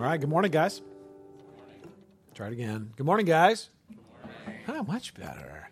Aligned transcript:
All 0.00 0.06
right, 0.06 0.18
good 0.18 0.30
morning, 0.30 0.50
guys. 0.50 0.80
Try 2.34 2.46
it 2.46 2.54
again. 2.54 2.90
Good 2.96 3.04
morning, 3.04 3.26
guys. 3.26 3.68
Oh, 4.66 4.82
much 4.84 5.12
better. 5.12 5.68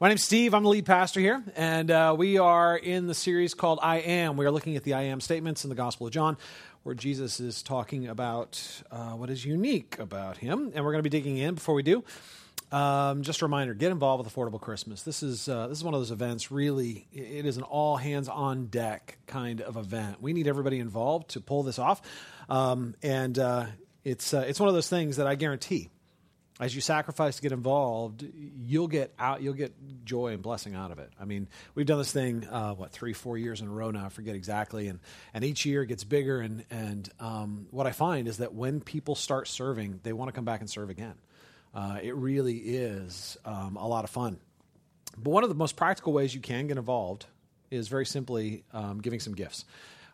My 0.00 0.08
name's 0.08 0.24
Steve. 0.24 0.52
I'm 0.52 0.64
the 0.64 0.68
lead 0.68 0.84
pastor 0.84 1.20
here, 1.20 1.44
and 1.54 1.88
uh, 1.88 2.12
we 2.18 2.38
are 2.38 2.76
in 2.76 3.06
the 3.06 3.14
series 3.14 3.54
called 3.54 3.78
I 3.80 3.98
Am. 3.98 4.36
We 4.36 4.46
are 4.46 4.50
looking 4.50 4.74
at 4.74 4.82
the 4.82 4.94
I 4.94 5.02
Am 5.02 5.20
statements 5.20 5.62
in 5.62 5.70
the 5.70 5.76
Gospel 5.76 6.08
of 6.08 6.12
John, 6.12 6.36
where 6.82 6.96
Jesus 6.96 7.38
is 7.38 7.62
talking 7.62 8.08
about 8.08 8.60
uh, 8.90 9.12
what 9.12 9.30
is 9.30 9.44
unique 9.44 9.96
about 10.00 10.38
him. 10.38 10.72
And 10.74 10.84
we're 10.84 10.90
going 10.90 11.04
to 11.04 11.08
be 11.08 11.16
digging 11.16 11.36
in 11.36 11.54
before 11.54 11.76
we 11.76 11.84
do. 11.84 12.02
Um, 12.70 13.22
just 13.22 13.40
a 13.40 13.46
reminder: 13.46 13.72
get 13.74 13.92
involved 13.92 14.24
with 14.24 14.34
Affordable 14.34 14.60
Christmas. 14.60 15.02
This 15.02 15.22
is 15.22 15.48
uh, 15.48 15.68
this 15.68 15.78
is 15.78 15.84
one 15.84 15.94
of 15.94 16.00
those 16.00 16.10
events. 16.10 16.50
Really, 16.50 17.06
it 17.12 17.46
is 17.46 17.56
an 17.56 17.62
all 17.62 17.96
hands 17.96 18.28
on 18.28 18.66
deck 18.66 19.18
kind 19.26 19.62
of 19.62 19.76
event. 19.76 20.20
We 20.20 20.34
need 20.34 20.46
everybody 20.46 20.78
involved 20.78 21.30
to 21.30 21.40
pull 21.40 21.62
this 21.62 21.78
off, 21.78 22.02
um, 22.50 22.94
and 23.02 23.38
uh, 23.38 23.66
it's 24.04 24.34
uh, 24.34 24.44
it's 24.46 24.60
one 24.60 24.68
of 24.68 24.74
those 24.74 24.88
things 24.88 25.16
that 25.16 25.26
I 25.26 25.34
guarantee, 25.34 25.88
as 26.60 26.74
you 26.74 26.82
sacrifice 26.82 27.36
to 27.36 27.42
get 27.42 27.52
involved, 27.52 28.22
you'll 28.34 28.88
get 28.88 29.14
out, 29.18 29.40
you'll 29.40 29.54
get 29.54 29.72
joy 30.04 30.34
and 30.34 30.42
blessing 30.42 30.74
out 30.74 30.90
of 30.90 30.98
it. 30.98 31.10
I 31.18 31.24
mean, 31.24 31.48
we've 31.74 31.86
done 31.86 31.98
this 31.98 32.12
thing 32.12 32.46
uh, 32.46 32.74
what 32.74 32.90
three, 32.90 33.14
four 33.14 33.38
years 33.38 33.62
in 33.62 33.68
a 33.68 33.70
row 33.70 33.90
now. 33.90 34.04
I 34.04 34.08
forget 34.10 34.34
exactly, 34.34 34.88
and 34.88 35.00
and 35.32 35.42
each 35.42 35.64
year 35.64 35.84
it 35.84 35.86
gets 35.86 36.04
bigger. 36.04 36.40
And 36.40 36.66
and 36.70 37.08
um, 37.18 37.66
what 37.70 37.86
I 37.86 37.92
find 37.92 38.28
is 38.28 38.38
that 38.38 38.52
when 38.52 38.82
people 38.82 39.14
start 39.14 39.48
serving, 39.48 40.00
they 40.02 40.12
want 40.12 40.28
to 40.28 40.32
come 40.32 40.44
back 40.44 40.60
and 40.60 40.68
serve 40.68 40.90
again. 40.90 41.14
Uh, 41.74 41.98
it 42.02 42.14
really 42.14 42.56
is 42.56 43.36
um, 43.44 43.76
a 43.76 43.86
lot 43.86 44.04
of 44.04 44.10
fun. 44.10 44.38
But 45.16 45.30
one 45.30 45.42
of 45.42 45.48
the 45.48 45.54
most 45.54 45.76
practical 45.76 46.12
ways 46.12 46.34
you 46.34 46.40
can 46.40 46.66
get 46.66 46.76
involved 46.76 47.26
is 47.70 47.88
very 47.88 48.06
simply 48.06 48.64
um, 48.72 49.00
giving 49.00 49.20
some 49.20 49.34
gifts. 49.34 49.64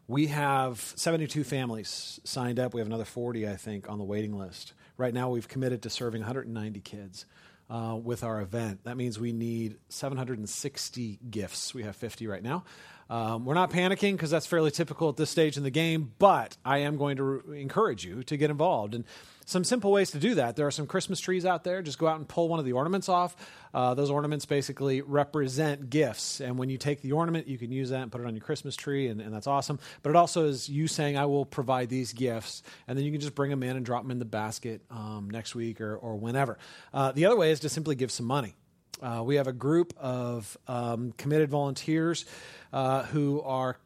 We 0.06 0.26
have 0.26 0.80
72 0.96 1.45
families 1.45 2.20
signed 2.24 2.59
up. 2.59 2.74
We 2.74 2.80
have 2.80 2.88
another 2.88 3.04
40, 3.04 3.48
I 3.48 3.56
think, 3.56 3.88
on 3.88 3.98
the 3.98 4.04
waiting 4.04 4.36
list. 4.36 4.74
Right 4.96 5.14
now, 5.14 5.30
we've 5.30 5.48
committed 5.48 5.82
to 5.82 5.90
serving 5.90 6.20
190 6.20 6.80
kids 6.80 7.24
uh, 7.70 7.98
with 8.02 8.23
our 8.23 8.40
event. 8.40 8.84
That 8.84 8.96
means 8.96 9.18
we 9.18 9.32
need 9.32 9.76
760 9.88 11.20
gifts. 11.30 11.74
We 11.74 11.84
have 11.84 11.96
50 11.96 12.26
right 12.26 12.42
now. 12.42 12.64
Um, 13.10 13.45
we're 13.45 13.55
not 13.55 13.71
panicking 13.71 14.13
because 14.13 14.30
that's 14.30 14.47
fairly 14.47 14.71
typical 14.71 15.09
at 15.09 15.16
this 15.16 15.30
stage 15.30 15.57
in 15.57 15.63
the 15.63 15.71
game, 15.71 16.13
but 16.19 16.57
I 16.65 16.79
am 16.79 16.97
going 16.97 17.16
to 17.16 17.23
re- 17.23 17.60
encourage 17.60 18.05
you 18.05 18.23
to 18.24 18.37
get 18.37 18.51
involved. 18.51 18.95
And 18.95 19.05
some 19.47 19.65
simple 19.65 19.93
ways 19.93 20.10
to 20.13 20.19
do 20.19 20.37
that. 20.37 20.57
There 20.57 20.66
are 20.66 20.71
some 20.71 20.87
Christmas 20.87 21.21
trees 21.21 21.45
out 21.45 21.65
there. 21.65 21.82
Just 21.82 21.99
go 21.99 22.07
out 22.07 22.16
and 22.16 22.27
pull 22.27 22.49
one 22.49 22.59
of 22.59 22.65
the 22.65 22.73
ornaments 22.73 23.09
off. 23.09 23.37
Uh, 23.75 23.93
those 23.95 24.10
ornaments 24.10 24.47
basically 24.47 25.02
represent 25.02 25.91
gifts. 25.91 26.41
And 26.41 26.59
when 26.59 26.71
you 26.71 26.79
take 26.79 27.02
the 27.02 27.13
ornament, 27.13 27.47
you 27.47 27.59
can 27.59 27.71
use 27.71 27.91
that 27.91 28.02
and 28.02 28.10
put 28.10 28.21
it 28.21 28.27
on 28.27 28.35
your 28.35 28.45
Christmas 28.45 28.75
tree, 28.77 29.09
and, 29.09 29.21
and 29.21 29.35
that's 29.35 29.47
awesome. 29.47 29.79
But 30.02 30.10
it 30.10 30.16
also 30.16 30.47
is 30.47 30.69
you 30.69 30.87
saying, 30.87 31.19
I 31.19 31.27
will 31.27 31.45
provide 31.45 31.88
these 31.91 32.13
gifts. 32.13 32.63
And 32.88 32.97
then 32.97 33.05
you 33.05 33.13
can 33.13 33.21
just 33.21 33.35
bring 33.35 33.51
them 33.51 33.63
in 33.63 33.77
and 33.77 33.85
drop 33.85 34.02
them 34.02 34.10
in 34.10 34.19
the 34.19 34.25
basket 34.25 34.80
um, 34.91 35.29
next 35.30 35.55
week 35.55 35.80
or, 35.80 35.97
or 35.97 36.16
whenever. 36.16 36.59
Uh, 36.93 37.13
the 37.13 37.27
other 37.27 37.37
way 37.37 37.51
is 37.51 37.60
to 37.60 37.69
simply 37.69 37.97
give 37.97 38.10
some 38.10 38.27
money. 38.27 38.55
Uh, 39.02 39.23
we 39.24 39.37
have 39.37 39.46
a 39.46 39.52
group 39.52 39.92
of 39.98 40.56
um, 40.68 41.12
committed 41.18 41.50
volunteers 41.50 42.24
uh, 42.73 43.02
who 43.04 43.40
are 43.42 43.78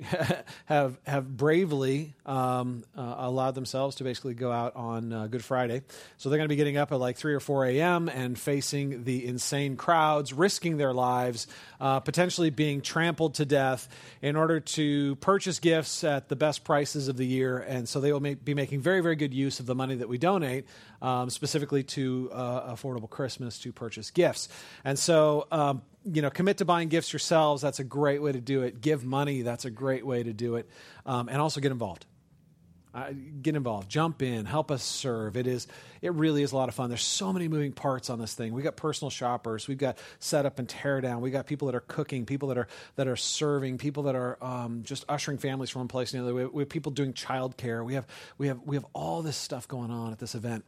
have 0.66 0.98
have 1.04 1.36
bravely 1.36 2.14
um, 2.26 2.84
uh, 2.96 3.14
allowed 3.18 3.54
themselves 3.54 3.96
to 3.96 4.04
basically 4.04 4.34
go 4.34 4.50
out 4.50 4.74
on 4.74 5.12
uh, 5.12 5.26
Good 5.28 5.44
Friday. 5.44 5.82
So 6.18 6.28
they're 6.28 6.38
going 6.38 6.48
to 6.48 6.52
be 6.52 6.56
getting 6.56 6.76
up 6.76 6.90
at 6.90 6.98
like 6.98 7.16
three 7.16 7.34
or 7.34 7.40
four 7.40 7.64
a.m. 7.64 8.08
and 8.08 8.38
facing 8.38 9.04
the 9.04 9.24
insane 9.24 9.76
crowds, 9.76 10.32
risking 10.32 10.78
their 10.78 10.92
lives, 10.92 11.46
uh, 11.80 12.00
potentially 12.00 12.50
being 12.50 12.80
trampled 12.80 13.34
to 13.34 13.44
death 13.44 13.88
in 14.20 14.34
order 14.34 14.58
to 14.60 15.14
purchase 15.16 15.60
gifts 15.60 16.02
at 16.02 16.28
the 16.28 16.36
best 16.36 16.64
prices 16.64 17.08
of 17.08 17.16
the 17.16 17.26
year. 17.26 17.58
And 17.58 17.88
so 17.88 18.00
they 18.00 18.12
will 18.12 18.20
make, 18.20 18.44
be 18.44 18.54
making 18.54 18.80
very 18.80 19.00
very 19.00 19.16
good 19.16 19.32
use 19.32 19.60
of 19.60 19.66
the 19.66 19.76
money 19.76 19.94
that 19.96 20.08
we 20.08 20.18
donate, 20.18 20.66
um, 21.02 21.30
specifically 21.30 21.84
to 21.84 22.30
uh, 22.32 22.74
Affordable 22.74 23.08
Christmas 23.08 23.60
to 23.60 23.72
purchase 23.72 24.10
gifts. 24.10 24.48
And 24.84 24.98
so. 24.98 25.46
Um, 25.52 25.82
you 26.04 26.22
know, 26.22 26.30
commit 26.30 26.58
to 26.58 26.64
buying 26.64 26.88
gifts 26.88 27.12
yourselves. 27.12 27.62
That's 27.62 27.78
a 27.78 27.84
great 27.84 28.22
way 28.22 28.32
to 28.32 28.40
do 28.40 28.62
it. 28.62 28.80
Give 28.80 29.04
money. 29.04 29.42
That's 29.42 29.64
a 29.64 29.70
great 29.70 30.06
way 30.06 30.22
to 30.22 30.32
do 30.32 30.56
it. 30.56 30.68
Um, 31.06 31.28
and 31.28 31.40
also 31.40 31.60
get 31.60 31.72
involved. 31.72 32.06
Uh, 32.94 33.12
get 33.42 33.56
involved. 33.56 33.88
Jump 33.88 34.22
in. 34.22 34.44
Help 34.44 34.70
us 34.70 34.84
serve. 34.84 35.36
It 35.36 35.48
is. 35.48 35.66
It 36.00 36.12
really 36.12 36.44
is 36.44 36.52
a 36.52 36.56
lot 36.56 36.68
of 36.68 36.76
fun. 36.76 36.90
There's 36.90 37.02
so 37.02 37.32
many 37.32 37.48
moving 37.48 37.72
parts 37.72 38.08
on 38.08 38.20
this 38.20 38.34
thing. 38.34 38.52
We 38.52 38.62
got 38.62 38.76
personal 38.76 39.10
shoppers. 39.10 39.66
We've 39.66 39.78
got 39.78 39.98
set 40.20 40.46
up 40.46 40.60
and 40.60 40.68
tear 40.68 41.00
down. 41.00 41.20
We 41.20 41.32
got 41.32 41.46
people 41.46 41.66
that 41.66 41.74
are 41.74 41.80
cooking. 41.80 42.24
People 42.24 42.48
that 42.50 42.58
are 42.58 42.68
that 42.94 43.08
are 43.08 43.16
serving. 43.16 43.78
People 43.78 44.04
that 44.04 44.14
are 44.14 44.38
um, 44.40 44.82
just 44.84 45.04
ushering 45.08 45.38
families 45.38 45.70
from 45.70 45.80
one 45.80 45.88
place 45.88 46.12
to 46.12 46.18
another. 46.18 46.34
We 46.34 46.42
have, 46.42 46.52
we 46.52 46.62
have 46.62 46.68
people 46.68 46.92
doing 46.92 47.14
childcare. 47.14 47.84
We 47.84 47.94
have 47.94 48.06
we 48.38 48.46
have 48.46 48.60
we 48.64 48.76
have 48.76 48.86
all 48.92 49.22
this 49.22 49.36
stuff 49.36 49.66
going 49.66 49.90
on 49.90 50.12
at 50.12 50.20
this 50.20 50.36
event. 50.36 50.64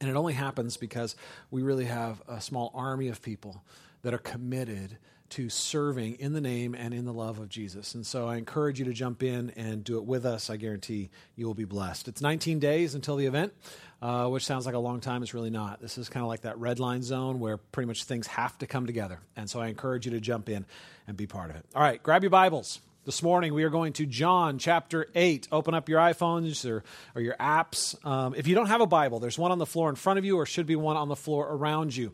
And 0.00 0.10
it 0.10 0.16
only 0.16 0.34
happens 0.34 0.76
because 0.76 1.16
we 1.50 1.62
really 1.62 1.86
have 1.86 2.20
a 2.28 2.42
small 2.42 2.70
army 2.74 3.08
of 3.08 3.22
people 3.22 3.64
that 4.02 4.14
are 4.14 4.18
committed 4.18 4.98
to 5.30 5.50
serving 5.50 6.14
in 6.20 6.32
the 6.32 6.40
name 6.40 6.74
and 6.74 6.94
in 6.94 7.04
the 7.04 7.12
love 7.12 7.38
of 7.38 7.48
Jesus. 7.48 7.94
And 7.94 8.06
so 8.06 8.26
I 8.26 8.36
encourage 8.36 8.78
you 8.78 8.86
to 8.86 8.92
jump 8.92 9.22
in 9.22 9.50
and 9.50 9.84
do 9.84 9.98
it 9.98 10.04
with 10.04 10.24
us. 10.24 10.48
I 10.48 10.56
guarantee 10.56 11.10
you 11.36 11.46
will 11.46 11.54
be 11.54 11.64
blessed. 11.64 12.08
It's 12.08 12.22
19 12.22 12.60
days 12.60 12.94
until 12.94 13.16
the 13.16 13.26
event, 13.26 13.52
uh, 14.00 14.26
which 14.28 14.46
sounds 14.46 14.64
like 14.64 14.74
a 14.74 14.78
long 14.78 15.00
time. 15.00 15.22
It's 15.22 15.34
really 15.34 15.50
not. 15.50 15.80
This 15.80 15.98
is 15.98 16.08
kind 16.08 16.24
of 16.24 16.28
like 16.28 16.42
that 16.42 16.58
red 16.58 16.80
line 16.80 17.02
zone 17.02 17.40
where 17.40 17.58
pretty 17.58 17.88
much 17.88 18.04
things 18.04 18.26
have 18.28 18.56
to 18.58 18.66
come 18.66 18.86
together. 18.86 19.20
And 19.36 19.50
so 19.50 19.60
I 19.60 19.68
encourage 19.68 20.06
you 20.06 20.12
to 20.12 20.20
jump 20.20 20.48
in 20.48 20.64
and 21.06 21.16
be 21.16 21.26
part 21.26 21.50
of 21.50 21.56
it. 21.56 21.66
All 21.74 21.82
right, 21.82 22.02
grab 22.02 22.22
your 22.22 22.30
Bibles. 22.30 22.80
This 23.04 23.22
morning, 23.22 23.54
we 23.54 23.64
are 23.64 23.70
going 23.70 23.94
to 23.94 24.06
John 24.06 24.58
chapter 24.58 25.08
8. 25.14 25.48
Open 25.50 25.72
up 25.72 25.88
your 25.88 25.98
iPhones 25.98 26.68
or, 26.68 26.84
or 27.14 27.22
your 27.22 27.36
apps. 27.36 28.04
Um, 28.04 28.34
if 28.34 28.46
you 28.46 28.54
don't 28.54 28.66
have 28.66 28.82
a 28.82 28.86
Bible, 28.86 29.18
there's 29.18 29.38
one 29.38 29.50
on 29.50 29.58
the 29.58 29.64
floor 29.64 29.88
in 29.88 29.94
front 29.94 30.18
of 30.18 30.26
you, 30.26 30.36
or 30.36 30.44
should 30.44 30.66
be 30.66 30.76
one 30.76 30.98
on 30.98 31.08
the 31.08 31.16
floor 31.16 31.48
around 31.50 31.96
you. 31.96 32.12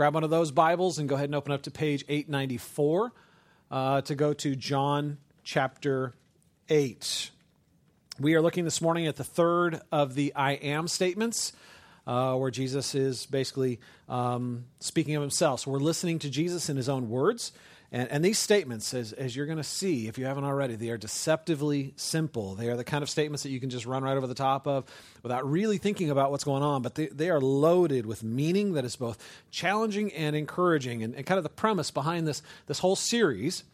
Grab 0.00 0.14
one 0.14 0.24
of 0.24 0.30
those 0.30 0.50
Bibles 0.50 0.98
and 0.98 1.10
go 1.10 1.14
ahead 1.14 1.26
and 1.28 1.34
open 1.34 1.52
up 1.52 1.60
to 1.64 1.70
page 1.70 2.06
894 2.08 3.12
uh, 3.70 4.00
to 4.00 4.14
go 4.14 4.32
to 4.32 4.56
John 4.56 5.18
chapter 5.44 6.14
8. 6.70 7.30
We 8.18 8.34
are 8.34 8.40
looking 8.40 8.64
this 8.64 8.80
morning 8.80 9.08
at 9.08 9.16
the 9.16 9.24
third 9.24 9.82
of 9.92 10.14
the 10.14 10.34
I 10.34 10.52
am 10.52 10.88
statements. 10.88 11.52
Uh, 12.06 12.34
where 12.34 12.50
Jesus 12.50 12.94
is 12.94 13.26
basically 13.26 13.78
um, 14.08 14.64
speaking 14.80 15.16
of 15.16 15.20
himself. 15.20 15.60
So 15.60 15.70
we're 15.70 15.78
listening 15.80 16.18
to 16.20 16.30
Jesus 16.30 16.70
in 16.70 16.78
his 16.78 16.88
own 16.88 17.10
words. 17.10 17.52
And, 17.92 18.08
and 18.10 18.24
these 18.24 18.38
statements, 18.38 18.94
as, 18.94 19.12
as 19.12 19.34
you're 19.34 19.46
going 19.46 19.58
to 19.58 19.64
see, 19.64 20.06
if 20.06 20.16
you 20.16 20.24
haven't 20.24 20.44
already, 20.44 20.76
they 20.76 20.90
are 20.90 20.96
deceptively 20.96 21.92
simple. 21.96 22.54
They 22.54 22.68
are 22.68 22.76
the 22.76 22.84
kind 22.84 23.02
of 23.02 23.10
statements 23.10 23.42
that 23.42 23.50
you 23.50 23.58
can 23.58 23.68
just 23.68 23.84
run 23.84 24.04
right 24.04 24.16
over 24.16 24.28
the 24.28 24.34
top 24.34 24.68
of 24.68 24.84
without 25.24 25.50
really 25.50 25.78
thinking 25.78 26.08
about 26.08 26.30
what's 26.30 26.44
going 26.44 26.62
on. 26.62 26.82
But 26.82 26.94
they, 26.94 27.06
they 27.06 27.30
are 27.30 27.40
loaded 27.40 28.06
with 28.06 28.22
meaning 28.22 28.74
that 28.74 28.84
is 28.84 28.94
both 28.94 29.18
challenging 29.50 30.12
and 30.12 30.36
encouraging. 30.36 31.02
And, 31.02 31.16
and 31.16 31.26
kind 31.26 31.38
of 31.38 31.42
the 31.42 31.50
premise 31.50 31.90
behind 31.90 32.28
this, 32.28 32.42
this 32.66 32.78
whole 32.78 32.94
series 32.94 33.64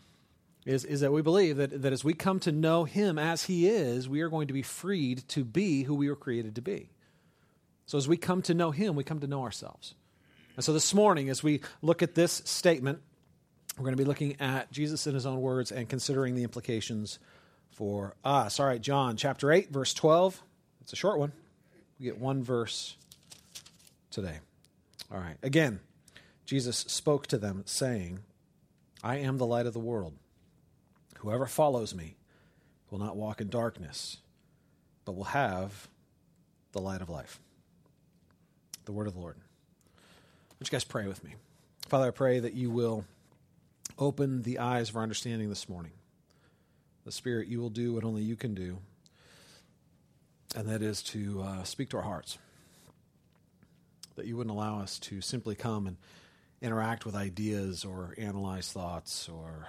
is, 0.65 0.87
is 0.87 1.01
that 1.01 1.13
we 1.13 1.21
believe 1.21 1.59
that, 1.59 1.83
that 1.83 1.93
as 1.93 2.03
we 2.03 2.15
come 2.15 2.41
to 2.41 2.53
know 2.53 2.85
Him 2.85 3.19
as 3.19 3.45
He 3.45 3.69
is, 3.69 4.09
we 4.09 4.23
are 4.23 4.31
going 4.31 4.49
to 4.49 4.55
be 4.55 4.63
freed 4.63 5.29
to 5.29 5.45
be 5.45 5.83
who 5.83 5.95
we 5.95 6.09
were 6.09 6.17
created 6.17 6.55
to 6.55 6.63
be. 6.63 6.89
So 7.85 7.99
as 7.99 8.09
we 8.09 8.17
come 8.17 8.41
to 8.43 8.55
know 8.55 8.71
Him, 8.71 8.97
we 8.97 9.05
come 9.05 9.21
to 9.21 9.27
know 9.27 9.43
ourselves. 9.43 9.95
And 10.57 10.65
so 10.65 10.73
this 10.73 10.95
morning, 10.95 11.29
as 11.29 11.43
we 11.43 11.61
look 11.83 12.03
at 12.03 12.15
this 12.15 12.43
statement, 12.47 13.01
we're 13.77 13.85
going 13.85 13.97
to 13.97 14.03
be 14.03 14.07
looking 14.07 14.41
at 14.41 14.73
Jesus 14.73 15.07
in 15.07 15.15
his 15.15 15.27
own 15.27 15.41
words 15.41 15.71
and 15.71 15.89
considering 15.89 16.35
the 16.35 16.43
implications 16.43 17.19
for 17.71 18.15
us. 18.25 18.59
All 18.59 18.67
right, 18.67 18.81
John 18.81 19.17
chapter 19.17 19.53
8, 19.53 19.71
verse 19.71 19.93
12. 19.93 20.43
It's 20.81 20.95
a 20.95 20.97
short 20.97 21.19
one. 21.19 21.33
We 21.99 22.07
get 22.07 22.19
one 22.19 22.43
verse 22.43 22.97
today. 24.11 24.39
All 25.13 25.19
right. 25.19 25.37
Again, 25.43 25.81
Jesus 26.47 26.79
spoke 26.79 27.27
to 27.27 27.39
them, 27.39 27.65
saying, 27.67 28.21
I 29.03 29.17
am 29.17 29.37
the 29.37 29.47
light 29.47 29.67
of 29.67 29.75
the 29.75 29.79
world. 29.79 30.15
Whoever 31.19 31.47
follows 31.47 31.95
me 31.95 32.17
will 32.91 32.99
not 32.99 33.17
walk 33.17 33.41
in 33.41 33.49
darkness, 33.49 34.19
but 35.05 35.17
will 35.17 35.25
have 35.25 35.89
the 36.73 36.81
light 36.81 37.03
of 37.03 37.11
life. 37.11 37.41
The 38.87 38.93
word 38.93 39.07
of 39.07 39.15
the 39.15 39.21
Lord. 39.21 39.37
Would 40.59 40.69
you 40.69 40.73
guys 40.73 40.85
pray 40.85 41.07
with 41.07 41.23
me? 41.23 41.35
Father, 41.89 42.09
I 42.09 42.11
pray 42.11 42.39
that 42.39 42.55
you 42.55 42.71
will 42.71 43.05
open 43.99 44.43
the 44.43 44.59
eyes 44.59 44.91
of 44.91 44.97
our 44.97 45.03
understanding 45.03 45.49
this 45.49 45.69
morning. 45.69 45.93
The 47.05 47.13
Spirit, 47.13 47.49
you 47.49 47.61
will 47.61 47.71
do 47.71 47.95
what 47.95 48.05
only 48.05 48.23
you 48.23 48.37
can 48.37 48.55
do, 48.55 48.79
and 50.55 50.69
that 50.69 50.83
is 50.83 51.03
to 51.05 51.43
uh, 51.43 51.63
speak 51.63 51.91
to 51.91 51.99
our 51.99 52.03
hearts. 52.03 52.39
That 54.17 54.27
you 54.27 54.37
wouldn't 54.37 54.55
allow 54.55 54.81
us 54.81 54.99
to 55.01 55.21
simply 55.21 55.55
come 55.55 55.87
and 55.87 55.97
interact 56.61 57.05
with 57.07 57.15
ideas 57.15 57.85
or 57.85 58.15
analyze 58.19 58.73
thoughts, 58.73 59.29
or, 59.29 59.67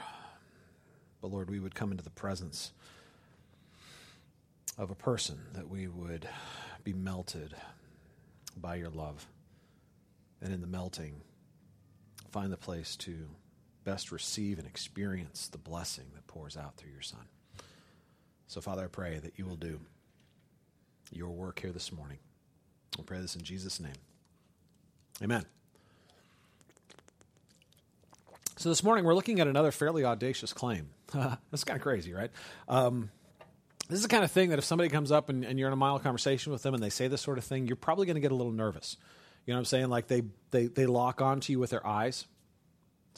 but 1.21 1.31
Lord, 1.31 1.49
we 1.49 1.59
would 1.59 1.75
come 1.75 1.91
into 1.91 2.03
the 2.03 2.09
presence 2.09 2.71
of 4.77 4.89
a 4.89 4.95
person, 4.95 5.39
that 5.53 5.69
we 5.69 5.87
would 5.87 6.27
be 6.83 6.93
melted 6.93 7.55
by 8.55 8.75
your 8.75 8.89
love, 8.89 9.27
and 10.41 10.53
in 10.53 10.61
the 10.61 10.67
melting, 10.67 11.21
find 12.31 12.51
the 12.51 12.57
place 12.57 12.95
to 12.95 13.27
best 13.87 14.11
receive 14.11 14.59
and 14.59 14.67
experience 14.67 15.47
the 15.47 15.57
blessing 15.57 16.03
that 16.13 16.27
pours 16.27 16.57
out 16.57 16.75
through 16.75 16.91
your 16.91 17.01
Son. 17.01 17.21
So, 18.47 18.59
Father, 18.59 18.83
I 18.83 18.87
pray 18.87 19.17
that 19.19 19.39
you 19.39 19.45
will 19.45 19.55
do 19.55 19.79
your 21.09 21.29
work 21.29 21.61
here 21.61 21.71
this 21.71 21.93
morning. 21.93 22.17
I 22.99 23.03
pray 23.03 23.21
this 23.21 23.37
in 23.37 23.43
Jesus' 23.43 23.79
name. 23.79 23.95
Amen. 25.23 25.45
So 28.57 28.67
this 28.67 28.83
morning 28.83 29.05
we're 29.05 29.15
looking 29.15 29.39
at 29.39 29.47
another 29.47 29.71
fairly 29.71 30.03
audacious 30.03 30.51
claim. 30.51 30.89
That's 31.13 31.63
kind 31.63 31.77
of 31.77 31.81
crazy, 31.81 32.11
right? 32.11 32.31
Um, 32.67 33.09
this 33.87 33.99
is 33.99 34.03
the 34.03 34.09
kind 34.09 34.25
of 34.25 34.31
thing 34.31 34.49
that 34.49 34.59
if 34.59 34.65
somebody 34.65 34.89
comes 34.89 35.13
up 35.13 35.29
and, 35.29 35.45
and, 35.45 35.57
you're 35.57 35.69
in 35.69 35.73
a 35.73 35.77
mild 35.77 36.03
conversation 36.03 36.51
with 36.51 36.61
them 36.61 36.73
and 36.73 36.83
they 36.83 36.89
say 36.89 37.07
this 37.07 37.21
sort 37.21 37.37
of 37.37 37.45
thing, 37.45 37.67
you're 37.67 37.77
probably 37.77 38.05
going 38.05 38.15
to 38.15 38.21
get 38.21 38.33
a 38.33 38.35
little 38.35 38.51
nervous. 38.51 38.97
You 39.45 39.53
know 39.53 39.57
what 39.57 39.61
I'm 39.61 39.65
saying? 39.65 39.87
Like 39.87 40.07
they, 40.07 40.23
they, 40.51 40.65
they 40.65 40.87
lock 40.87 41.21
onto 41.21 41.53
you 41.53 41.59
with 41.59 41.69
their 41.69 41.87
eyes, 41.87 42.25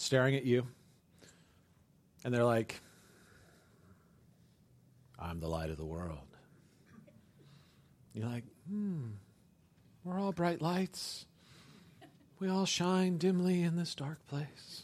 staring 0.01 0.35
at 0.35 0.45
you, 0.45 0.67
and 2.23 2.33
they're 2.33 2.45
like, 2.45 2.79
I'm 5.17 5.39
the 5.39 5.47
light 5.47 5.69
of 5.69 5.77
the 5.77 5.85
world. 5.85 6.19
You're 8.13 8.27
like, 8.27 8.43
hmm, 8.69 9.07
we're 10.03 10.19
all 10.19 10.31
bright 10.31 10.61
lights. 10.61 11.25
We 12.39 12.47
all 12.49 12.65
shine 12.65 13.17
dimly 13.17 13.63
in 13.63 13.75
this 13.75 13.95
dark 13.95 14.25
place. 14.27 14.83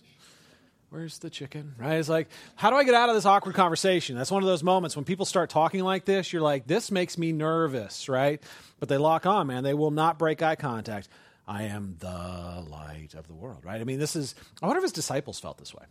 Where's 0.89 1.17
the 1.19 1.29
chicken? 1.29 1.75
Right? 1.77 1.95
It's 1.95 2.07
like, 2.07 2.29
how 2.55 2.69
do 2.69 2.75
I 2.75 2.83
get 2.83 2.93
out 2.93 3.09
of 3.09 3.15
this 3.15 3.25
awkward 3.25 3.55
conversation? 3.55 4.15
That's 4.15 4.31
one 4.31 4.43
of 4.43 4.47
those 4.47 4.63
moments 4.63 4.95
when 4.95 5.03
people 5.03 5.25
start 5.25 5.49
talking 5.49 5.83
like 5.83 6.05
this, 6.05 6.31
you're 6.31 6.41
like, 6.41 6.67
this 6.67 6.91
makes 6.91 7.17
me 7.17 7.31
nervous, 7.31 8.07
right? 8.07 8.41
But 8.79 8.87
they 8.87 8.97
lock 8.97 9.25
on, 9.25 9.47
man. 9.47 9.63
They 9.63 9.73
will 9.73 9.91
not 9.91 10.19
break 10.19 10.41
eye 10.41 10.55
contact. 10.55 11.09
I 11.47 11.63
am 11.63 11.97
the 11.99 12.65
light 12.67 13.13
of 13.13 13.27
the 13.27 13.35
world, 13.35 13.65
right? 13.65 13.79
I 13.79 13.83
mean, 13.83 13.99
this 13.99 14.15
is, 14.15 14.35
I 14.61 14.65
wonder 14.65 14.79
if 14.79 14.83
his 14.83 14.91
disciples 14.91 15.39
felt 15.39 15.57
this 15.57 15.73
way. 15.73 15.85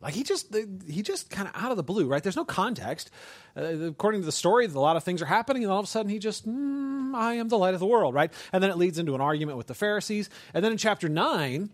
Like 0.00 0.14
he 0.14 0.22
just 0.22 0.54
he 0.86 1.02
just 1.02 1.28
kind 1.28 1.48
of 1.48 1.54
out 1.56 1.72
of 1.72 1.76
the 1.76 1.82
blue, 1.82 2.06
right? 2.06 2.22
There's 2.22 2.36
no 2.36 2.44
context. 2.44 3.10
Uh, 3.56 3.62
according 3.86 4.20
to 4.20 4.26
the 4.26 4.32
story, 4.32 4.66
a 4.66 4.68
lot 4.68 4.96
of 4.96 5.02
things 5.02 5.20
are 5.22 5.26
happening, 5.26 5.64
and 5.64 5.72
all 5.72 5.80
of 5.80 5.84
a 5.84 5.88
sudden 5.88 6.08
he 6.08 6.20
just, 6.20 6.48
mm, 6.48 7.14
I 7.16 7.34
am 7.34 7.48
the 7.48 7.58
light 7.58 7.74
of 7.74 7.80
the 7.80 7.86
world, 7.86 8.14
right? 8.14 8.32
And 8.52 8.62
then 8.62 8.70
it 8.70 8.78
leads 8.78 8.98
into 8.98 9.16
an 9.16 9.20
argument 9.20 9.58
with 9.58 9.66
the 9.66 9.74
Pharisees, 9.74 10.30
and 10.54 10.64
then 10.64 10.70
in 10.70 10.78
chapter 10.78 11.08
nine, 11.08 11.70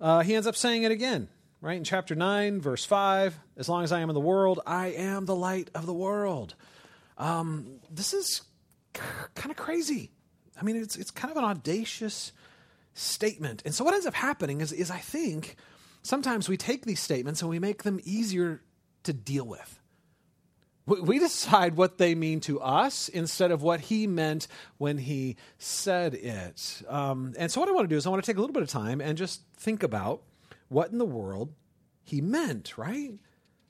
uh, 0.00 0.20
he 0.20 0.36
ends 0.36 0.46
up 0.46 0.54
saying 0.54 0.84
it 0.84 0.92
again, 0.92 1.26
right? 1.60 1.76
In 1.76 1.82
chapter 1.82 2.14
nine, 2.14 2.60
verse 2.60 2.84
five, 2.84 3.36
as 3.56 3.68
long 3.68 3.82
as 3.82 3.90
I 3.90 4.00
am 4.00 4.08
in 4.08 4.14
the 4.14 4.20
world, 4.20 4.60
I 4.64 4.88
am 4.88 5.26
the 5.26 5.34
light 5.34 5.68
of 5.74 5.84
the 5.84 5.94
world. 5.94 6.54
Um, 7.18 7.80
this 7.90 8.14
is 8.14 8.42
kind 8.92 9.50
of 9.50 9.56
crazy. 9.56 10.12
I 10.60 10.64
mean, 10.64 10.76
it's 10.76 10.96
it's 10.96 11.10
kind 11.10 11.30
of 11.30 11.36
an 11.36 11.44
audacious 11.44 12.32
statement, 12.94 13.62
and 13.64 13.74
so 13.74 13.84
what 13.84 13.94
ends 13.94 14.06
up 14.06 14.14
happening 14.14 14.60
is 14.60 14.72
is 14.72 14.90
I 14.90 14.98
think 14.98 15.56
sometimes 16.02 16.48
we 16.48 16.56
take 16.56 16.84
these 16.84 17.00
statements 17.00 17.42
and 17.42 17.50
we 17.50 17.58
make 17.58 17.82
them 17.82 18.00
easier 18.04 18.62
to 19.04 19.12
deal 19.12 19.46
with. 19.46 19.80
We 20.86 21.18
decide 21.18 21.78
what 21.78 21.96
they 21.96 22.14
mean 22.14 22.40
to 22.40 22.60
us 22.60 23.08
instead 23.08 23.50
of 23.50 23.62
what 23.62 23.80
he 23.80 24.06
meant 24.06 24.48
when 24.76 24.98
he 24.98 25.36
said 25.56 26.12
it. 26.12 26.82
Um, 26.86 27.32
and 27.38 27.50
so, 27.50 27.60
what 27.60 27.70
I 27.70 27.72
want 27.72 27.88
to 27.88 27.94
do 27.94 27.96
is, 27.96 28.06
I 28.06 28.10
want 28.10 28.22
to 28.22 28.30
take 28.30 28.36
a 28.36 28.40
little 28.40 28.52
bit 28.52 28.62
of 28.62 28.68
time 28.68 29.00
and 29.00 29.16
just 29.16 29.40
think 29.56 29.82
about 29.82 30.22
what 30.68 30.90
in 30.92 30.98
the 30.98 31.06
world 31.06 31.54
he 32.02 32.20
meant, 32.20 32.76
right? 32.76 33.12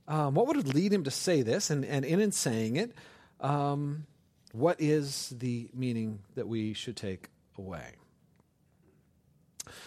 Um, 0.08 0.34
what 0.34 0.48
would 0.48 0.74
lead 0.74 0.92
him 0.92 1.04
to 1.04 1.10
say 1.10 1.42
this? 1.42 1.70
And, 1.70 1.84
and 1.84 2.04
in, 2.04 2.20
in 2.20 2.32
saying 2.32 2.76
it, 2.76 2.92
um, 3.40 4.06
what 4.54 4.80
is 4.80 5.34
the 5.36 5.68
meaning 5.74 6.20
that 6.36 6.46
we 6.46 6.74
should 6.74 6.96
take 6.96 7.28
away? 7.58 7.96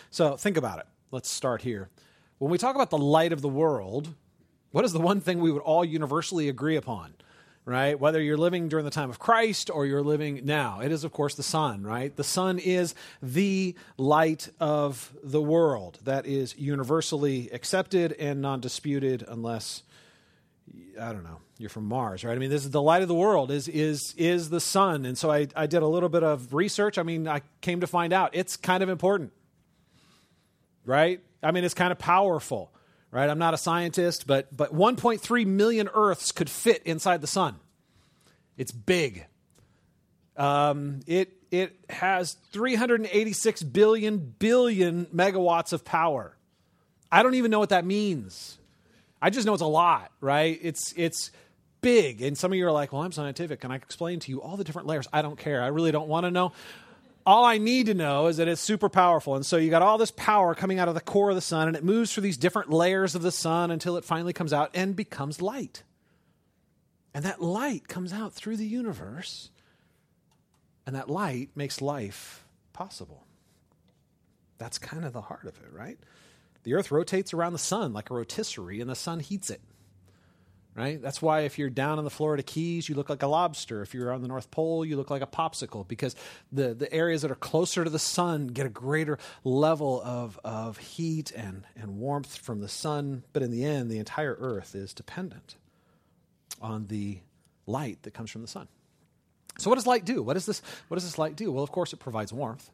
So, 0.09 0.35
think 0.35 0.57
about 0.57 0.79
it. 0.79 0.85
Let's 1.09 1.29
start 1.29 1.61
here. 1.61 1.89
When 2.37 2.51
we 2.51 2.57
talk 2.57 2.75
about 2.75 2.89
the 2.89 2.97
light 2.97 3.31
of 3.31 3.41
the 3.41 3.47
world, 3.47 4.13
what 4.71 4.83
is 4.83 4.91
the 4.91 4.99
one 4.99 5.21
thing 5.21 5.39
we 5.39 5.51
would 5.51 5.61
all 5.61 5.85
universally 5.85 6.49
agree 6.49 6.75
upon? 6.75 7.13
Right? 7.63 7.97
Whether 7.99 8.21
you're 8.21 8.37
living 8.37 8.67
during 8.67 8.85
the 8.85 8.91
time 8.91 9.09
of 9.09 9.19
Christ 9.19 9.69
or 9.69 9.85
you're 9.85 10.03
living 10.03 10.41
now, 10.45 10.81
it 10.81 10.91
is, 10.91 11.03
of 11.03 11.11
course, 11.11 11.35
the 11.35 11.43
sun, 11.43 11.83
right? 11.83 12.15
The 12.15 12.23
sun 12.23 12.59
is 12.59 12.93
the 13.21 13.75
light 13.97 14.49
of 14.59 15.13
the 15.23 15.41
world. 15.41 15.99
That 16.03 16.25
is 16.25 16.57
universally 16.57 17.49
accepted 17.51 18.13
and 18.13 18.41
non 18.41 18.59
disputed, 18.61 19.23
unless, 19.27 19.83
I 20.99 21.13
don't 21.13 21.23
know, 21.23 21.39
you're 21.57 21.69
from 21.69 21.85
Mars, 21.85 22.23
right? 22.23 22.35
I 22.35 22.39
mean, 22.39 22.49
this 22.49 22.65
is 22.65 22.71
the 22.71 22.81
light 22.81 23.01
of 23.01 23.07
the 23.07 23.15
world 23.15 23.51
is 23.51 23.67
is 23.67 24.13
is 24.17 24.49
the 24.49 24.59
sun. 24.59 25.05
And 25.05 25.17
so 25.17 25.31
I, 25.31 25.47
I 25.55 25.67
did 25.67 25.81
a 25.81 25.87
little 25.87 26.09
bit 26.09 26.23
of 26.23 26.53
research. 26.53 26.97
I 26.97 27.03
mean, 27.03 27.27
I 27.27 27.41
came 27.61 27.81
to 27.81 27.87
find 27.87 28.13
out 28.13 28.31
it's 28.33 28.57
kind 28.57 28.83
of 28.83 28.89
important. 28.89 29.31
Right? 30.85 31.21
I 31.43 31.51
mean, 31.51 31.63
it's 31.63 31.73
kind 31.73 31.91
of 31.91 31.99
powerful, 31.99 32.71
right? 33.11 33.29
I'm 33.29 33.39
not 33.39 33.53
a 33.53 33.57
scientist, 33.57 34.25
but, 34.27 34.55
but 34.55 34.73
1.3 34.73 35.45
million 35.45 35.89
Earths 35.93 36.31
could 36.31 36.49
fit 36.49 36.81
inside 36.83 37.21
the 37.21 37.27
sun. 37.27 37.55
It's 38.57 38.71
big. 38.71 39.25
Um, 40.35 41.01
it, 41.05 41.33
it 41.51 41.77
has 41.89 42.33
386 42.51 43.63
billion 43.63 44.17
billion 44.17 45.05
megawatts 45.07 45.73
of 45.73 45.85
power. 45.85 46.35
I 47.11 47.23
don't 47.23 47.35
even 47.35 47.51
know 47.51 47.59
what 47.59 47.69
that 47.69 47.85
means. 47.85 48.57
I 49.21 49.29
just 49.29 49.45
know 49.45 49.53
it's 49.53 49.61
a 49.61 49.65
lot, 49.65 50.11
right? 50.21 50.59
It's, 50.61 50.93
it's 50.95 51.31
big. 51.81 52.21
And 52.21 52.37
some 52.37 52.51
of 52.51 52.57
you 52.57 52.67
are 52.67 52.71
like, 52.71 52.93
well, 52.93 53.01
I'm 53.01 53.11
scientific. 53.11 53.61
Can 53.61 53.71
I 53.71 53.75
explain 53.75 54.19
to 54.21 54.31
you 54.31 54.41
all 54.41 54.57
the 54.57 54.63
different 54.63 54.87
layers? 54.87 55.07
I 55.11 55.21
don't 55.21 55.37
care. 55.37 55.63
I 55.63 55.67
really 55.67 55.91
don't 55.91 56.07
want 56.07 56.25
to 56.25 56.31
know 56.31 56.53
all 57.27 57.43
I 57.43 57.57
need 57.57 57.87
to 57.87 57.93
know 57.93 58.27
is 58.27 58.37
that 58.37 58.47
it's 58.47 58.61
super 58.61 58.87
powerful. 58.87 59.35
And 59.35 59.45
so 59.45 59.57
you 59.57 59.69
got 59.69 59.81
all 59.81 59.97
this 59.97 60.11
power 60.11 60.55
coming 60.55 60.79
out 60.79 60.87
of 60.87 60.93
the 60.93 61.01
core 61.01 61.29
of 61.29 61.35
the 61.35 61.41
sun, 61.41 61.67
and 61.67 61.75
it 61.75 61.83
moves 61.83 62.13
through 62.13 62.23
these 62.23 62.37
different 62.37 62.71
layers 62.71 63.15
of 63.15 63.21
the 63.21 63.33
sun 63.33 63.69
until 63.69 63.97
it 63.97 64.05
finally 64.05 64.31
comes 64.31 64.53
out 64.53 64.71
and 64.73 64.95
becomes 64.95 65.41
light. 65.41 65.83
And 67.13 67.25
that 67.25 67.41
light 67.41 67.89
comes 67.89 68.13
out 68.13 68.31
through 68.31 68.55
the 68.55 68.65
universe, 68.65 69.49
and 70.85 70.95
that 70.95 71.09
light 71.09 71.49
makes 71.53 71.81
life 71.81 72.45
possible. 72.71 73.25
That's 74.57 74.77
kind 74.77 75.03
of 75.03 75.11
the 75.11 75.21
heart 75.21 75.43
of 75.43 75.59
it, 75.61 75.73
right? 75.73 75.99
The 76.67 76.73
earth 76.73 76.91
rotates 76.91 77.33
around 77.33 77.53
the 77.53 77.59
sun 77.59 77.93
like 77.93 78.09
a 78.09 78.13
rotisserie, 78.13 78.81
and 78.81 78.89
the 78.89 78.95
sun 78.95 79.21
heats 79.21 79.49
it 79.49 79.61
right? 80.75 81.01
That's 81.01 81.21
why 81.21 81.39
if 81.41 81.57
you're 81.57 81.71
down 81.71 81.97
in 81.97 82.03
the 82.03 82.11
Florida 82.11 82.43
Keys, 82.43 82.87
you 82.87 82.93
look 82.93 83.09
like 83.09 83.23
a 83.23 83.27
lobster. 83.27 83.81
If 83.81 83.95
you're 83.95 84.11
on 84.11 84.21
the 84.21 84.27
North 84.27 84.51
Pole, 84.51 84.85
you 84.85 84.95
look 84.95 85.09
like 85.09 85.23
a 85.23 85.27
popsicle 85.27 85.87
because 85.87 86.15
the, 86.51 86.75
the 86.75 86.93
areas 86.93 87.23
that 87.23 87.31
are 87.31 87.35
closer 87.35 87.83
to 87.83 87.89
the 87.89 87.97
sun 87.97 88.47
get 88.47 88.67
a 88.67 88.69
greater 88.69 89.17
level 89.43 89.99
of, 90.03 90.39
of 90.43 90.77
heat 90.77 91.31
and, 91.31 91.65
and 91.75 91.97
warmth 91.97 92.35
from 92.37 92.59
the 92.59 92.67
sun. 92.67 93.23
But 93.33 93.41
in 93.41 93.49
the 93.49 93.65
end, 93.65 93.89
the 93.89 93.97
entire 93.97 94.37
Earth 94.39 94.75
is 94.75 94.93
dependent 94.93 95.55
on 96.61 96.85
the 96.85 97.21
light 97.65 98.03
that 98.03 98.13
comes 98.13 98.29
from 98.29 98.43
the 98.43 98.47
sun. 98.47 98.67
So, 99.57 99.71
what 99.71 99.77
does 99.77 99.87
light 99.87 100.05
do? 100.05 100.21
What, 100.21 100.37
is 100.37 100.45
this, 100.45 100.61
what 100.89 100.95
does 100.95 101.05
this 101.05 101.17
light 101.17 101.35
do? 101.35 101.51
Well, 101.51 101.63
of 101.63 101.71
course, 101.71 101.91
it 101.91 101.97
provides 101.97 102.31
warmth. 102.31 102.69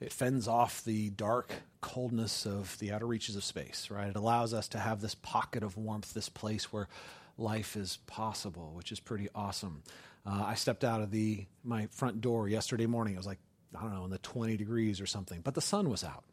It 0.00 0.12
fends 0.12 0.48
off 0.48 0.82
the 0.82 1.10
dark 1.10 1.52
coldness 1.82 2.46
of 2.46 2.78
the 2.78 2.92
outer 2.92 3.06
reaches 3.06 3.36
of 3.36 3.44
space, 3.44 3.88
right? 3.90 4.08
It 4.08 4.16
allows 4.16 4.54
us 4.54 4.68
to 4.68 4.78
have 4.78 5.00
this 5.00 5.14
pocket 5.14 5.62
of 5.62 5.76
warmth, 5.76 6.14
this 6.14 6.30
place 6.30 6.72
where 6.72 6.88
life 7.36 7.76
is 7.76 7.98
possible, 8.06 8.72
which 8.74 8.92
is 8.92 9.00
pretty 9.00 9.28
awesome. 9.34 9.82
Uh, 10.24 10.44
I 10.46 10.54
stepped 10.54 10.84
out 10.84 11.02
of 11.02 11.10
the 11.10 11.46
my 11.64 11.86
front 11.86 12.20
door 12.20 12.48
yesterday 12.48 12.86
morning. 12.86 13.14
It 13.14 13.18
was 13.18 13.26
like 13.26 13.38
I 13.76 13.82
don't 13.82 13.94
know 13.94 14.04
in 14.04 14.10
the 14.10 14.18
20 14.18 14.56
degrees 14.56 15.00
or 15.00 15.06
something, 15.06 15.40
but 15.42 15.54
the 15.54 15.60
sun 15.60 15.88
was 15.88 16.02
out, 16.02 16.24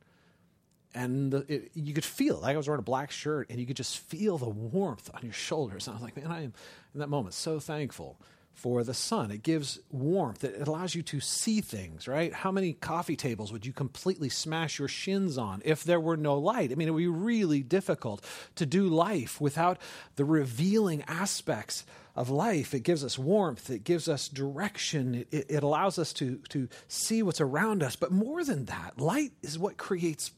and 0.93 1.31
the, 1.31 1.45
it, 1.53 1.71
you 1.73 1.93
could 1.93 2.05
feel. 2.05 2.39
Like 2.39 2.55
I 2.55 2.57
was 2.57 2.67
wearing 2.67 2.79
a 2.79 2.83
black 2.83 3.11
shirt, 3.11 3.49
and 3.49 3.59
you 3.59 3.65
could 3.65 3.77
just 3.77 3.97
feel 3.97 4.37
the 4.37 4.49
warmth 4.49 5.09
on 5.13 5.21
your 5.23 5.33
shoulders. 5.33 5.87
And 5.87 5.93
I 5.93 5.95
was 5.97 6.03
like, 6.03 6.17
man, 6.17 6.31
I 6.31 6.43
am 6.43 6.53
in 6.93 6.99
that 6.99 7.09
moment 7.09 7.35
so 7.35 7.59
thankful 7.59 8.17
for 8.57 8.83
the 8.83 8.93
sun. 8.93 9.29
It 9.29 9.43
gives 9.43 9.79
warmth. 9.91 10.43
It 10.43 10.67
allows 10.67 10.95
you 10.95 11.03
to 11.03 11.19
see 11.19 11.61
things, 11.61 12.07
right? 12.07 12.33
How 12.33 12.51
many 12.51 12.73
coffee 12.73 13.15
tables 13.15 13.51
would 13.51 13.67
you 13.67 13.71
completely 13.71 14.29
smash 14.29 14.79
your 14.79 14.87
shins 14.87 15.37
on 15.37 15.61
if 15.63 15.83
there 15.83 15.99
were 15.99 16.17
no 16.17 16.39
light? 16.39 16.71
I 16.71 16.75
mean, 16.75 16.87
it 16.87 16.91
would 16.91 16.97
be 16.97 17.07
really 17.07 17.61
difficult 17.61 18.25
to 18.55 18.65
do 18.65 18.87
life 18.87 19.39
without 19.39 19.77
the 20.15 20.25
revealing 20.25 21.03
aspects 21.07 21.85
of 22.15 22.31
life. 22.31 22.73
It 22.73 22.79
gives 22.79 23.03
us 23.03 23.19
warmth, 23.19 23.69
it 23.69 23.83
gives 23.83 24.09
us 24.09 24.27
direction, 24.27 25.25
it, 25.29 25.45
it 25.49 25.61
allows 25.61 25.99
us 25.99 26.11
to, 26.13 26.37
to 26.49 26.67
see 26.87 27.21
what's 27.21 27.39
around 27.39 27.83
us. 27.83 27.95
But 27.95 28.11
more 28.11 28.43
than 28.43 28.65
that, 28.65 28.99
light 28.99 29.33
is 29.43 29.59
what 29.59 29.77
creates 29.77 30.31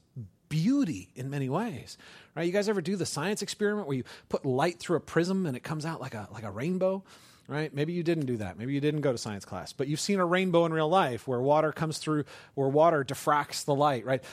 beauty 0.49 1.09
in 1.15 1.29
many 1.29 1.47
ways. 1.47 1.97
Right? 2.35 2.43
You 2.43 2.51
guys 2.51 2.67
ever 2.67 2.81
do 2.81 2.97
the 2.97 3.05
science 3.05 3.41
experiment 3.41 3.87
where 3.87 3.95
you 3.95 4.03
put 4.27 4.45
light 4.45 4.77
through 4.79 4.97
a 4.97 5.01
prism 5.01 5.45
and 5.45 5.55
it 5.55 5.63
comes 5.63 5.85
out 5.85 6.01
like 6.01 6.15
a 6.15 6.27
like 6.33 6.43
a 6.43 6.51
rainbow? 6.51 7.05
Right? 7.49 7.73
Maybe 7.73 7.93
you 7.93 8.03
didn't 8.03 8.27
do 8.27 8.37
that. 8.37 8.57
Maybe 8.57 8.73
you 8.73 8.79
didn't 8.79 9.01
go 9.01 9.11
to 9.11 9.17
science 9.17 9.43
class, 9.43 9.73
but 9.73 9.87
you've 9.87 9.99
seen 9.99 10.19
a 10.19 10.25
rainbow 10.25 10.65
in 10.65 10.71
real 10.71 10.87
life 10.87 11.27
where 11.27 11.41
water 11.41 11.71
comes 11.71 11.97
through, 11.97 12.25
where 12.53 12.69
water 12.69 13.03
diffracts 13.03 13.65
the 13.65 13.73
light, 13.73 14.05
right? 14.05 14.23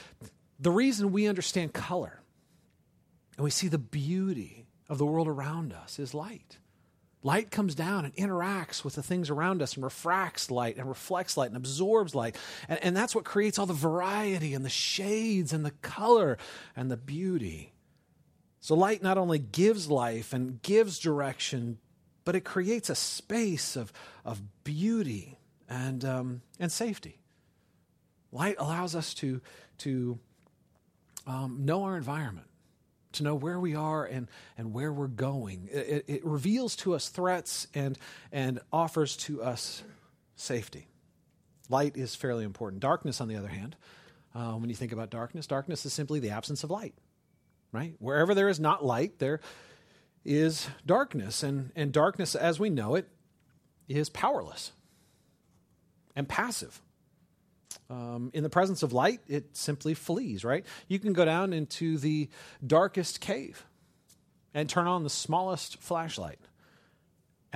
The 0.61 0.70
reason 0.70 1.12
we 1.12 1.26
understand 1.26 1.73
color 1.73 2.20
and 3.37 3.44
we 3.44 3.50
see 3.50 3.68
the 3.68 3.78
beauty 3.78 4.66
of 4.88 4.99
the 4.99 5.06
world 5.06 5.28
around 5.28 5.73
us 5.73 5.99
is 5.99 6.12
light. 6.12 6.58
Light 7.23 7.50
comes 7.50 7.75
down 7.75 8.04
and 8.04 8.14
interacts 8.14 8.85
with 8.85 8.94
the 8.94 9.02
things 9.02 9.30
around 9.30 9.62
us 9.62 9.75
and 9.75 9.82
refracts 9.82 10.50
light 10.50 10.76
and 10.76 10.87
reflects 10.87 11.37
light 11.37 11.49
and 11.49 11.56
absorbs 11.56 12.14
light. 12.14 12.37
And, 12.68 12.78
and 12.85 12.96
that's 12.96 13.14
what 13.14 13.25
creates 13.25 13.58
all 13.58 13.66
the 13.66 13.73
variety 13.73 14.52
and 14.52 14.64
the 14.64 14.68
shades 14.68 15.54
and 15.54 15.64
the 15.64 15.73
color 15.82 16.37
and 16.76 16.90
the 16.90 16.96
beauty. 16.96 17.73
So, 18.61 18.75
light 18.75 19.02
not 19.02 19.18
only 19.18 19.38
gives 19.38 19.90
life 19.90 20.32
and 20.32 20.61
gives 20.62 20.99
direction 20.99 21.78
but 22.26 22.35
it 22.35 22.45
creates 22.45 22.90
a 22.90 22.95
space 22.95 23.76
of, 23.76 23.92
of 24.25 24.42
beauty 24.64 25.38
and, 25.71 26.04
um, 26.04 26.42
and 26.59 26.71
safety. 26.71 27.21
Light 28.33 28.56
allows 28.59 28.97
us 28.97 29.14
to, 29.14 29.40
to 29.78 30.18
um, 31.26 31.64
know 31.64 31.85
our 31.85 31.97
environment, 31.97 32.49
to 33.12 33.23
know 33.23 33.37
where 33.37 33.61
we 33.61 33.76
are 33.76 34.04
and, 34.04 34.26
and 34.59 34.75
where 34.75 34.92
we're 34.92 35.06
going. 35.06 35.68
It, 35.71 36.04
it, 36.09 36.26
reveals 36.26 36.75
to 36.76 36.97
us 36.97 37.09
threats 37.09 37.68
and, 37.75 37.97
and 38.33 38.59
offers 38.73 39.16
to 39.18 39.40
us 39.40 39.85
safety. 40.35 40.88
Light 41.68 41.97
is 41.97 42.16
fairly 42.16 42.45
important. 42.45 42.83
Darkness, 42.83 43.21
on 43.21 43.28
the 43.28 43.37
other 43.37 43.49
hand, 43.49 43.76
uh, 44.35 44.54
when 44.54 44.68
you 44.68 44.76
think 44.76 44.90
about 44.90 45.11
darkness, 45.11 45.47
darkness 45.47 45.87
is 45.87 45.92
simply 45.92 46.18
the 46.18 46.30
absence 46.30 46.64
of 46.64 46.71
light, 46.71 46.95
right? 47.71 47.95
Wherever 48.00 48.35
there 48.35 48.49
is 48.49 48.59
not 48.59 48.85
light, 48.85 49.21
there 49.21 49.40
is 50.26 50.68
darkness. 50.85 51.42
And, 51.42 51.71
and 51.76 51.92
darkness, 51.92 52.35
as 52.35 52.61
we 52.61 52.68
know 52.68 52.95
it, 52.95 53.09
is 53.88 54.09
powerless 54.09 54.73
and 56.14 56.28
passive. 56.28 56.80
Um, 57.88 58.30
in 58.35 58.42
the 58.42 58.50
presence 58.50 58.83
of 58.83 58.92
light, 58.92 59.21
it 59.28 59.56
simply 59.56 59.95
flees, 59.95 60.45
right? 60.45 60.66
You 60.88 60.99
can 60.99 61.12
go 61.12 61.25
down 61.25 61.52
into 61.52 61.99
the 61.99 62.28
darkest 62.66 63.21
cave 63.21 63.64
and 64.52 64.68
turn 64.68 64.87
on 64.87 65.04
the 65.04 65.11
smallest 65.11 65.80
flashlight 65.80 66.40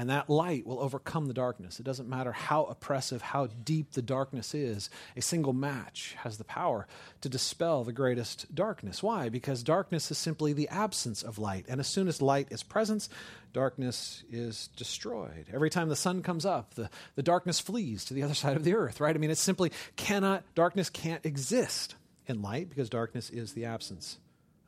and 0.01 0.09
that 0.09 0.31
light 0.31 0.67
will 0.67 0.81
overcome 0.81 1.27
the 1.27 1.35
darkness. 1.35 1.79
It 1.79 1.83
doesn't 1.83 2.09
matter 2.09 2.33
how 2.33 2.65
oppressive, 2.65 3.21
how 3.21 3.49
deep 3.49 3.93
the 3.93 4.01
darkness 4.01 4.55
is, 4.55 4.89
a 5.15 5.21
single 5.21 5.53
match 5.53 6.17
has 6.21 6.39
the 6.39 6.45
power 6.45 6.87
to 7.21 7.29
dispel 7.29 7.85
the 7.85 7.93
greatest 7.93 8.55
darkness. 8.55 9.03
Why? 9.03 9.29
Because 9.29 9.63
darkness 9.63 10.11
is 10.11 10.17
simply 10.17 10.55
the 10.55 10.71
absence 10.71 11.23
of 11.23 11.39
light. 11.39 11.67
And 11.69 11.81
as 11.81 11.87
soon 11.87 12.09
as 12.09 12.23
light 12.23 12.49
is 12.51 12.63
present, 12.63 13.11
darkness 13.53 14.25
is 14.33 14.69
destroyed. 14.69 15.49
Every 15.53 15.69
time 15.69 15.91
the 15.91 15.97
sun 15.97 16.23
comes 16.23 16.47
up, 16.47 16.73
the, 16.77 16.89
the 17.15 17.23
darkness 17.23 17.61
flees 17.61 18.07
to 18.07 18.15
the 18.15 18.23
other 18.23 18.33
side 18.43 18.57
of 18.57 18.65
the 18.65 18.77
earth, 18.77 19.01
right? 19.01 19.15
I 19.15 19.19
mean, 19.19 19.31
it 19.31 19.37
simply 19.37 19.71
cannot, 19.97 20.45
darkness 20.55 20.89
can't 20.89 21.27
exist 21.27 21.95
in 22.27 22.41
light 22.41 22.71
because 22.71 22.89
darkness 22.89 23.29
is 23.29 23.53
the 23.53 23.67
absence 23.67 24.17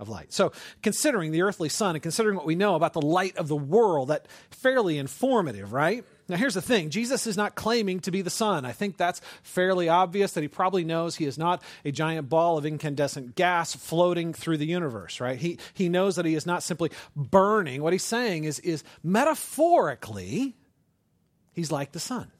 of 0.02 0.10
light. 0.10 0.32
So, 0.32 0.52
considering 0.82 1.32
the 1.32 1.40
earthly 1.40 1.70
sun 1.70 1.96
and 1.96 2.02
considering 2.02 2.36
what 2.36 2.44
we 2.44 2.54
know 2.54 2.74
about 2.74 2.92
the 2.92 3.00
light 3.00 3.36
of 3.38 3.48
the 3.48 3.56
world, 3.56 4.08
that 4.08 4.26
fairly 4.50 4.98
informative, 4.98 5.72
right? 5.72 6.04
Now, 6.28 6.36
here's 6.36 6.54
the 6.54 6.62
thing 6.62 6.90
Jesus 6.90 7.26
is 7.26 7.36
not 7.36 7.54
claiming 7.54 8.00
to 8.00 8.10
be 8.10 8.20
the 8.20 8.30
sun. 8.30 8.64
I 8.64 8.72
think 8.72 8.96
that's 8.96 9.20
fairly 9.42 9.88
obvious 9.88 10.32
that 10.32 10.42
he 10.42 10.48
probably 10.48 10.84
knows 10.84 11.16
he 11.16 11.24
is 11.24 11.38
not 11.38 11.62
a 11.84 11.92
giant 11.92 12.28
ball 12.28 12.58
of 12.58 12.66
incandescent 12.66 13.34
gas 13.34 13.74
floating 13.74 14.34
through 14.34 14.58
the 14.58 14.66
universe, 14.66 15.20
right? 15.20 15.38
He, 15.38 15.58
he 15.72 15.88
knows 15.88 16.16
that 16.16 16.26
he 16.26 16.34
is 16.34 16.46
not 16.46 16.62
simply 16.62 16.90
burning. 17.16 17.82
What 17.82 17.92
he's 17.92 18.04
saying 18.04 18.44
is, 18.44 18.58
is 18.60 18.84
metaphorically, 19.02 20.56
he's 21.52 21.72
like 21.72 21.92
the 21.92 22.00
sun. 22.00 22.30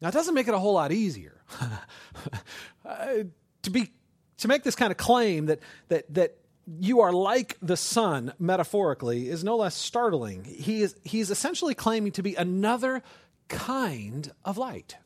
Now, 0.00 0.08
it 0.08 0.14
doesn't 0.14 0.34
make 0.34 0.48
it 0.48 0.54
a 0.54 0.58
whole 0.58 0.74
lot 0.74 0.90
easier. 0.90 1.40
uh, 2.84 3.06
to 3.62 3.70
be 3.70 3.92
to 4.42 4.48
make 4.48 4.62
this 4.64 4.74
kind 4.74 4.90
of 4.90 4.98
claim 4.98 5.46
that, 5.46 5.60
that, 5.88 6.12
that 6.14 6.36
you 6.80 7.00
are 7.00 7.12
like 7.12 7.56
the 7.62 7.76
sun, 7.76 8.32
metaphorically, 8.38 9.28
is 9.28 9.42
no 9.42 9.56
less 9.56 9.74
startling. 9.74 10.44
He 10.44 10.82
is, 10.82 10.94
he's 11.02 11.30
essentially 11.30 11.74
claiming 11.74 12.12
to 12.12 12.22
be 12.22 12.34
another 12.34 13.02
kind 13.48 14.32
of 14.44 14.58
light, 14.58 14.96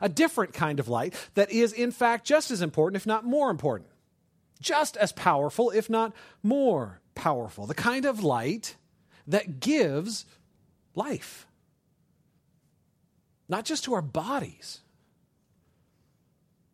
a 0.00 0.08
different 0.08 0.52
kind 0.52 0.78
of 0.78 0.88
light 0.88 1.14
that 1.34 1.50
is, 1.50 1.72
in 1.72 1.90
fact, 1.90 2.26
just 2.26 2.50
as 2.50 2.62
important, 2.62 3.00
if 3.00 3.06
not 3.06 3.24
more 3.24 3.50
important, 3.50 3.90
just 4.60 4.96
as 4.96 5.12
powerful, 5.12 5.70
if 5.70 5.90
not 5.90 6.12
more 6.42 7.00
powerful. 7.14 7.66
The 7.66 7.74
kind 7.74 8.04
of 8.04 8.22
light 8.22 8.76
that 9.26 9.60
gives 9.60 10.26
life, 10.94 11.46
not 13.48 13.64
just 13.64 13.84
to 13.84 13.94
our 13.94 14.02
bodies, 14.02 14.80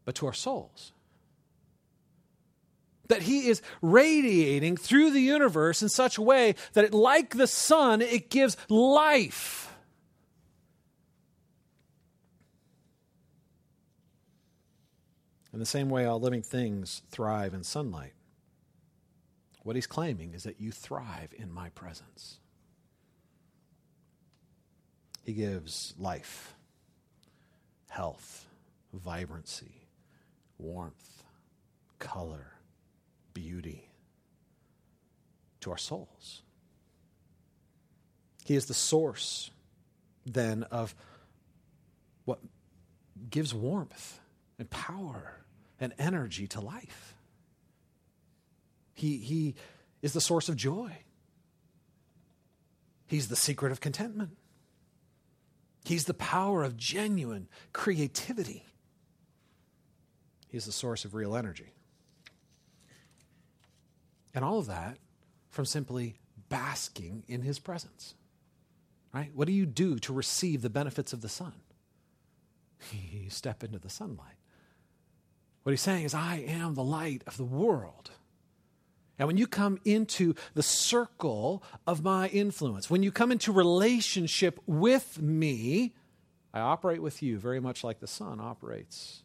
but 0.05 0.17
to 0.17 0.27
our 0.27 0.33
souls 0.33 0.93
that 3.09 3.23
he 3.23 3.49
is 3.49 3.63
radiating 3.81 4.77
through 4.77 5.11
the 5.11 5.21
universe 5.21 5.83
in 5.83 5.89
such 5.89 6.19
a 6.19 6.23
way 6.23 6.55
that, 6.73 6.85
it, 6.85 6.95
like 6.95 7.37
the 7.37 7.47
sun, 7.47 8.01
it 8.01 8.31
gives 8.31 8.57
life. 8.69 9.73
In 15.53 15.59
the 15.59 15.67
same 15.67 15.91
way, 15.91 16.07
all 16.07 16.19
living 16.19 16.43
things 16.43 17.03
thrive 17.11 17.53
in 17.53 17.63
sunlight. 17.63 18.15
What 19.65 19.77
he's 19.77 19.87
claiming 19.87 20.33
is 20.33 20.45
that 20.45 20.61
you 20.61 20.73
thrive 20.73 21.35
in 21.37 21.53
my 21.53 21.69
presence. 21.71 22.39
He 25.25 25.35
gives 25.35 25.95
life, 25.99 26.55
health, 27.91 28.47
vibrancy, 28.93 29.87
warmth, 30.59 31.23
color, 31.99 32.52
beauty 33.35 33.91
to 35.61 35.71
our 35.71 35.79
souls. 35.79 36.43
He 38.45 38.55
is 38.55 38.67
the 38.67 38.75
source, 38.75 39.51
then, 40.27 40.65
of 40.65 40.95
what 42.25 42.41
gives 43.31 43.55
warmth 43.55 44.21
and 44.59 44.69
power 44.69 45.41
and 45.81 45.93
energy 45.99 46.47
to 46.49 46.61
life. 46.61 47.15
He, 48.95 49.19
he 49.19 49.55
is 50.03 50.13
the 50.13 50.21
source 50.21 50.49
of 50.49 50.57
joy. 50.57 50.97
He's 53.07 53.29
the 53.29 53.37
secret 53.37 53.73
of 53.73 53.81
contentment. 53.81 54.37
He's 55.85 56.05
the 56.05 56.15
power 56.15 56.63
of 56.63 56.77
genuine 56.77 57.49
creativity. 57.73 58.65
He's 60.49 60.67
the 60.67 60.73
source 60.73 61.05
of 61.05 61.15
real 61.15 61.35
energy. 61.35 61.75
And 64.35 64.45
all 64.45 64.59
of 64.59 64.67
that 64.67 64.99
from 65.51 65.65
simply 65.65 66.17
basking 66.49 67.25
in 67.29 67.43
his 67.43 67.59
presence. 67.59 68.15
Right? 69.13 69.31
What 69.35 69.47
do 69.47 69.53
you 69.53 69.67
do 69.67 69.99
to 70.01 70.13
receive 70.13 70.63
the 70.63 70.71
benefits 70.71 71.13
of 71.13 71.21
the 71.21 71.29
sun? 71.29 71.53
You 72.93 73.31
step 73.31 73.63
into 73.63 73.79
the 73.79 73.89
sunlight. 73.89 74.35
What 75.63 75.71
he's 75.71 75.81
saying 75.81 76.05
is, 76.05 76.15
I 76.15 76.39
am 76.39 76.75
the 76.75 76.83
light 76.83 77.23
of 77.27 77.37
the 77.37 77.45
world. 77.45 78.11
And 79.19 79.29
when 79.29 79.37
you 79.37 79.47
come 79.47 79.79
into 79.85 80.35
the 80.55 80.63
circle 80.63 81.63
of 81.87 82.03
my 82.03 82.29
influence, 82.29 82.91
when 82.91 83.05
you 83.05 83.13
come 83.13 83.31
into 83.31 83.53
relationship 83.53 84.59
with 84.67 85.23
me, 85.23 85.95
I 86.53 86.61
operate 86.61 87.01
with 87.01 87.23
you 87.23 87.39
very 87.39 87.61
much 87.61 87.85
like 87.85 88.01
the 88.01 88.09
sun 88.09 88.41
operates 88.41 89.23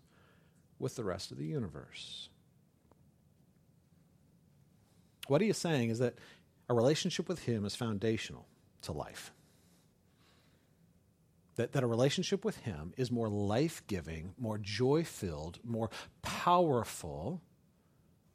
with 0.78 0.96
the 0.96 1.04
rest 1.04 1.32
of 1.32 1.38
the 1.38 1.46
universe. 1.46 2.30
What 5.30 5.42
he 5.42 5.50
is 5.50 5.58
saying 5.58 5.90
is 5.90 6.00
that 6.00 6.16
a 6.70 6.74
relationship 6.74 7.30
with 7.30 7.44
him 7.44 7.66
is 7.66 7.76
foundational 7.76 8.48
to 8.84 8.92
life. 8.92 9.32
That, 11.56 11.72
that 11.74 11.84
a 11.84 11.88
relationship 11.88 12.46
with 12.46 12.58
him 12.58 12.94
is 12.98 13.10
more 13.12 13.30
life 13.30 13.82
giving, 13.88 14.34
more 14.38 14.58
joy 14.58 15.04
filled, 15.04 15.60
more 15.64 15.90
powerful 16.22 17.42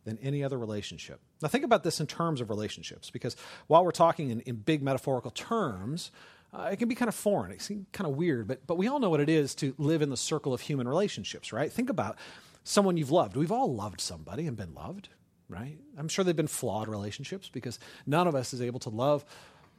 than 0.04 0.18
any 0.20 0.42
other 0.42 0.58
relationship. 0.58 1.20
Now, 1.40 1.48
think 1.48 1.64
about 1.64 1.84
this 1.84 2.00
in 2.00 2.08
terms 2.08 2.40
of 2.40 2.50
relationships, 2.50 3.10
because 3.10 3.36
while 3.68 3.84
we're 3.84 3.92
talking 3.92 4.30
in, 4.30 4.40
in 4.40 4.56
big 4.56 4.82
metaphorical 4.82 5.30
terms, 5.30 6.10
uh, 6.52 6.70
it 6.72 6.76
can 6.78 6.88
be 6.88 6.96
kind 6.96 7.08
of 7.08 7.14
foreign. 7.14 7.52
It 7.52 7.62
seems 7.62 7.86
kind 7.92 8.10
of 8.10 8.16
weird, 8.16 8.48
but, 8.48 8.66
but 8.66 8.76
we 8.76 8.88
all 8.88 8.98
know 8.98 9.10
what 9.10 9.20
it 9.20 9.28
is 9.28 9.54
to 9.56 9.74
live 9.78 10.02
in 10.02 10.10
the 10.10 10.16
circle 10.16 10.52
of 10.52 10.60
human 10.60 10.88
relationships, 10.88 11.52
right? 11.52 11.72
Think 11.72 11.90
about 11.90 12.18
someone 12.64 12.96
you've 12.96 13.12
loved. 13.12 13.36
We've 13.36 13.52
all 13.52 13.72
loved 13.72 14.00
somebody 14.00 14.48
and 14.48 14.56
been 14.56 14.74
loved 14.74 15.08
right? 15.52 15.78
I'm 15.98 16.08
sure 16.08 16.24
they've 16.24 16.34
been 16.34 16.46
flawed 16.46 16.88
relationships 16.88 17.48
because 17.48 17.78
none 18.06 18.26
of 18.26 18.34
us 18.34 18.54
is 18.54 18.62
able 18.62 18.80
to 18.80 18.88
love 18.88 19.24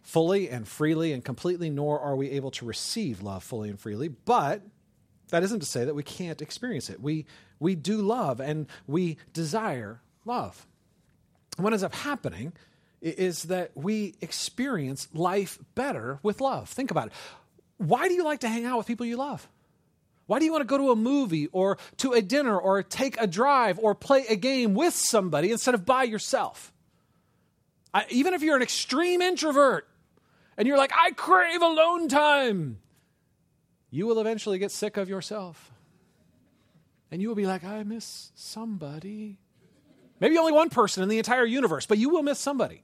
fully 0.03 0.49
and 0.49 0.67
freely 0.67 1.13
and 1.13 1.23
completely, 1.23 1.69
nor 1.69 1.99
are 1.99 2.15
we 2.15 2.31
able 2.31 2.51
to 2.51 2.65
receive 2.65 3.21
love 3.21 3.43
fully 3.43 3.69
and 3.69 3.79
freely. 3.79 4.09
But 4.09 4.61
that 5.29 5.43
isn't 5.43 5.61
to 5.61 5.65
say 5.65 5.85
that 5.85 5.95
we 5.95 6.03
can't 6.03 6.41
experience 6.41 6.89
it. 6.89 7.01
We, 7.01 7.25
we 7.59 7.75
do 7.75 8.01
love 8.01 8.39
and 8.39 8.67
we 8.85 9.17
desire 9.33 10.01
love. 10.25 10.67
What 11.57 11.73
ends 11.73 11.83
up 11.83 11.95
happening 11.95 12.53
is 13.01 13.43
that 13.43 13.71
we 13.75 14.15
experience 14.21 15.07
life 15.13 15.59
better 15.75 16.19
with 16.23 16.39
love. 16.39 16.69
Think 16.69 16.91
about 16.91 17.07
it. 17.07 17.13
Why 17.77 18.07
do 18.07 18.13
you 18.13 18.23
like 18.23 18.41
to 18.41 18.47
hang 18.47 18.65
out 18.65 18.77
with 18.77 18.87
people 18.87 19.05
you 19.05 19.17
love? 19.17 19.47
Why 20.25 20.39
do 20.39 20.45
you 20.45 20.51
want 20.51 20.61
to 20.61 20.65
go 20.65 20.77
to 20.77 20.91
a 20.91 20.95
movie 20.95 21.47
or 21.47 21.77
to 21.97 22.13
a 22.13 22.21
dinner 22.21 22.57
or 22.57 22.81
take 22.81 23.19
a 23.19 23.27
drive 23.27 23.77
or 23.79 23.93
play 23.93 24.25
a 24.29 24.35
game 24.35 24.73
with 24.73 24.93
somebody 24.93 25.51
instead 25.51 25.75
of 25.75 25.85
by 25.85 26.03
yourself? 26.03 26.71
I, 27.93 28.05
even 28.09 28.33
if 28.33 28.41
you're 28.41 28.55
an 28.55 28.61
extreme 28.61 29.21
introvert 29.21 29.87
and 30.57 30.67
you're 30.67 30.77
like, 30.77 30.91
I 30.95 31.11
crave 31.11 31.61
alone 31.61 32.07
time, 32.07 32.79
you 33.89 34.07
will 34.07 34.19
eventually 34.19 34.59
get 34.59 34.71
sick 34.71 34.97
of 34.97 35.09
yourself. 35.09 35.71
And 37.11 37.21
you 37.21 37.27
will 37.27 37.35
be 37.35 37.45
like, 37.45 37.63
I 37.63 37.83
miss 37.83 38.31
somebody. 38.33 39.37
Maybe 40.19 40.37
only 40.37 40.53
one 40.53 40.69
person 40.69 41.03
in 41.03 41.09
the 41.09 41.19
entire 41.19 41.45
universe, 41.45 41.85
but 41.85 41.97
you 41.97 42.09
will 42.09 42.23
miss 42.23 42.39
somebody. 42.39 42.81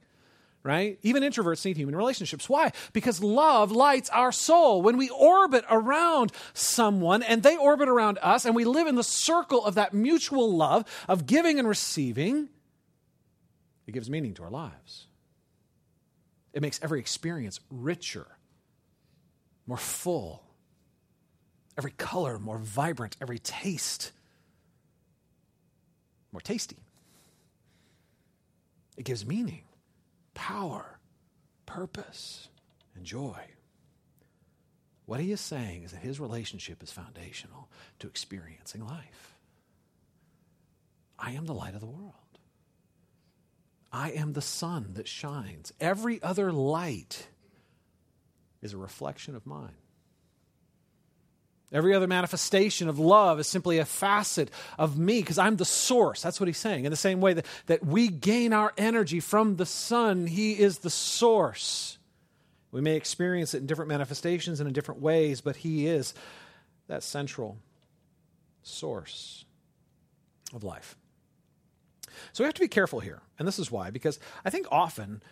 Right? 0.62 0.98
Even 1.02 1.22
introverts 1.22 1.64
need 1.64 1.76
human 1.76 1.96
relationships. 1.96 2.48
Why? 2.48 2.72
Because 2.92 3.22
love 3.22 3.72
lights 3.72 4.10
our 4.10 4.32
soul. 4.32 4.82
When 4.82 4.96
we 4.96 5.08
orbit 5.08 5.64
around 5.70 6.32
someone 6.52 7.22
and 7.22 7.42
they 7.42 7.56
orbit 7.56 7.88
around 7.88 8.18
us 8.22 8.44
and 8.44 8.54
we 8.54 8.64
live 8.64 8.86
in 8.86 8.94
the 8.94 9.04
circle 9.04 9.64
of 9.64 9.76
that 9.76 9.94
mutual 9.94 10.54
love 10.54 10.84
of 11.08 11.26
giving 11.26 11.58
and 11.58 11.66
receiving, 11.66 12.48
it 13.86 13.92
gives 13.92 14.10
meaning 14.10 14.34
to 14.34 14.42
our 14.42 14.50
lives. 14.50 15.06
It 16.52 16.62
makes 16.62 16.80
every 16.82 17.00
experience 17.00 17.60
richer, 17.70 18.26
more 19.66 19.78
full, 19.78 20.42
every 21.78 21.92
color 21.92 22.38
more 22.38 22.58
vibrant, 22.58 23.16
every 23.20 23.38
taste 23.38 24.12
more 26.32 26.40
tasty. 26.40 26.76
It 28.96 29.04
gives 29.04 29.24
meaning 29.24 29.62
power, 30.34 30.98
purpose, 31.66 32.48
and 32.94 33.04
joy. 33.04 33.38
What 35.06 35.20
he 35.20 35.32
is 35.32 35.40
saying 35.40 35.82
is 35.82 35.92
that 35.92 36.02
his 36.02 36.20
relationship 36.20 36.82
is 36.82 36.92
foundational 36.92 37.68
to 37.98 38.06
experiencing 38.06 38.86
life. 38.86 39.38
I 41.18 41.32
am 41.32 41.46
the 41.46 41.54
light 41.54 41.74
of 41.74 41.80
the 41.80 41.86
world. 41.86 42.14
I 43.92 44.10
am 44.12 44.32
the 44.32 44.40
sun 44.40 44.94
that 44.94 45.08
shines. 45.08 45.72
Every 45.80 46.22
other 46.22 46.52
light 46.52 47.28
is 48.62 48.72
a 48.72 48.78
reflection 48.78 49.34
of 49.34 49.46
mine. 49.46 49.74
Every 51.72 51.94
other 51.94 52.08
manifestation 52.08 52.88
of 52.88 52.98
love 52.98 53.38
is 53.38 53.46
simply 53.46 53.78
a 53.78 53.84
facet 53.84 54.50
of 54.76 54.98
me 54.98 55.20
because 55.20 55.38
I'm 55.38 55.56
the 55.56 55.64
source. 55.64 56.20
That's 56.20 56.40
what 56.40 56.48
he's 56.48 56.58
saying. 56.58 56.84
In 56.84 56.90
the 56.90 56.96
same 56.96 57.20
way 57.20 57.34
that, 57.34 57.46
that 57.66 57.86
we 57.86 58.08
gain 58.08 58.52
our 58.52 58.72
energy 58.76 59.20
from 59.20 59.56
the 59.56 59.66
sun, 59.66 60.26
he 60.26 60.58
is 60.58 60.78
the 60.78 60.90
source. 60.90 61.98
We 62.72 62.80
may 62.80 62.96
experience 62.96 63.54
it 63.54 63.58
in 63.58 63.66
different 63.66 63.88
manifestations 63.88 64.58
and 64.58 64.66
in 64.66 64.72
different 64.72 65.00
ways, 65.00 65.40
but 65.40 65.56
he 65.56 65.86
is 65.86 66.12
that 66.88 67.04
central 67.04 67.56
source 68.62 69.44
of 70.52 70.64
life. 70.64 70.96
So 72.32 72.42
we 72.42 72.46
have 72.46 72.54
to 72.54 72.60
be 72.60 72.68
careful 72.68 72.98
here. 72.98 73.20
And 73.38 73.46
this 73.46 73.60
is 73.60 73.70
why, 73.70 73.90
because 73.90 74.18
I 74.44 74.50
think 74.50 74.66
often 74.72 75.22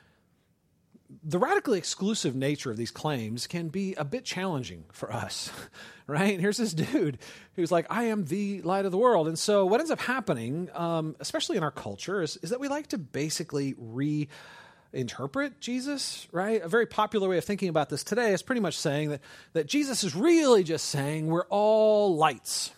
the 1.25 1.39
radically 1.39 1.79
exclusive 1.79 2.37
nature 2.37 2.71
of 2.71 2.77
these 2.77 2.91
claims 2.91 3.47
can 3.47 3.69
be 3.69 3.95
a 3.95 4.05
bit 4.05 4.25
challenging 4.25 4.85
for 4.93 5.13
us, 5.13 5.51
right? 6.07 6.39
Here's 6.39 6.59
this 6.59 6.75
dude 6.75 7.19
who's 7.55 7.73
like, 7.73 7.87
I 7.89 8.05
am 8.05 8.27
the 8.27 8.61
light 8.63 8.85
of 8.85 8.93
the 8.93 8.99
world. 8.99 9.27
And 9.27 9.39
so, 9.39 9.65
what 9.65 9.81
ends 9.81 9.91
up 9.91 10.01
happening, 10.01 10.69
um, 10.75 11.17
especially 11.21 11.57
in 11.57 11.63
our 11.63 11.71
culture, 11.71 12.23
is, 12.23 12.37
is 12.39 12.51
that 12.51 12.61
we 12.61 12.69
like 12.69 12.89
to 12.89 12.99
basically 12.99 13.75
reinterpret 13.75 15.61
Jesus, 15.61 16.29
right? 16.31 16.61
A 16.61 16.69
very 16.69 16.87
popular 16.87 17.29
way 17.29 17.39
of 17.39 17.45
thinking 17.45 17.71
about 17.71 17.89
this 17.89 18.05
today 18.05 18.33
is 18.33 18.43
pretty 18.43 18.61
much 18.61 18.77
saying 18.77 19.09
that, 19.11 19.21
that 19.55 19.67
Jesus 19.67 20.05
is 20.05 20.15
really 20.15 20.63
just 20.63 20.87
saying 20.87 21.27
we're 21.27 21.47
all 21.47 22.17
lights, 22.17 22.71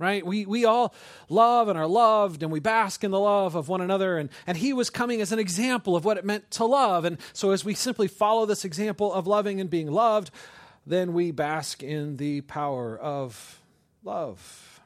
right? 0.00 0.24
We, 0.24 0.46
we 0.46 0.64
all 0.64 0.94
love 1.28 1.68
and 1.68 1.78
are 1.78 1.86
loved, 1.86 2.42
and 2.42 2.50
we 2.50 2.58
bask 2.58 3.04
in 3.04 3.10
the 3.10 3.20
love 3.20 3.54
of 3.54 3.68
one 3.68 3.82
another. 3.82 4.16
And, 4.16 4.30
and 4.46 4.56
he 4.56 4.72
was 4.72 4.88
coming 4.88 5.20
as 5.20 5.30
an 5.30 5.38
example 5.38 5.94
of 5.94 6.04
what 6.04 6.16
it 6.16 6.24
meant 6.24 6.50
to 6.52 6.64
love. 6.64 7.04
And 7.04 7.18
so, 7.34 7.50
as 7.50 7.64
we 7.64 7.74
simply 7.74 8.08
follow 8.08 8.46
this 8.46 8.64
example 8.64 9.12
of 9.12 9.26
loving 9.26 9.60
and 9.60 9.68
being 9.68 9.92
loved, 9.92 10.30
then 10.86 11.12
we 11.12 11.30
bask 11.30 11.82
in 11.82 12.16
the 12.16 12.40
power 12.40 12.98
of 12.98 13.60
love. 14.02 14.80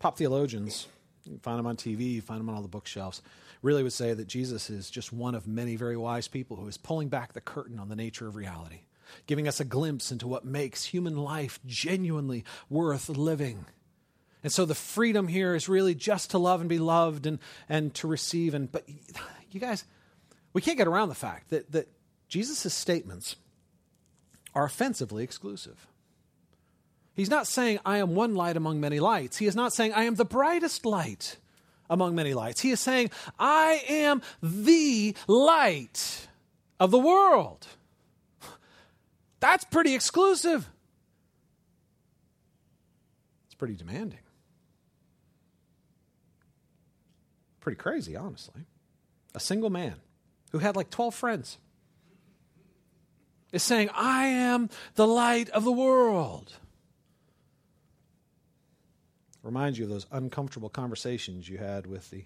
Pop 0.00 0.18
theologians, 0.18 0.88
you 1.24 1.38
find 1.42 1.58
them 1.58 1.66
on 1.66 1.76
TV, 1.76 2.14
you 2.14 2.20
find 2.20 2.40
them 2.40 2.48
on 2.48 2.56
all 2.56 2.62
the 2.62 2.68
bookshelves, 2.68 3.22
really 3.62 3.82
would 3.82 3.92
say 3.92 4.12
that 4.12 4.26
Jesus 4.26 4.70
is 4.70 4.90
just 4.90 5.12
one 5.12 5.34
of 5.34 5.46
many 5.46 5.76
very 5.76 5.96
wise 5.96 6.26
people 6.26 6.56
who 6.56 6.66
is 6.66 6.78
pulling 6.78 7.08
back 7.08 7.32
the 7.32 7.40
curtain 7.40 7.78
on 7.78 7.88
the 7.88 7.96
nature 7.96 8.26
of 8.26 8.34
reality 8.34 8.80
giving 9.26 9.48
us 9.48 9.60
a 9.60 9.64
glimpse 9.64 10.12
into 10.12 10.26
what 10.26 10.44
makes 10.44 10.84
human 10.84 11.16
life 11.16 11.60
genuinely 11.66 12.44
worth 12.68 13.08
living. 13.08 13.66
And 14.42 14.52
so 14.52 14.64
the 14.64 14.74
freedom 14.74 15.28
here 15.28 15.54
is 15.54 15.68
really 15.68 15.94
just 15.94 16.30
to 16.30 16.38
love 16.38 16.60
and 16.60 16.68
be 16.68 16.78
loved 16.78 17.26
and, 17.26 17.38
and 17.68 17.94
to 17.94 18.06
receive. 18.06 18.54
And 18.54 18.70
but 18.70 18.88
you 19.50 19.60
guys, 19.60 19.84
we 20.52 20.62
can't 20.62 20.78
get 20.78 20.88
around 20.88 21.08
the 21.08 21.14
fact 21.14 21.50
that, 21.50 21.70
that 21.72 21.88
Jesus' 22.28 22.72
statements 22.72 23.36
are 24.54 24.64
offensively 24.64 25.22
exclusive. 25.24 25.86
He's 27.14 27.30
not 27.30 27.46
saying, 27.46 27.80
I 27.84 27.98
am 27.98 28.14
one 28.14 28.34
light 28.34 28.56
among 28.56 28.80
many 28.80 28.98
lights. 28.98 29.36
He 29.36 29.46
is 29.46 29.56
not 29.56 29.72
saying, 29.72 29.92
I 29.92 30.04
am 30.04 30.14
the 30.14 30.24
brightest 30.24 30.86
light 30.86 31.36
among 31.90 32.14
many 32.14 32.34
lights. 32.34 32.60
He 32.60 32.70
is 32.70 32.80
saying, 32.80 33.10
I 33.38 33.82
am 33.88 34.22
the 34.42 35.14
light 35.26 36.28
of 36.78 36.90
the 36.90 36.98
world. 36.98 37.66
That's 39.40 39.64
pretty 39.64 39.94
exclusive. 39.94 40.68
It's 43.46 43.54
pretty 43.54 43.74
demanding. 43.74 44.20
Pretty 47.60 47.76
crazy, 47.76 48.16
honestly. 48.16 48.62
A 49.34 49.40
single 49.40 49.70
man 49.70 49.96
who 50.52 50.58
had 50.58 50.76
like 50.76 50.90
12 50.90 51.14
friends 51.14 51.58
is 53.52 53.62
saying, 53.62 53.90
I 53.94 54.26
am 54.26 54.70
the 54.94 55.06
light 55.06 55.48
of 55.50 55.64
the 55.64 55.72
world. 55.72 56.52
Reminds 59.42 59.78
you 59.78 59.84
of 59.84 59.90
those 59.90 60.06
uncomfortable 60.12 60.68
conversations 60.68 61.48
you 61.48 61.58
had 61.58 61.86
with 61.86 62.10
the 62.10 62.24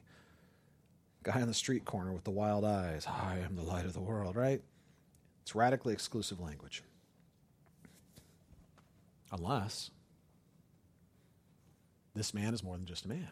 guy 1.23 1.41
on 1.41 1.47
the 1.47 1.55
street 1.55 1.85
corner 1.85 2.13
with 2.13 2.25
the 2.25 2.31
wild 2.31 2.65
eyes. 2.65 3.07
I 3.07 3.39
am 3.39 3.55
the 3.55 3.63
light 3.63 3.85
of 3.85 3.93
the 3.93 4.01
world, 4.01 4.35
right? 4.37 4.61
It's 5.43 5.55
radically 5.55 5.93
exclusive 5.93 6.41
language. 6.41 6.83
Unless 9.37 9.91
this 12.15 12.33
man 12.33 12.55
is 12.55 12.63
more 12.63 12.77
than 12.77 12.87
just 12.87 13.05
a 13.05 13.09
man. 13.09 13.29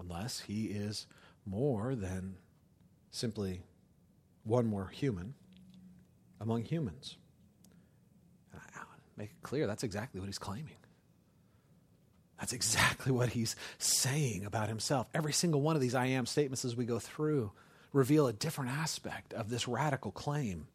Unless 0.00 0.40
he 0.40 0.64
is 0.64 1.06
more 1.44 1.94
than 1.94 2.36
simply 3.10 3.60
one 4.44 4.66
more 4.66 4.88
human 4.88 5.34
among 6.40 6.64
humans. 6.64 7.16
Make 9.16 9.30
it 9.30 9.42
clear 9.42 9.66
that's 9.66 9.84
exactly 9.84 10.20
what 10.20 10.26
he's 10.26 10.38
claiming. 10.38 10.76
That's 12.40 12.52
exactly 12.52 13.12
what 13.12 13.28
he's 13.28 13.54
saying 13.78 14.44
about 14.44 14.68
himself. 14.68 15.06
Every 15.14 15.32
single 15.32 15.60
one 15.60 15.76
of 15.76 15.82
these 15.82 15.94
I 15.94 16.06
am 16.06 16.26
statements 16.26 16.64
as 16.64 16.74
we 16.74 16.84
go 16.84 16.98
through 16.98 17.52
reveal 17.92 18.26
a 18.26 18.32
different 18.32 18.72
aspect 18.72 19.32
of 19.32 19.50
this 19.50 19.68
radical 19.68 20.10
claim. 20.10 20.66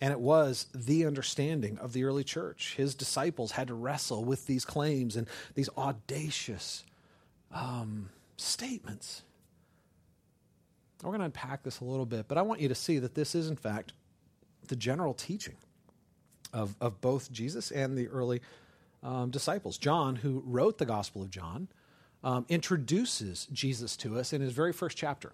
And 0.00 0.12
it 0.12 0.20
was 0.20 0.66
the 0.74 1.06
understanding 1.06 1.78
of 1.78 1.92
the 1.92 2.04
early 2.04 2.24
church. 2.24 2.74
His 2.76 2.94
disciples 2.94 3.52
had 3.52 3.68
to 3.68 3.74
wrestle 3.74 4.24
with 4.24 4.46
these 4.46 4.64
claims 4.64 5.16
and 5.16 5.26
these 5.54 5.68
audacious 5.76 6.84
um, 7.52 8.10
statements. 8.36 9.22
We're 11.02 11.10
going 11.10 11.20
to 11.20 11.26
unpack 11.26 11.62
this 11.62 11.80
a 11.80 11.84
little 11.84 12.06
bit, 12.06 12.26
but 12.28 12.38
I 12.38 12.42
want 12.42 12.60
you 12.60 12.68
to 12.68 12.74
see 12.74 12.98
that 12.98 13.14
this 13.14 13.34
is, 13.34 13.48
in 13.48 13.56
fact, 13.56 13.92
the 14.68 14.76
general 14.76 15.14
teaching 15.14 15.56
of, 16.52 16.74
of 16.80 17.00
both 17.00 17.30
Jesus 17.32 17.70
and 17.70 17.96
the 17.96 18.08
early 18.08 18.40
um, 19.02 19.30
disciples. 19.30 19.78
John, 19.78 20.16
who 20.16 20.42
wrote 20.44 20.78
the 20.78 20.86
Gospel 20.86 21.22
of 21.22 21.30
John, 21.30 21.68
um, 22.24 22.46
introduces 22.48 23.46
Jesus 23.52 23.96
to 23.98 24.18
us 24.18 24.32
in 24.32 24.40
his 24.40 24.52
very 24.52 24.72
first 24.72 24.96
chapter. 24.96 25.32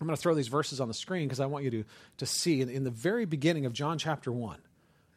I'm 0.00 0.06
going 0.06 0.16
to 0.16 0.20
throw 0.22 0.34
these 0.34 0.48
verses 0.48 0.80
on 0.80 0.88
the 0.88 0.94
screen 0.94 1.28
because 1.28 1.40
I 1.40 1.46
want 1.46 1.64
you 1.64 1.70
to, 1.70 1.84
to 2.18 2.26
see 2.26 2.62
in, 2.62 2.70
in 2.70 2.84
the 2.84 2.90
very 2.90 3.26
beginning 3.26 3.66
of 3.66 3.72
John 3.72 3.98
chapter 3.98 4.32
1, 4.32 4.58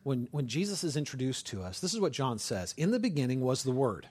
when, 0.04 0.28
when 0.32 0.48
Jesus 0.48 0.84
is 0.84 0.98
introduced 0.98 1.48
to 1.48 1.64
us, 1.64 1.80
this 1.80 1.94
is 1.94 2.00
what 2.00 2.12
John 2.12 2.38
says 2.38 2.74
In 2.78 2.92
the 2.92 3.00
beginning 3.00 3.42
was 3.42 3.64
the 3.64 3.72
Word. 3.72 4.08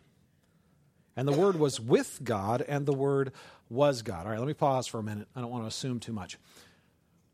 And 1.14 1.28
the 1.28 1.32
Word 1.32 1.58
was 1.58 1.78
with 1.78 2.20
God, 2.24 2.64
and 2.66 2.86
the 2.86 2.94
Word 2.94 3.32
was 3.68 4.00
God. 4.00 4.24
All 4.24 4.32
right, 4.32 4.38
let 4.38 4.48
me 4.48 4.54
pause 4.54 4.86
for 4.86 4.98
a 4.98 5.02
minute. 5.02 5.28
I 5.36 5.42
don't 5.42 5.50
want 5.50 5.64
to 5.64 5.68
assume 5.68 6.00
too 6.00 6.12
much. 6.14 6.38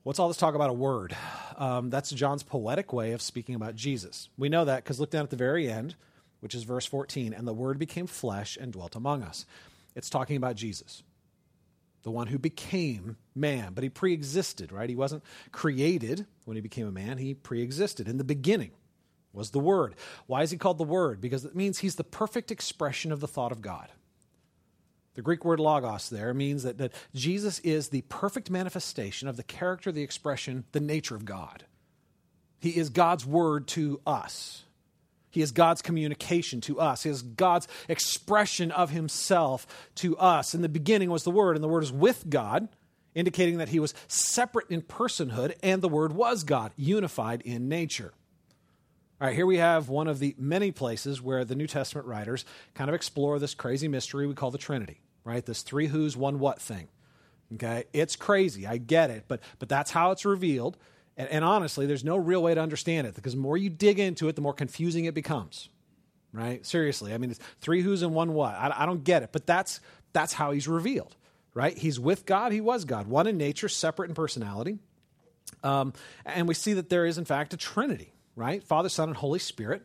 What's 0.03 0.19
all 0.19 0.29
this 0.29 0.37
talk 0.37 0.55
about 0.55 0.71
a 0.71 0.75
word? 0.75 1.15
Um, 1.57 1.91
that's 1.91 2.11
John's 2.11 2.43
poetic 2.43 2.93
way 2.93 3.13
of 3.13 3.21
speaking 3.21 3.55
about 3.55 3.75
Jesus. 3.77 4.31
We 4.39 4.49
know 4.49 4.65
that 4.65 4.83
because 4.83 4.99
look 4.99 5.11
down 5.11 5.25
at 5.25 5.31
the 5.31 5.37
very 5.37 5.71
end, 5.71 5.97
which 6.41 6.55
is 6.55 6.63
verse 6.63 6.87
14, 6.87 7.35
and 7.35 7.47
the 7.47 7.53
Word 7.53 7.79
became 7.79 8.07
flesh 8.07 8.57
and 8.61 8.73
dwelt 8.73 8.97
among 8.97 9.23
us. 9.23 9.45
It's 9.95 10.09
talking 10.09 10.37
about 10.37 10.57
Jesus 10.57 11.03
the 12.03 12.11
one 12.11 12.29
who 12.29 12.39
became 12.39 13.17
man, 13.35 13.73
but 13.75 13.85
he 13.85 13.91
pre 13.91 14.13
existed, 14.13 14.73
right? 14.73 14.89
He 14.89 14.97
wasn't 14.97 15.25
created 15.53 16.27
when 16.45 16.57
he 16.57 16.61
became 16.61 16.87
a 16.87 16.93
man, 16.93 17.19
he 17.19 17.35
pre 17.35 17.63
existed. 17.63 18.09
In 18.09 18.19
the 18.19 18.25
beginning 18.25 18.71
was 19.33 19.51
the 19.51 19.59
Word. 19.59 19.95
Why 20.27 20.43
is 20.43 20.51
he 20.51 20.59
called 20.59 20.79
the 20.79 20.85
Word? 20.85 21.21
Because 21.21 21.45
it 21.45 21.57
means 21.57 21.79
he's 21.79 21.97
the 21.97 22.05
perfect 22.05 22.51
expression 22.51 23.13
of 23.13 23.21
the 23.21 23.29
thought 23.29 23.53
of 23.53 23.63
God. 23.63 23.91
The 25.19 25.23
Greek 25.23 25.45
word 25.45 25.59
logos 25.59 26.11
there 26.11 26.33
means 26.33 26.63
that, 26.63 26.79
that 26.79 26.93
Jesus 27.13 27.59
is 27.61 27.89
the 27.89 28.03
perfect 28.03 28.51
manifestation 28.51 29.27
of 29.27 29.37
the 29.37 29.43
character, 29.43 29.91
the 29.91 30.05
expression, 30.05 30.65
the 30.71 30.79
nature 30.79 31.17
of 31.17 31.25
God. 31.25 31.65
He 32.61 32.71
is 32.71 32.89
God's 32.89 33.27
word 33.27 33.67
to 33.69 34.01
us. 34.07 34.63
He 35.31 35.43
is 35.43 35.53
God's 35.53 35.83
communication 35.83 36.61
to 36.63 36.81
us. 36.81 37.03
He 37.03 37.11
is 37.11 37.23
God's 37.23 37.69
expression 37.89 38.71
of 38.71 38.91
himself 38.91 39.67
to 39.97 40.17
us. 40.17 40.55
In 40.55 40.63
the 40.63 40.69
beginning 40.69 41.11
was 41.11 41.25
the 41.25 41.31
Word, 41.31 41.57
and 41.57 41.63
the 41.63 41.69
Word 41.69 41.83
is 41.83 41.93
with 41.93 42.29
God, 42.29 42.69
indicating 43.15 43.59
that 43.59 43.69
he 43.69 43.81
was 43.81 43.95
separate 44.07 44.71
in 44.71 44.83
personhood, 44.83 45.55
and 45.63 45.83
the 45.83 45.89
Word 45.89 46.13
was 46.13 46.45
God, 46.45 46.73
unified 46.77 47.43
in 47.43 47.69
nature. 47.69 48.13
All 49.21 49.27
right, 49.27 49.35
here 49.35 49.47
we 49.47 49.59
have 49.59 49.89
one 49.89 50.07
of 50.07 50.21
the 50.21 50.37
many 50.39 50.71
places 50.71 51.21
where 51.21 51.45
the 51.45 51.57
New 51.57 51.67
Testament 51.67 52.07
writers 52.07 52.45
kind 52.75 52.89
of 52.89 52.95
explore 52.95 53.39
this 53.39 53.53
crazy 53.53 53.89
mystery 53.89 54.29
we 54.29 54.35
call 54.35 54.53
the 54.53 54.59
Trinity, 54.59 55.01
right? 55.25 55.45
This 55.45 55.63
three 55.63 55.89
who's, 55.89 56.17
one 56.17 56.39
what 56.39 56.61
thing. 56.61 56.89
Okay, 57.55 57.85
it's 57.93 58.15
crazy. 58.15 58.67
I 58.67 58.77
get 58.77 59.11
it, 59.11 59.25
but 59.27 59.41
but 59.59 59.69
that's 59.69 59.91
how 59.91 60.11
it's 60.11 60.25
revealed. 60.25 60.77
And, 61.19 61.29
and, 61.31 61.45
honestly, 61.45 61.85
there's 61.85 62.05
no 62.05 62.17
real 62.17 62.41
way 62.41 62.55
to 62.55 62.61
understand 62.61 63.09
it 63.09 63.15
because 63.17 63.35
the 63.35 63.41
more 63.41 63.57
you 63.57 63.71
dig 63.71 63.99
into 63.99 64.29
it, 64.29 64.37
the 64.37 64.41
more 64.41 64.55
confusing 64.55 65.05
it 65.05 65.15
becomes. 65.15 65.69
Right? 66.33 66.65
Seriously, 66.65 67.13
I 67.13 67.19
mean, 67.19 67.31
it's 67.33 67.41
three 67.61 67.83
who's 67.83 68.03
and 68.03 68.15
one 68.15 68.35
what. 68.35 68.55
I, 68.55 68.73
I 68.77 68.87
don't 68.87 69.03
get 69.03 69.25
it, 69.25 69.31
but 69.33 69.45
that's 69.45 69.81
that's 70.13 70.33
how 70.33 70.53
he's 70.53 70.69
revealed. 70.69 71.17
Right? 71.55 71.77
He's 71.77 71.99
with 71.99 72.25
God. 72.25 72.53
He 72.53 72.61
was 72.61 72.85
God, 72.85 73.09
one 73.09 73.27
in 73.27 73.37
nature, 73.37 73.69
separate 73.69 74.09
in 74.09 74.15
personality. 74.15 74.79
Um, 75.65 75.93
and 76.25 76.47
we 76.47 76.55
see 76.55 76.75
that 76.75 76.89
there 76.89 77.05
is, 77.05 77.19
in 77.19 77.25
fact, 77.25 77.53
a 77.53 77.57
Trinity. 77.57 78.13
Right? 78.37 78.63
Father, 78.63 78.89
Son, 78.89 79.09
and 79.09 79.17
Holy 79.17 79.41
Spirit. 79.41 79.85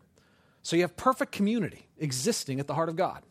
So 0.62 0.76
you 0.76 0.84
have 0.84 0.96
perfect 0.96 1.32
community 1.32 1.88
existing 1.98 2.60
at 2.60 2.68
the 2.68 2.76
heart 2.76 2.90
of 2.90 2.96
God. 2.96 3.24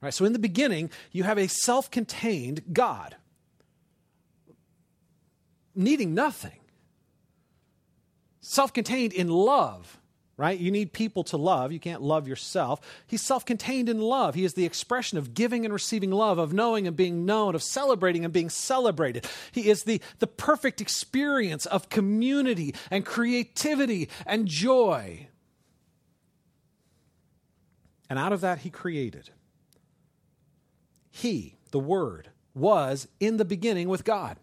Right? 0.00 0.12
So 0.12 0.24
in 0.24 0.32
the 0.32 0.40
beginning, 0.40 0.90
you 1.12 1.22
have 1.22 1.38
a 1.38 1.46
self-contained 1.46 2.64
God 2.72 3.14
needing 5.76 6.14
nothing. 6.14 6.58
Self 8.48 8.72
contained 8.72 9.12
in 9.12 9.26
love, 9.28 9.98
right? 10.36 10.56
You 10.56 10.70
need 10.70 10.92
people 10.92 11.24
to 11.24 11.36
love. 11.36 11.72
You 11.72 11.80
can't 11.80 12.00
love 12.00 12.28
yourself. 12.28 12.80
He's 13.08 13.20
self 13.20 13.44
contained 13.44 13.88
in 13.88 14.00
love. 14.00 14.36
He 14.36 14.44
is 14.44 14.54
the 14.54 14.64
expression 14.64 15.18
of 15.18 15.34
giving 15.34 15.64
and 15.64 15.74
receiving 15.74 16.12
love, 16.12 16.38
of 16.38 16.52
knowing 16.52 16.86
and 16.86 16.96
being 16.96 17.26
known, 17.26 17.56
of 17.56 17.62
celebrating 17.64 18.24
and 18.24 18.32
being 18.32 18.48
celebrated. 18.48 19.26
He 19.50 19.68
is 19.68 19.82
the, 19.82 20.00
the 20.20 20.28
perfect 20.28 20.80
experience 20.80 21.66
of 21.66 21.88
community 21.88 22.76
and 22.88 23.04
creativity 23.04 24.10
and 24.24 24.46
joy. 24.46 25.26
And 28.08 28.16
out 28.16 28.32
of 28.32 28.42
that, 28.42 28.58
he 28.58 28.70
created. 28.70 29.30
He, 31.10 31.56
the 31.72 31.80
Word, 31.80 32.28
was 32.54 33.08
in 33.18 33.38
the 33.38 33.44
beginning 33.44 33.88
with 33.88 34.04
God. 34.04 34.38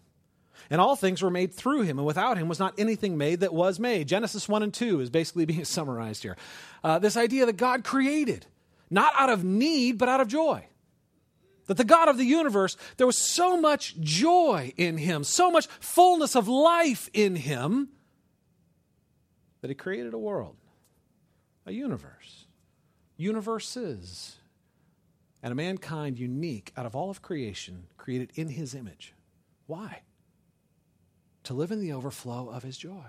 And 0.69 0.79
all 0.79 0.95
things 0.95 1.21
were 1.21 1.29
made 1.29 1.53
through 1.53 1.81
him, 1.81 1.99
and 1.99 2.05
without 2.05 2.37
him 2.37 2.47
was 2.47 2.59
not 2.59 2.73
anything 2.77 3.17
made 3.17 3.41
that 3.41 3.53
was 3.53 3.79
made. 3.79 4.07
Genesis 4.07 4.47
1 4.47 4.63
and 4.63 4.73
2 4.73 5.01
is 5.01 5.09
basically 5.09 5.45
being 5.53 5.65
summarized 5.65 6.23
here. 6.23 6.37
Uh, 6.83 6.99
this 6.99 7.17
idea 7.17 7.45
that 7.45 7.57
God 7.57 7.83
created, 7.83 8.45
not 8.89 9.13
out 9.17 9.29
of 9.29 9.43
need, 9.43 9.97
but 9.97 10.09
out 10.09 10.21
of 10.21 10.27
joy. 10.27 10.65
That 11.67 11.77
the 11.77 11.85
God 11.85 12.09
of 12.09 12.17
the 12.17 12.25
universe, 12.25 12.75
there 12.97 13.07
was 13.07 13.17
so 13.17 13.59
much 13.59 13.99
joy 13.99 14.73
in 14.75 14.97
him, 14.97 15.23
so 15.23 15.49
much 15.49 15.67
fullness 15.79 16.35
of 16.35 16.47
life 16.47 17.09
in 17.13 17.35
him, 17.35 17.89
that 19.61 19.69
he 19.69 19.75
created 19.75 20.13
a 20.13 20.17
world, 20.17 20.57
a 21.65 21.71
universe, 21.71 22.45
universes, 23.15 24.35
and 25.41 25.53
a 25.53 25.55
mankind 25.55 26.19
unique 26.19 26.73
out 26.75 26.85
of 26.85 26.95
all 26.95 27.09
of 27.09 27.21
creation, 27.21 27.85
created 27.97 28.31
in 28.35 28.49
his 28.49 28.75
image. 28.75 29.13
Why? 29.67 30.01
To 31.43 31.53
live 31.53 31.71
in 31.71 31.79
the 31.79 31.93
overflow 31.93 32.49
of 32.49 32.63
his 32.63 32.77
joy. 32.77 33.05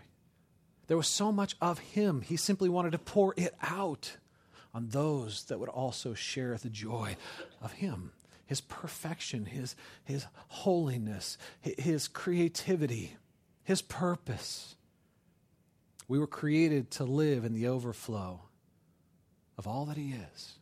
There 0.86 0.96
was 0.96 1.08
so 1.08 1.32
much 1.32 1.56
of 1.60 1.78
him, 1.78 2.20
he 2.20 2.36
simply 2.36 2.68
wanted 2.68 2.92
to 2.92 2.98
pour 2.98 3.34
it 3.36 3.54
out 3.62 4.16
on 4.74 4.88
those 4.88 5.44
that 5.44 5.60
would 5.60 5.68
also 5.68 6.14
share 6.14 6.56
the 6.56 6.70
joy 6.70 7.16
of 7.62 7.72
him 7.72 8.12
his 8.46 8.60
perfection, 8.60 9.46
his, 9.46 9.74
his 10.04 10.26
holiness, 10.48 11.38
his 11.62 12.08
creativity, 12.08 13.16
his 13.62 13.80
purpose. 13.80 14.76
We 16.08 16.18
were 16.18 16.26
created 16.26 16.90
to 16.92 17.04
live 17.04 17.44
in 17.44 17.54
the 17.54 17.68
overflow 17.68 18.42
of 19.56 19.66
all 19.66 19.86
that 19.86 19.96
he 19.96 20.12
is. 20.12 20.58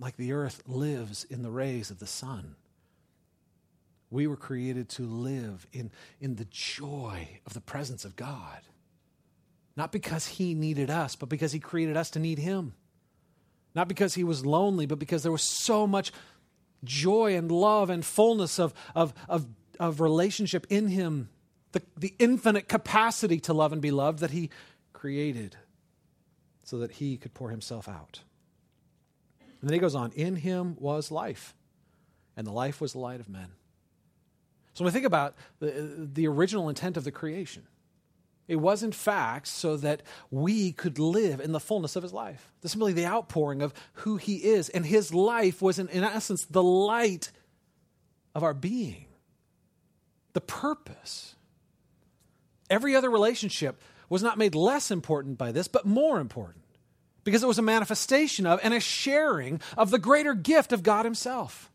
Like 0.00 0.16
the 0.16 0.32
earth 0.32 0.62
lives 0.66 1.24
in 1.24 1.42
the 1.42 1.50
rays 1.50 1.90
of 1.90 1.98
the 1.98 2.06
sun. 2.06 2.56
We 4.12 4.26
were 4.26 4.36
created 4.36 4.90
to 4.90 5.04
live 5.04 5.66
in, 5.72 5.90
in 6.20 6.36
the 6.36 6.44
joy 6.50 7.40
of 7.46 7.54
the 7.54 7.62
presence 7.62 8.04
of 8.04 8.14
God. 8.14 8.60
Not 9.74 9.90
because 9.90 10.26
He 10.26 10.52
needed 10.52 10.90
us, 10.90 11.16
but 11.16 11.30
because 11.30 11.52
He 11.52 11.58
created 11.58 11.96
us 11.96 12.10
to 12.10 12.18
need 12.18 12.38
Him. 12.38 12.74
Not 13.74 13.88
because 13.88 14.12
He 14.12 14.22
was 14.22 14.44
lonely, 14.44 14.84
but 14.84 14.98
because 14.98 15.22
there 15.22 15.32
was 15.32 15.42
so 15.42 15.86
much 15.86 16.12
joy 16.84 17.34
and 17.36 17.50
love 17.50 17.88
and 17.88 18.04
fullness 18.04 18.60
of, 18.60 18.74
of, 18.94 19.14
of, 19.30 19.46
of 19.80 20.02
relationship 20.02 20.66
in 20.68 20.88
Him, 20.88 21.30
the, 21.72 21.80
the 21.96 22.14
infinite 22.18 22.68
capacity 22.68 23.40
to 23.40 23.54
love 23.54 23.72
and 23.72 23.80
be 23.80 23.90
loved 23.90 24.18
that 24.18 24.30
He 24.30 24.50
created 24.92 25.56
so 26.64 26.80
that 26.80 26.92
He 26.92 27.16
could 27.16 27.32
pour 27.32 27.48
Himself 27.48 27.88
out. 27.88 28.20
And 29.62 29.70
then 29.70 29.72
He 29.72 29.80
goes 29.80 29.94
on 29.94 30.12
In 30.12 30.36
Him 30.36 30.76
was 30.78 31.10
life, 31.10 31.54
and 32.36 32.46
the 32.46 32.52
life 32.52 32.78
was 32.78 32.92
the 32.92 32.98
light 32.98 33.18
of 33.18 33.30
men. 33.30 33.52
So 34.74 34.84
when 34.84 34.92
we 34.92 34.94
think 34.94 35.06
about 35.06 35.34
the, 35.58 36.08
the 36.12 36.26
original 36.28 36.68
intent 36.68 36.96
of 36.96 37.04
the 37.04 37.12
creation, 37.12 37.64
it 38.48 38.56
was 38.56 38.82
in 38.82 38.92
fact 38.92 39.46
so 39.48 39.76
that 39.78 40.02
we 40.30 40.72
could 40.72 40.98
live 40.98 41.40
in 41.40 41.52
the 41.52 41.60
fullness 41.60 41.96
of 41.96 42.02
his 42.02 42.12
life. 42.12 42.52
This 42.60 42.72
is 42.72 42.76
really 42.76 42.92
the 42.92 43.06
outpouring 43.06 43.62
of 43.62 43.72
who 43.94 44.16
he 44.16 44.36
is. 44.36 44.68
And 44.68 44.84
his 44.84 45.14
life 45.14 45.62
was, 45.62 45.78
in, 45.78 45.88
in 45.88 46.04
essence, 46.04 46.44
the 46.44 46.62
light 46.62 47.30
of 48.34 48.42
our 48.42 48.54
being, 48.54 49.06
the 50.32 50.40
purpose. 50.40 51.34
Every 52.68 52.96
other 52.96 53.10
relationship 53.10 53.80
was 54.08 54.22
not 54.22 54.38
made 54.38 54.54
less 54.54 54.90
important 54.90 55.38
by 55.38 55.52
this, 55.52 55.68
but 55.68 55.86
more 55.86 56.20
important 56.20 56.64
because 57.24 57.42
it 57.42 57.46
was 57.46 57.58
a 57.58 57.62
manifestation 57.62 58.46
of 58.46 58.60
and 58.62 58.74
a 58.74 58.80
sharing 58.80 59.60
of 59.78 59.90
the 59.90 59.98
greater 59.98 60.34
gift 60.34 60.72
of 60.72 60.82
God 60.82 61.04
himself. 61.04 61.71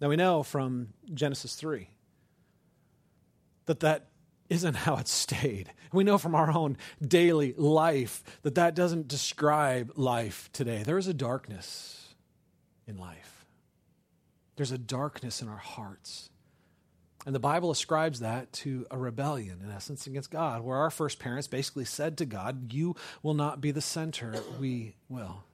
Now 0.00 0.08
we 0.08 0.16
know 0.16 0.42
from 0.42 0.88
Genesis 1.12 1.54
3 1.54 1.88
that 3.66 3.80
that 3.80 4.06
isn't 4.48 4.74
how 4.74 4.96
it 4.96 5.08
stayed. 5.08 5.72
We 5.92 6.04
know 6.04 6.18
from 6.18 6.34
our 6.34 6.50
own 6.50 6.76
daily 7.06 7.54
life 7.56 8.22
that 8.42 8.54
that 8.56 8.74
doesn't 8.74 9.08
describe 9.08 9.92
life 9.96 10.50
today. 10.52 10.82
There 10.82 10.98
is 10.98 11.06
a 11.06 11.14
darkness 11.14 12.14
in 12.86 12.96
life, 12.96 13.46
there's 14.56 14.72
a 14.72 14.78
darkness 14.78 15.42
in 15.42 15.48
our 15.48 15.56
hearts. 15.56 16.30
And 17.26 17.34
the 17.34 17.40
Bible 17.40 17.70
ascribes 17.70 18.20
that 18.20 18.52
to 18.54 18.86
a 18.90 18.96
rebellion, 18.96 19.60
in 19.62 19.70
essence, 19.70 20.06
against 20.06 20.30
God, 20.30 20.62
where 20.62 20.78
our 20.78 20.90
first 20.90 21.18
parents 21.18 21.46
basically 21.46 21.84
said 21.84 22.16
to 22.18 22.24
God, 22.24 22.72
You 22.72 22.96
will 23.22 23.34
not 23.34 23.60
be 23.60 23.70
the 23.70 23.82
center, 23.82 24.34
we 24.58 24.94
will. 25.10 25.44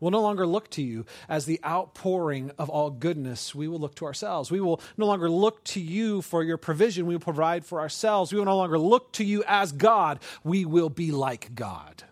We'll 0.00 0.10
no 0.10 0.22
longer 0.22 0.46
look 0.46 0.70
to 0.70 0.82
you 0.82 1.04
as 1.28 1.44
the 1.44 1.60
outpouring 1.64 2.50
of 2.58 2.70
all 2.70 2.90
goodness. 2.90 3.54
We 3.54 3.68
will 3.68 3.78
look 3.78 3.94
to 3.96 4.06
ourselves. 4.06 4.50
We 4.50 4.60
will 4.60 4.80
no 4.96 5.06
longer 5.06 5.30
look 5.30 5.62
to 5.64 5.80
you 5.80 6.22
for 6.22 6.42
your 6.42 6.56
provision. 6.56 7.06
We 7.06 7.14
will 7.14 7.20
provide 7.20 7.66
for 7.66 7.80
ourselves. 7.80 8.32
We 8.32 8.38
will 8.38 8.46
no 8.46 8.56
longer 8.56 8.78
look 8.78 9.12
to 9.12 9.24
you 9.24 9.44
as 9.46 9.72
God. 9.72 10.20
We 10.42 10.64
will 10.64 10.88
be 10.88 11.12
like 11.12 11.54
God. 11.54 12.04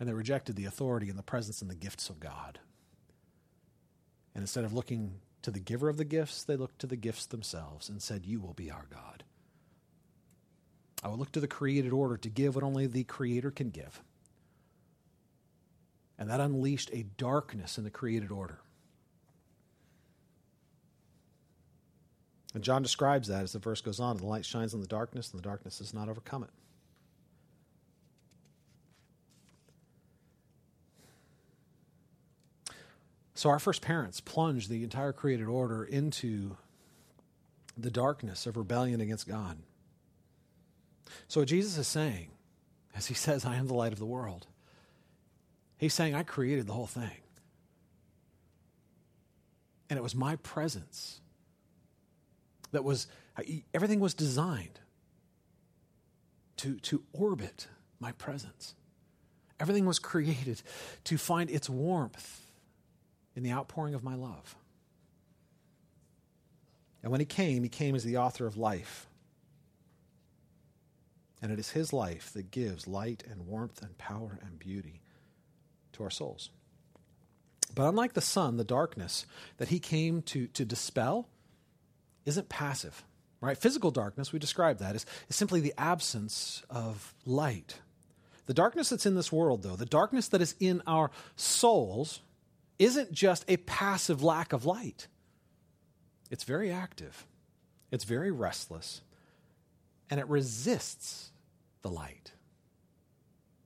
And 0.00 0.08
they 0.08 0.14
rejected 0.14 0.56
the 0.56 0.64
authority 0.64 1.08
and 1.08 1.18
the 1.18 1.22
presence 1.22 1.62
and 1.62 1.70
the 1.70 1.76
gifts 1.76 2.10
of 2.10 2.18
God. 2.18 2.58
And 4.34 4.42
instead 4.42 4.64
of 4.64 4.72
looking 4.72 5.20
to 5.42 5.52
the 5.52 5.60
giver 5.60 5.88
of 5.88 5.96
the 5.96 6.04
gifts, 6.04 6.42
they 6.42 6.56
looked 6.56 6.80
to 6.80 6.88
the 6.88 6.96
gifts 6.96 7.26
themselves 7.26 7.88
and 7.88 8.02
said, 8.02 8.26
You 8.26 8.40
will 8.40 8.54
be 8.54 8.68
our 8.68 8.86
God. 8.90 9.22
I 11.04 11.08
will 11.08 11.18
look 11.18 11.32
to 11.32 11.40
the 11.40 11.48
created 11.48 11.92
order 11.92 12.16
to 12.16 12.28
give 12.28 12.54
what 12.54 12.64
only 12.64 12.86
the 12.86 13.04
Creator 13.04 13.50
can 13.52 13.70
give. 13.70 14.02
And 16.22 16.30
that 16.30 16.38
unleashed 16.38 16.88
a 16.92 17.02
darkness 17.16 17.78
in 17.78 17.82
the 17.82 17.90
created 17.90 18.30
order. 18.30 18.60
And 22.54 22.62
John 22.62 22.80
describes 22.80 23.26
that 23.26 23.42
as 23.42 23.54
the 23.54 23.58
verse 23.58 23.80
goes 23.80 23.98
on 23.98 24.18
the 24.18 24.24
light 24.24 24.44
shines 24.44 24.72
in 24.72 24.80
the 24.80 24.86
darkness, 24.86 25.32
and 25.32 25.40
the 25.40 25.42
darkness 25.42 25.78
does 25.78 25.92
not 25.92 26.08
overcome 26.08 26.44
it. 26.44 26.50
So, 33.34 33.50
our 33.50 33.58
first 33.58 33.82
parents 33.82 34.20
plunged 34.20 34.70
the 34.70 34.84
entire 34.84 35.12
created 35.12 35.48
order 35.48 35.82
into 35.82 36.56
the 37.76 37.90
darkness 37.90 38.46
of 38.46 38.56
rebellion 38.56 39.00
against 39.00 39.26
God. 39.26 39.58
So, 41.26 41.44
Jesus 41.44 41.76
is 41.78 41.88
saying, 41.88 42.28
as 42.94 43.08
he 43.08 43.14
says, 43.14 43.44
I 43.44 43.56
am 43.56 43.66
the 43.66 43.74
light 43.74 43.92
of 43.92 43.98
the 43.98 44.06
world, 44.06 44.46
He's 45.82 45.92
saying, 45.92 46.14
I 46.14 46.22
created 46.22 46.68
the 46.68 46.72
whole 46.72 46.86
thing. 46.86 47.10
And 49.90 49.98
it 49.98 50.02
was 50.02 50.14
my 50.14 50.36
presence 50.36 51.20
that 52.70 52.84
was, 52.84 53.08
everything 53.74 53.98
was 53.98 54.14
designed 54.14 54.78
to, 56.58 56.76
to 56.76 57.02
orbit 57.12 57.66
my 57.98 58.12
presence. 58.12 58.76
Everything 59.58 59.84
was 59.84 59.98
created 59.98 60.62
to 61.02 61.18
find 61.18 61.50
its 61.50 61.68
warmth 61.68 62.46
in 63.34 63.42
the 63.42 63.50
outpouring 63.50 63.94
of 63.94 64.04
my 64.04 64.14
love. 64.14 64.54
And 67.02 67.10
when 67.10 67.20
he 67.20 67.26
came, 67.26 67.64
he 67.64 67.68
came 67.68 67.96
as 67.96 68.04
the 68.04 68.18
author 68.18 68.46
of 68.46 68.56
life. 68.56 69.08
And 71.42 71.50
it 71.50 71.58
is 71.58 71.70
his 71.70 71.92
life 71.92 72.32
that 72.34 72.52
gives 72.52 72.86
light 72.86 73.24
and 73.28 73.48
warmth 73.48 73.82
and 73.82 73.98
power 73.98 74.38
and 74.46 74.60
beauty 74.60 75.01
to 75.92 76.02
our 76.02 76.10
souls. 76.10 76.50
But 77.74 77.88
unlike 77.88 78.12
the 78.12 78.20
sun, 78.20 78.56
the 78.56 78.64
darkness 78.64 79.26
that 79.56 79.68
he 79.68 79.78
came 79.78 80.22
to, 80.22 80.46
to 80.48 80.64
dispel 80.64 81.28
isn't 82.26 82.48
passive. 82.48 83.04
Right? 83.40 83.58
Physical 83.58 83.90
darkness, 83.90 84.32
we 84.32 84.38
describe 84.38 84.78
that, 84.78 84.94
is, 84.94 85.04
is 85.28 85.36
simply 85.36 85.60
the 85.60 85.74
absence 85.76 86.62
of 86.70 87.14
light. 87.26 87.80
The 88.46 88.54
darkness 88.54 88.90
that's 88.90 89.06
in 89.06 89.14
this 89.14 89.32
world, 89.32 89.62
though, 89.62 89.76
the 89.76 89.86
darkness 89.86 90.28
that 90.28 90.40
is 90.40 90.54
in 90.60 90.82
our 90.86 91.10
souls, 91.34 92.20
isn't 92.78 93.12
just 93.12 93.44
a 93.48 93.56
passive 93.58 94.22
lack 94.22 94.52
of 94.52 94.64
light. 94.64 95.08
It's 96.30 96.44
very 96.44 96.70
active, 96.70 97.26
it's 97.90 98.04
very 98.04 98.30
restless, 98.30 99.02
and 100.08 100.20
it 100.20 100.28
resists 100.28 101.30
the 101.82 101.90
light. 101.90 102.32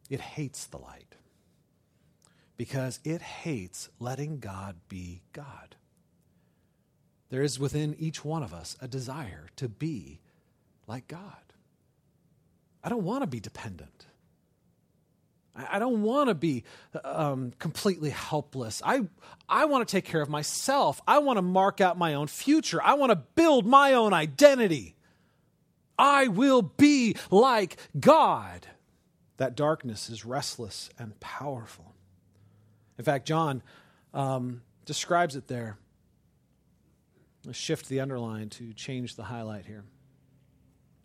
It 0.08 0.20
hates 0.20 0.66
the 0.66 0.78
light 0.78 1.16
because 2.57 3.01
it 3.05 3.23
hates 3.23 3.88
letting 3.99 4.38
God 4.38 4.77
be 4.88 5.23
God. 5.33 5.77
There 7.29 7.42
is 7.42 7.59
within 7.59 7.97
each 7.99 8.25
one 8.25 8.42
of 8.42 8.55
us 8.55 8.77
a 8.81 8.88
desire 8.88 9.49
to 9.57 9.69
be 9.69 10.21
like 10.87 11.09
God. 11.09 11.33
I 12.83 12.88
don't 12.88 13.03
want 13.05 13.23
to 13.23 13.27
be 13.27 13.40
dependent. 13.40 14.07
I 15.57 15.79
don't 15.79 16.03
want 16.03 16.29
to 16.29 16.35
be 16.35 16.64
um, 17.03 17.53
completely 17.59 18.11
helpless. 18.11 18.83
I, 18.85 19.03
I 19.49 19.64
want 19.64 19.88
to 19.88 19.90
take 19.90 20.05
care 20.05 20.21
of 20.21 20.29
myself. 20.29 21.01
I 21.07 21.19
want 21.19 21.38
to 21.38 21.42
mark 21.42 21.81
out 21.81 21.97
my 21.97 22.14
own 22.14 22.27
future. 22.27 22.81
I 22.83 22.95
want 22.95 23.11
to 23.11 23.16
build 23.16 23.66
my 23.66 23.95
own 23.95 24.12
identity. 24.12 24.97
I 25.99 26.29
will 26.29 26.61
be 26.61 27.16
like 27.31 27.79
God. 27.99 28.66
That 29.38 29.57
darkness 29.57 30.11
is 30.11 30.25
restless 30.25 30.90
and 30.99 31.19
powerful. 31.21 31.95
In 32.98 33.04
fact, 33.04 33.26
John 33.26 33.62
um, 34.14 34.62
describes 34.85 35.37
it 35.37 35.48
there. 35.48 35.76
Let's 37.44 37.59
shift 37.59 37.88
the 37.88 38.00
underline 38.00 38.48
to 38.50 38.72
change 38.72 39.14
the 39.14 39.24
highlight 39.24 39.66
here. 39.66 39.85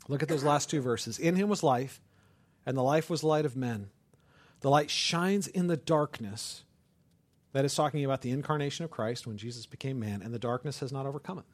Look 0.08 0.23
at 0.23 0.30
those 0.30 0.43
last 0.43 0.69
two 0.69 0.82
verses. 0.82 1.19
In 1.19 1.36
him 1.36 1.49
was 1.49 1.62
life, 1.63 2.01
and 2.65 2.75
the 2.75 2.84
life 2.84 3.10
was 3.10 3.21
the 3.21 3.27
light 3.27 3.45
of 3.45 3.56
men. 3.56 3.89
The 4.62 4.69
light 4.69 4.89
shines 4.89 5.47
in 5.47 5.67
the 5.67 5.77
darkness. 5.77 6.63
That 7.54 7.65
is 7.65 7.75
talking 7.75 8.06
about 8.06 8.21
the 8.21 8.32
incarnation 8.32 8.86
of 8.86 8.91
Christ 8.91 9.27
when 9.27 9.38
Jesus 9.38 9.65
became 9.65 9.99
man, 9.99 10.21
and 10.21 10.34
the 10.34 10.39
darkness 10.39 10.80
has 10.80 10.91
not 10.91 11.06
overcome 11.06 11.39
it. 11.39 11.45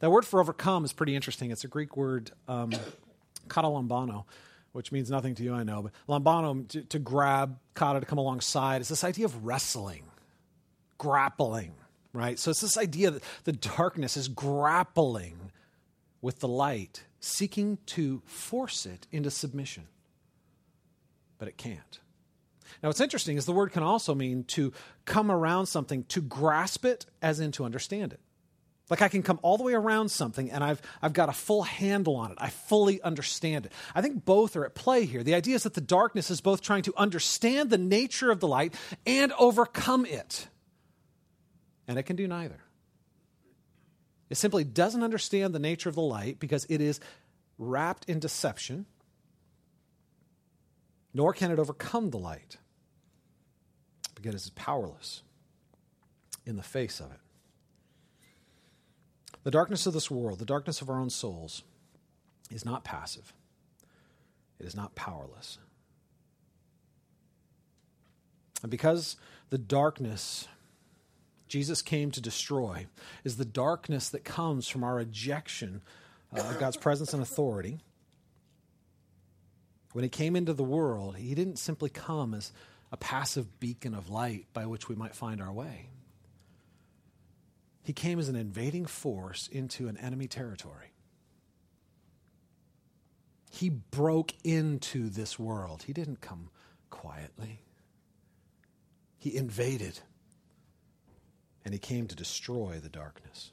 That 0.00 0.10
word 0.10 0.24
for 0.24 0.40
overcome 0.40 0.84
is 0.84 0.92
pretty 0.92 1.14
interesting. 1.14 1.50
It's 1.50 1.64
a 1.64 1.68
Greek 1.68 1.96
word, 1.96 2.30
um, 2.48 2.72
katalambano, 3.48 4.24
which 4.76 4.92
means 4.92 5.10
nothing 5.10 5.34
to 5.34 5.42
you, 5.42 5.54
I 5.54 5.62
know. 5.62 5.82
But 6.06 6.22
lambano, 6.22 6.68
to, 6.68 6.82
to 6.82 6.98
grab, 6.98 7.58
kata, 7.72 8.00
to 8.00 8.06
come 8.06 8.18
alongside, 8.18 8.82
is 8.82 8.88
this 8.88 9.04
idea 9.04 9.24
of 9.24 9.46
wrestling, 9.46 10.02
grappling, 10.98 11.72
right? 12.12 12.38
So 12.38 12.50
it's 12.50 12.60
this 12.60 12.76
idea 12.76 13.10
that 13.10 13.22
the 13.44 13.52
darkness 13.52 14.18
is 14.18 14.28
grappling 14.28 15.50
with 16.20 16.40
the 16.40 16.48
light, 16.48 17.04
seeking 17.20 17.78
to 17.86 18.20
force 18.26 18.84
it 18.84 19.06
into 19.10 19.30
submission. 19.30 19.84
But 21.38 21.48
it 21.48 21.56
can't. 21.56 22.00
Now, 22.82 22.90
what's 22.90 23.00
interesting 23.00 23.38
is 23.38 23.46
the 23.46 23.52
word 23.52 23.72
can 23.72 23.82
also 23.82 24.14
mean 24.14 24.44
to 24.48 24.74
come 25.06 25.30
around 25.30 25.66
something, 25.66 26.04
to 26.04 26.20
grasp 26.20 26.84
it, 26.84 27.06
as 27.22 27.40
in 27.40 27.50
to 27.52 27.64
understand 27.64 28.12
it. 28.12 28.20
Like 28.88 29.02
I 29.02 29.08
can 29.08 29.22
come 29.22 29.40
all 29.42 29.56
the 29.56 29.64
way 29.64 29.74
around 29.74 30.10
something 30.10 30.50
and 30.50 30.62
I've, 30.62 30.80
I've 31.02 31.12
got 31.12 31.28
a 31.28 31.32
full 31.32 31.64
handle 31.64 32.16
on 32.16 32.30
it. 32.30 32.38
I 32.40 32.50
fully 32.50 33.02
understand 33.02 33.66
it. 33.66 33.72
I 33.94 34.02
think 34.02 34.24
both 34.24 34.54
are 34.54 34.64
at 34.64 34.74
play 34.74 35.06
here. 35.06 35.24
The 35.24 35.34
idea 35.34 35.56
is 35.56 35.64
that 35.64 35.74
the 35.74 35.80
darkness 35.80 36.30
is 36.30 36.40
both 36.40 36.62
trying 36.62 36.82
to 36.84 36.94
understand 36.96 37.70
the 37.70 37.78
nature 37.78 38.30
of 38.30 38.38
the 38.38 38.46
light 38.46 38.74
and 39.04 39.32
overcome 39.38 40.06
it. 40.06 40.46
And 41.88 41.98
it 41.98 42.04
can 42.04 42.16
do 42.16 42.28
neither. 42.28 42.60
It 44.30 44.36
simply 44.36 44.64
doesn't 44.64 45.02
understand 45.02 45.54
the 45.54 45.58
nature 45.58 45.88
of 45.88 45.94
the 45.94 46.02
light 46.02 46.38
because 46.38 46.64
it 46.68 46.80
is 46.80 47.00
wrapped 47.58 48.08
in 48.08 48.18
deception, 48.18 48.86
nor 51.14 51.32
can 51.32 51.50
it 51.50 51.58
overcome 51.58 52.10
the 52.10 52.18
light 52.18 52.56
because 54.14 54.34
it's 54.34 54.50
powerless 54.54 55.22
in 56.44 56.56
the 56.56 56.62
face 56.62 57.00
of 57.00 57.10
it. 57.12 57.20
The 59.46 59.52
darkness 59.52 59.86
of 59.86 59.92
this 59.92 60.10
world, 60.10 60.40
the 60.40 60.44
darkness 60.44 60.82
of 60.82 60.90
our 60.90 60.98
own 60.98 61.08
souls, 61.08 61.62
is 62.50 62.64
not 62.64 62.82
passive, 62.82 63.32
it 64.58 64.66
is 64.66 64.74
not 64.74 64.96
powerless. 64.96 65.58
And 68.62 68.72
because 68.72 69.14
the 69.50 69.58
darkness 69.58 70.48
Jesus 71.46 71.80
came 71.80 72.10
to 72.10 72.20
destroy 72.20 72.86
is 73.22 73.36
the 73.36 73.44
darkness 73.44 74.08
that 74.08 74.24
comes 74.24 74.66
from 74.66 74.82
our 74.82 74.96
rejection 74.96 75.80
uh, 76.36 76.40
of 76.40 76.58
God's 76.58 76.76
presence 76.76 77.12
and 77.14 77.22
authority. 77.22 77.78
When 79.92 80.02
he 80.02 80.10
came 80.10 80.34
into 80.34 80.54
the 80.54 80.64
world, 80.64 81.18
he 81.18 81.36
didn't 81.36 81.60
simply 81.60 81.88
come 81.88 82.34
as 82.34 82.50
a 82.90 82.96
passive 82.96 83.60
beacon 83.60 83.94
of 83.94 84.10
light 84.10 84.46
by 84.52 84.66
which 84.66 84.88
we 84.88 84.96
might 84.96 85.14
find 85.14 85.40
our 85.40 85.52
way. 85.52 85.90
He 87.86 87.92
came 87.92 88.18
as 88.18 88.28
an 88.28 88.34
invading 88.34 88.86
force 88.86 89.46
into 89.46 89.86
an 89.86 89.96
enemy 89.98 90.26
territory. 90.26 90.90
He 93.48 93.68
broke 93.68 94.32
into 94.42 95.08
this 95.08 95.38
world. 95.38 95.84
He 95.84 95.92
didn't 95.92 96.20
come 96.20 96.50
quietly, 96.90 97.62
he 99.16 99.36
invaded. 99.36 100.00
And 101.64 101.72
he 101.72 101.78
came 101.78 102.08
to 102.08 102.16
destroy 102.16 102.80
the 102.82 102.88
darkness 102.88 103.52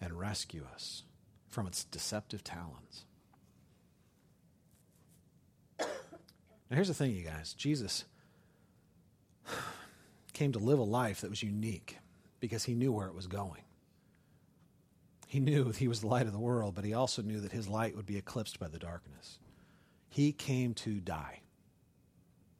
and 0.00 0.18
rescue 0.18 0.66
us 0.74 1.04
from 1.48 1.66
its 1.66 1.84
deceptive 1.84 2.44
talons. 2.44 3.06
Now, 5.78 5.86
here's 6.76 6.88
the 6.88 6.94
thing, 6.94 7.14
you 7.14 7.24
guys 7.24 7.54
Jesus 7.54 8.04
came 10.34 10.52
to 10.52 10.58
live 10.58 10.78
a 10.78 10.84
life 10.84 11.22
that 11.22 11.30
was 11.30 11.42
unique 11.42 11.96
because 12.42 12.64
he 12.64 12.74
knew 12.74 12.90
where 12.90 13.06
it 13.06 13.14
was 13.14 13.28
going. 13.28 13.62
He 15.28 15.38
knew 15.38 15.70
he 15.70 15.86
was 15.86 16.00
the 16.00 16.08
light 16.08 16.26
of 16.26 16.32
the 16.32 16.40
world, 16.40 16.74
but 16.74 16.84
he 16.84 16.92
also 16.92 17.22
knew 17.22 17.38
that 17.40 17.52
his 17.52 17.68
light 17.68 17.94
would 17.94 18.04
be 18.04 18.18
eclipsed 18.18 18.58
by 18.58 18.66
the 18.66 18.80
darkness. 18.80 19.38
He 20.08 20.32
came 20.32 20.74
to 20.74 20.98
die. 20.98 21.40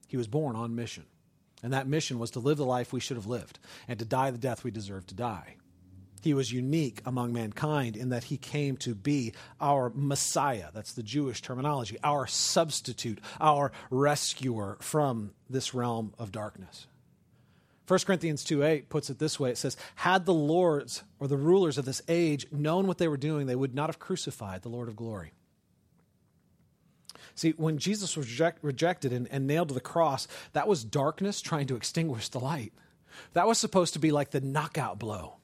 He 0.07 0.17
was 0.17 0.29
born 0.29 0.55
on 0.55 0.77
mission. 0.77 1.05
And 1.65 1.73
that 1.73 1.89
mission 1.89 2.21
was 2.21 2.31
to 2.31 2.39
live 2.39 2.59
the 2.59 2.65
life 2.65 2.93
we 2.93 3.01
should 3.01 3.17
have 3.17 3.27
lived 3.27 3.59
and 3.89 3.99
to 3.99 4.05
die 4.05 4.31
the 4.31 4.39
death 4.39 4.63
we 4.63 4.71
deserve 4.71 5.05
to 5.09 5.15
die. 5.17 5.57
He 6.23 6.33
was 6.33 6.53
unique 6.53 7.03
among 7.05 7.33
mankind 7.33 7.97
in 7.97 8.11
that 8.11 8.25
he 8.25 8.37
came 8.37 8.77
to 8.79 8.95
be 8.95 9.33
our 9.61 9.91
Messiah. 9.95 10.69
That's 10.73 10.93
the 10.93 11.03
Jewish 11.03 11.43
terminology, 11.43 11.99
our 12.05 12.29
substitute, 12.29 13.21
our 13.41 13.73
rescuer 13.91 14.79
from 14.81 15.33
this 15.51 15.75
realm 15.75 16.15
of 16.21 16.31
darkness. 16.31 16.87
1 17.89 17.99
Corinthians 18.01 18.45
2 18.45 18.63
8 18.63 18.89
puts 18.89 19.11
it 19.11 19.19
this 19.19 19.41
way 19.41 19.51
it 19.51 19.59
says, 19.59 19.77
Had 19.97 20.25
the 20.25 20.35
lords 20.35 21.03
or 21.19 21.29
the 21.29 21.37
rulers 21.37 21.79
of 21.79 21.85
this 21.85 22.03
age 22.09 22.47
known 22.53 22.87
what 22.87 22.99
they 22.99 23.09
were 23.09 23.17
doing, 23.17 23.47
they 23.47 23.57
would 23.57 23.75
not 23.75 23.89
have 23.89 23.99
crucified 23.99 24.63
the 24.63 24.69
Lord 24.69 24.89
of 24.89 24.97
glory. 24.97 25.33
See, 27.35 27.53
when 27.57 27.79
Jesus 27.79 28.17
was 28.17 28.29
reject, 28.29 28.63
rejected 28.63 29.13
and, 29.13 29.27
and 29.31 29.47
nailed 29.47 29.69
to 29.69 29.75
the 29.75 29.81
cross, 29.81 30.29
that 30.53 30.69
was 30.69 30.85
darkness 30.85 31.41
trying 31.41 31.67
to 31.69 31.77
extinguish 31.77 32.29
the 32.29 32.41
light. 32.41 32.73
That 33.33 33.47
was 33.47 33.59
supposed 33.59 33.95
to 33.95 33.99
be 33.99 34.13
like 34.13 34.31
the 34.31 34.41
knockout 34.41 34.99
blow 34.99 35.37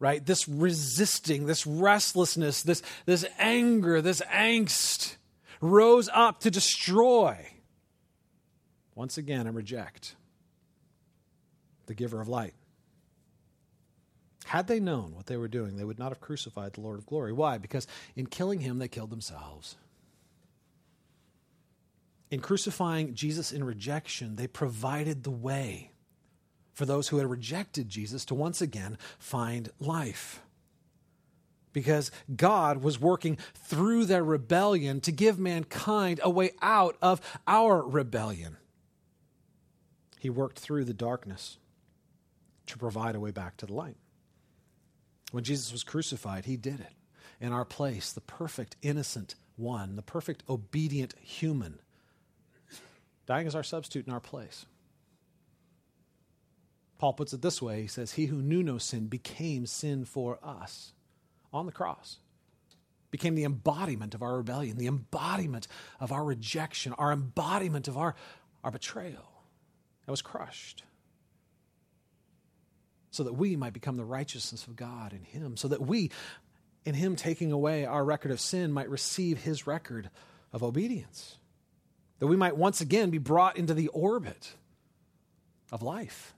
right? 0.00 0.26
This 0.26 0.46
resisting, 0.46 1.46
this 1.46 1.66
restlessness, 1.66 2.62
this, 2.62 2.82
this 3.06 3.24
anger, 3.38 4.02
this 4.02 4.20
angst 4.22 5.16
rose 5.62 6.10
up 6.12 6.40
to 6.40 6.50
destroy 6.50 7.38
once 8.94 9.16
again 9.16 9.46
and 9.46 9.56
reject 9.56 10.14
the 11.86 11.94
giver 11.94 12.20
of 12.20 12.28
light. 12.28 12.54
Had 14.46 14.66
they 14.66 14.78
known 14.80 15.14
what 15.14 15.26
they 15.26 15.36
were 15.36 15.48
doing, 15.48 15.76
they 15.76 15.84
would 15.84 15.98
not 15.98 16.10
have 16.10 16.20
crucified 16.20 16.74
the 16.74 16.82
Lord 16.82 16.98
of 16.98 17.06
glory. 17.06 17.32
Why? 17.32 17.56
Because 17.58 17.86
in 18.14 18.26
killing 18.26 18.60
him, 18.60 18.78
they 18.78 18.88
killed 18.88 19.10
themselves. 19.10 19.76
In 22.30 22.40
crucifying 22.40 23.14
Jesus 23.14 23.52
in 23.52 23.64
rejection, 23.64 24.36
they 24.36 24.46
provided 24.46 25.22
the 25.22 25.30
way 25.30 25.92
for 26.72 26.84
those 26.84 27.08
who 27.08 27.18
had 27.18 27.30
rejected 27.30 27.88
Jesus 27.88 28.24
to 28.26 28.34
once 28.34 28.60
again 28.60 28.98
find 29.18 29.70
life. 29.78 30.40
because 31.74 32.10
God 32.34 32.82
was 32.82 32.98
working 32.98 33.36
through 33.54 34.06
their 34.06 34.24
rebellion 34.24 35.00
to 35.02 35.12
give 35.12 35.38
mankind 35.38 36.20
a 36.22 36.30
way 36.30 36.52
out 36.62 36.96
of 37.02 37.20
our 37.46 37.86
rebellion. 37.86 38.56
He 40.18 40.30
worked 40.30 40.58
through 40.58 40.84
the 40.86 40.94
darkness 40.94 41.58
to 42.66 42.78
provide 42.78 43.14
a 43.14 43.20
way 43.20 43.30
back 43.30 43.56
to 43.58 43.66
the 43.66 43.74
light. 43.74 43.96
When 45.32 45.44
Jesus 45.44 45.72
was 45.72 45.82
crucified, 45.82 46.44
he 46.44 46.56
did 46.56 46.80
it 46.80 46.92
in 47.40 47.52
our 47.52 47.64
place, 47.64 48.12
the 48.12 48.20
perfect, 48.20 48.76
innocent 48.82 49.34
one, 49.56 49.96
the 49.96 50.02
perfect, 50.02 50.44
obedient 50.48 51.14
human, 51.20 51.78
dying 53.26 53.46
as 53.46 53.54
our 53.54 53.62
substitute 53.62 54.06
in 54.06 54.12
our 54.12 54.20
place. 54.20 54.66
Paul 56.98 57.12
puts 57.12 57.32
it 57.32 57.42
this 57.42 57.60
way 57.60 57.82
He 57.82 57.88
says, 57.88 58.12
He 58.12 58.26
who 58.26 58.40
knew 58.40 58.62
no 58.62 58.78
sin 58.78 59.08
became 59.08 59.66
sin 59.66 60.04
for 60.04 60.38
us 60.42 60.92
on 61.52 61.66
the 61.66 61.72
cross, 61.72 62.18
became 63.10 63.34
the 63.34 63.44
embodiment 63.44 64.14
of 64.14 64.22
our 64.22 64.36
rebellion, 64.36 64.76
the 64.76 64.86
embodiment 64.86 65.66
of 66.00 66.12
our 66.12 66.24
rejection, 66.24 66.92
our 66.94 67.12
embodiment 67.12 67.88
of 67.88 67.96
our, 67.96 68.14
our 68.62 68.70
betrayal. 68.70 69.32
That 70.06 70.12
was 70.12 70.22
crushed 70.22 70.84
so 73.14 73.22
that 73.22 73.34
we 73.34 73.54
might 73.54 73.72
become 73.72 73.96
the 73.96 74.04
righteousness 74.04 74.66
of 74.66 74.76
God 74.76 75.12
in 75.12 75.22
Him, 75.22 75.56
so 75.56 75.68
that 75.68 75.80
we, 75.80 76.10
in 76.84 76.94
Him 76.94 77.14
taking 77.14 77.52
away 77.52 77.84
our 77.84 78.04
record 78.04 78.32
of 78.32 78.40
sin, 78.40 78.72
might 78.72 78.90
receive 78.90 79.42
His 79.42 79.66
record 79.66 80.10
of 80.52 80.62
obedience, 80.62 81.38
that 82.18 82.26
we 82.26 82.36
might 82.36 82.56
once 82.56 82.80
again 82.80 83.10
be 83.10 83.18
brought 83.18 83.56
into 83.56 83.74
the 83.74 83.88
orbit 83.88 84.54
of 85.70 85.82
life. 85.82 86.34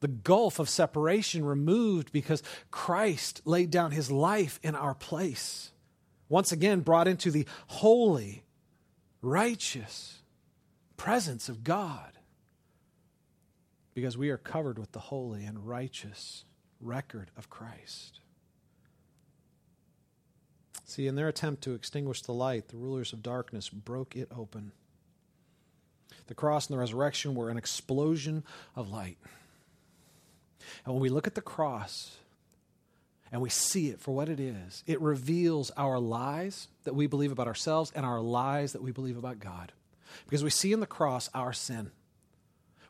The 0.00 0.08
gulf 0.08 0.58
of 0.58 0.68
separation 0.68 1.44
removed 1.44 2.12
because 2.12 2.42
Christ 2.70 3.40
laid 3.44 3.70
down 3.70 3.90
his 3.90 4.10
life 4.10 4.60
in 4.62 4.74
our 4.74 4.94
place. 4.94 5.70
Once 6.28 6.52
again, 6.52 6.80
brought 6.80 7.08
into 7.08 7.30
the 7.30 7.46
holy, 7.68 8.44
righteous 9.22 10.20
presence 10.96 11.48
of 11.48 11.64
God 11.64 12.12
because 13.94 14.18
we 14.18 14.30
are 14.30 14.36
covered 14.36 14.78
with 14.78 14.92
the 14.92 14.98
holy 14.98 15.44
and 15.44 15.66
righteous 15.66 16.44
record 16.80 17.30
of 17.36 17.48
Christ. 17.48 18.20
See, 20.84 21.06
in 21.06 21.14
their 21.14 21.28
attempt 21.28 21.62
to 21.62 21.74
extinguish 21.74 22.22
the 22.22 22.32
light, 22.32 22.68
the 22.68 22.76
rulers 22.76 23.12
of 23.12 23.22
darkness 23.22 23.68
broke 23.68 24.16
it 24.16 24.28
open. 24.36 24.72
The 26.26 26.34
cross 26.34 26.66
and 26.66 26.74
the 26.74 26.80
resurrection 26.80 27.34
were 27.34 27.50
an 27.50 27.56
explosion 27.56 28.44
of 28.76 28.90
light. 28.90 29.18
And 30.84 30.94
when 30.94 31.02
we 31.02 31.08
look 31.08 31.26
at 31.26 31.34
the 31.34 31.40
cross 31.40 32.16
and 33.30 33.40
we 33.40 33.50
see 33.50 33.88
it 33.88 34.00
for 34.00 34.14
what 34.14 34.28
it 34.28 34.40
is, 34.40 34.84
it 34.86 35.00
reveals 35.00 35.70
our 35.76 35.98
lies 35.98 36.68
that 36.84 36.94
we 36.94 37.06
believe 37.06 37.32
about 37.32 37.48
ourselves 37.48 37.92
and 37.94 38.04
our 38.04 38.20
lies 38.20 38.72
that 38.72 38.82
we 38.82 38.92
believe 38.92 39.16
about 39.16 39.38
God. 39.38 39.72
Because 40.24 40.44
we 40.44 40.50
see 40.50 40.72
in 40.72 40.80
the 40.80 40.86
cross 40.86 41.28
our 41.34 41.52
sin 41.52 41.90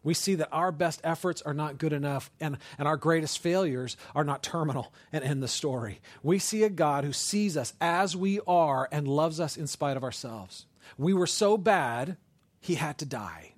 we 0.05 0.15
see 0.15 0.35
that 0.37 0.51
our 0.53 0.71
best 0.71 1.01
efforts 1.03 1.43
are 1.43 1.55
not 1.55 1.79
good 1.79 1.95
enough 1.95 2.31
and, 2.39 2.59
and 2.79 2.87
our 2.87 2.99
greatest 2.99 3.39
failures 3.39 3.97
are 4.15 4.23
not 4.23 4.43
terminal 4.43 4.93
and 5.11 5.25
end 5.25 5.43
the 5.43 5.49
story. 5.49 6.01
We 6.23 6.39
see 6.39 6.63
a 6.63 6.69
God 6.69 7.05
who 7.05 7.13
sees 7.13 7.57
us 7.57 7.73
as 7.81 8.15
we 8.15 8.39
are 8.47 8.87
and 8.93 9.09
loves 9.09 9.41
us 9.41 9.57
in 9.57 9.67
spite 9.67 9.97
of 9.97 10.05
ourselves. 10.05 10.67
We 10.99 11.15
were 11.15 11.27
so 11.27 11.57
bad, 11.57 12.19
he 12.61 12.75
had 12.75 12.99
to 12.99 13.07
die. 13.07 13.55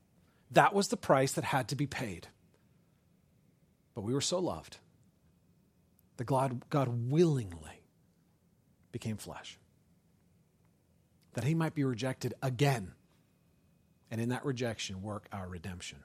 That 0.53 0.73
was 0.73 0.89
the 0.89 0.97
price 0.97 1.33
that 1.33 1.45
had 1.45 1.69
to 1.69 1.77
be 1.77 1.89
paid. 1.89 2.29
But 3.97 4.03
we 4.03 4.15
were 4.15 4.21
so 4.21 4.39
loved 4.39 4.79
that 6.17 6.25
God, 6.25 6.63
God 6.71 7.11
willingly 7.11 7.83
became 8.93 9.17
flesh, 9.17 9.59
that 11.35 11.45
he 11.45 11.55
might 11.55 11.75
be 11.75 11.83
rejected 11.83 12.35
again, 12.41 12.93
and 14.11 14.21
in 14.21 14.29
that 14.29 14.45
rejection, 14.45 15.03
work 15.03 15.27
our 15.33 15.49
redemption. 15.49 15.99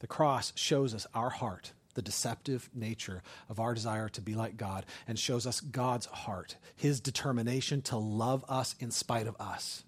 The 0.00 0.06
cross 0.06 0.52
shows 0.54 0.94
us 0.94 1.06
our 1.14 1.30
heart, 1.30 1.72
the 1.94 2.02
deceptive 2.02 2.70
nature 2.74 3.22
of 3.48 3.58
our 3.58 3.74
desire 3.74 4.08
to 4.10 4.20
be 4.20 4.34
like 4.34 4.56
God, 4.56 4.86
and 5.06 5.18
shows 5.18 5.46
us 5.46 5.60
God's 5.60 6.06
heart, 6.06 6.56
his 6.76 7.00
determination 7.00 7.82
to 7.82 7.96
love 7.96 8.44
us 8.48 8.76
in 8.78 8.90
spite 8.90 9.26
of 9.26 9.36
us, 9.40 9.84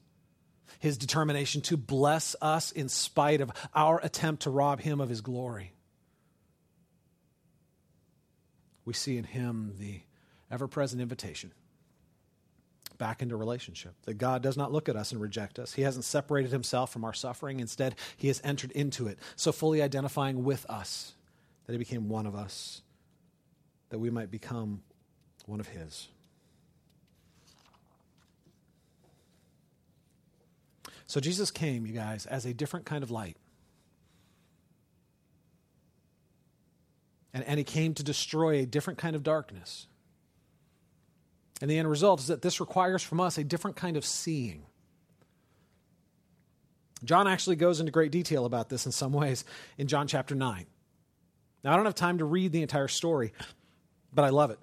his 0.79 0.99
determination 0.99 1.61
to 1.63 1.77
bless 1.77 2.35
us 2.41 2.73
in 2.73 2.89
spite 2.89 3.41
of 3.41 3.53
our 3.75 4.01
attempt 4.03 4.43
to 4.43 4.51
rob 4.51 4.81
him 4.81 5.01
of 5.01 5.09
his 5.09 5.21
glory. 5.21 5.73
We 8.85 8.95
see 8.95 9.17
in 9.17 9.25
him 9.25 9.75
the 9.79 10.01
ever 10.51 10.67
present 10.67 11.01
invitation 11.01 11.53
back 13.01 13.23
into 13.23 13.35
relationship. 13.35 13.95
That 14.05 14.19
God 14.19 14.43
does 14.43 14.59
not 14.59 14.71
look 14.71 14.89
at 14.89 14.95
us 14.95 15.11
and 15.11 15.21
reject 15.21 15.59
us. 15.59 15.73
He 15.73 15.83
hasn't 15.83 16.05
separated 16.05 16.53
himself 16.53 16.93
from 16.93 17.03
our 17.03 17.15
suffering. 17.15 17.59
Instead, 17.59 17.97
he 18.17 18.29
has 18.29 18.41
entered 18.45 18.71
into 18.73 19.09
it, 19.09 19.19
so 19.35 19.51
fully 19.51 19.83
identifying 19.83 20.45
with 20.45 20.67
us 20.69 21.15
that 21.65 21.73
he 21.73 21.79
became 21.79 22.09
one 22.09 22.27
of 22.27 22.35
us, 22.37 22.83
that 23.89 23.99
we 23.99 24.11
might 24.11 24.31
become 24.31 24.83
one 25.47 25.61
of 25.61 25.69
his. 25.69 26.09
So 31.07 31.19
Jesus 31.21 31.51
came, 31.51 31.87
you 31.87 31.95
guys, 31.95 32.27
as 32.27 32.45
a 32.45 32.53
different 32.53 32.85
kind 32.85 33.03
of 33.03 33.11
light. 33.11 33.39
And, 37.33 37.43
and 37.45 37.59
he 37.59 37.65
came 37.65 37.95
to 37.95 38.03
destroy 38.03 38.59
a 38.59 38.67
different 38.67 38.99
kind 38.99 39.17
of 39.17 39.23
darkness. 39.23 39.87
And 41.61 41.71
the 41.71 41.79
end 41.79 41.91
result 41.91 42.21
is 42.21 42.29
that 42.29 42.43
this 42.43 42.61
requires 42.61 43.03
from 43.03 43.21
us 43.21 43.39
a 43.39 43.45
different 43.45 43.77
kind 43.77 43.97
of 43.97 44.05
seeing. 44.05 44.63
John 47.05 47.27
actually 47.27 47.57
goes 47.57 47.81
into 47.81 47.93
great 47.93 48.13
detail 48.13 48.45
about 48.45 48.69
this 48.69 48.87
in 48.87 48.93
some 48.93 49.13
ways 49.13 49.45
in 49.79 49.87
John 49.87 50.07
chapter 50.07 50.35
9. 50.35 50.67
Now, 51.63 51.73
I 51.73 51.77
don't 51.77 51.85
have 51.85 51.95
time 51.95 52.19
to 52.19 52.25
read 52.25 52.53
the 52.53 52.63
entire 52.63 52.89
story, 52.89 53.33
but 54.13 54.25
I 54.25 54.31
love 54.31 54.51
it. 54.51 54.59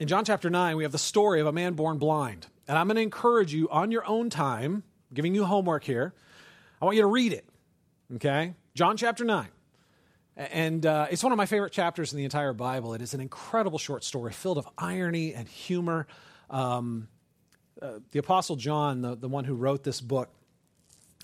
In 0.00 0.08
John 0.08 0.24
chapter 0.24 0.50
9, 0.50 0.76
we 0.76 0.82
have 0.82 0.92
the 0.92 0.98
story 0.98 1.40
of 1.40 1.46
a 1.46 1.52
man 1.52 1.74
born 1.74 1.98
blind. 1.98 2.46
And 2.66 2.76
I'm 2.76 2.86
going 2.86 2.96
to 2.96 3.02
encourage 3.02 3.54
you 3.54 3.68
on 3.68 3.90
your 3.90 4.04
own 4.06 4.30
time, 4.30 4.82
giving 5.12 5.34
you 5.34 5.44
homework 5.44 5.84
here. 5.84 6.14
I 6.80 6.84
want 6.84 6.96
you 6.96 7.02
to 7.02 7.08
read 7.08 7.32
it. 7.32 7.46
Okay? 8.16 8.54
John 8.74 8.96
chapter 8.96 9.24
9. 9.24 9.48
And 10.36 10.84
uh, 10.84 11.06
it's 11.10 11.22
one 11.22 11.32
of 11.32 11.36
my 11.36 11.46
favorite 11.46 11.72
chapters 11.72 12.12
in 12.12 12.16
the 12.16 12.24
entire 12.24 12.52
Bible. 12.52 12.94
It 12.94 13.02
is 13.02 13.14
an 13.14 13.20
incredible 13.20 13.78
short 13.78 14.02
story 14.02 14.32
filled 14.32 14.58
of 14.58 14.68
irony 14.76 15.32
and 15.32 15.48
humor. 15.48 16.06
Um, 16.50 17.08
uh, 17.80 18.00
the 18.10 18.18
Apostle 18.18 18.56
John, 18.56 19.00
the, 19.02 19.16
the 19.16 19.28
one 19.28 19.44
who 19.44 19.54
wrote 19.54 19.84
this 19.84 20.00
book, 20.00 20.30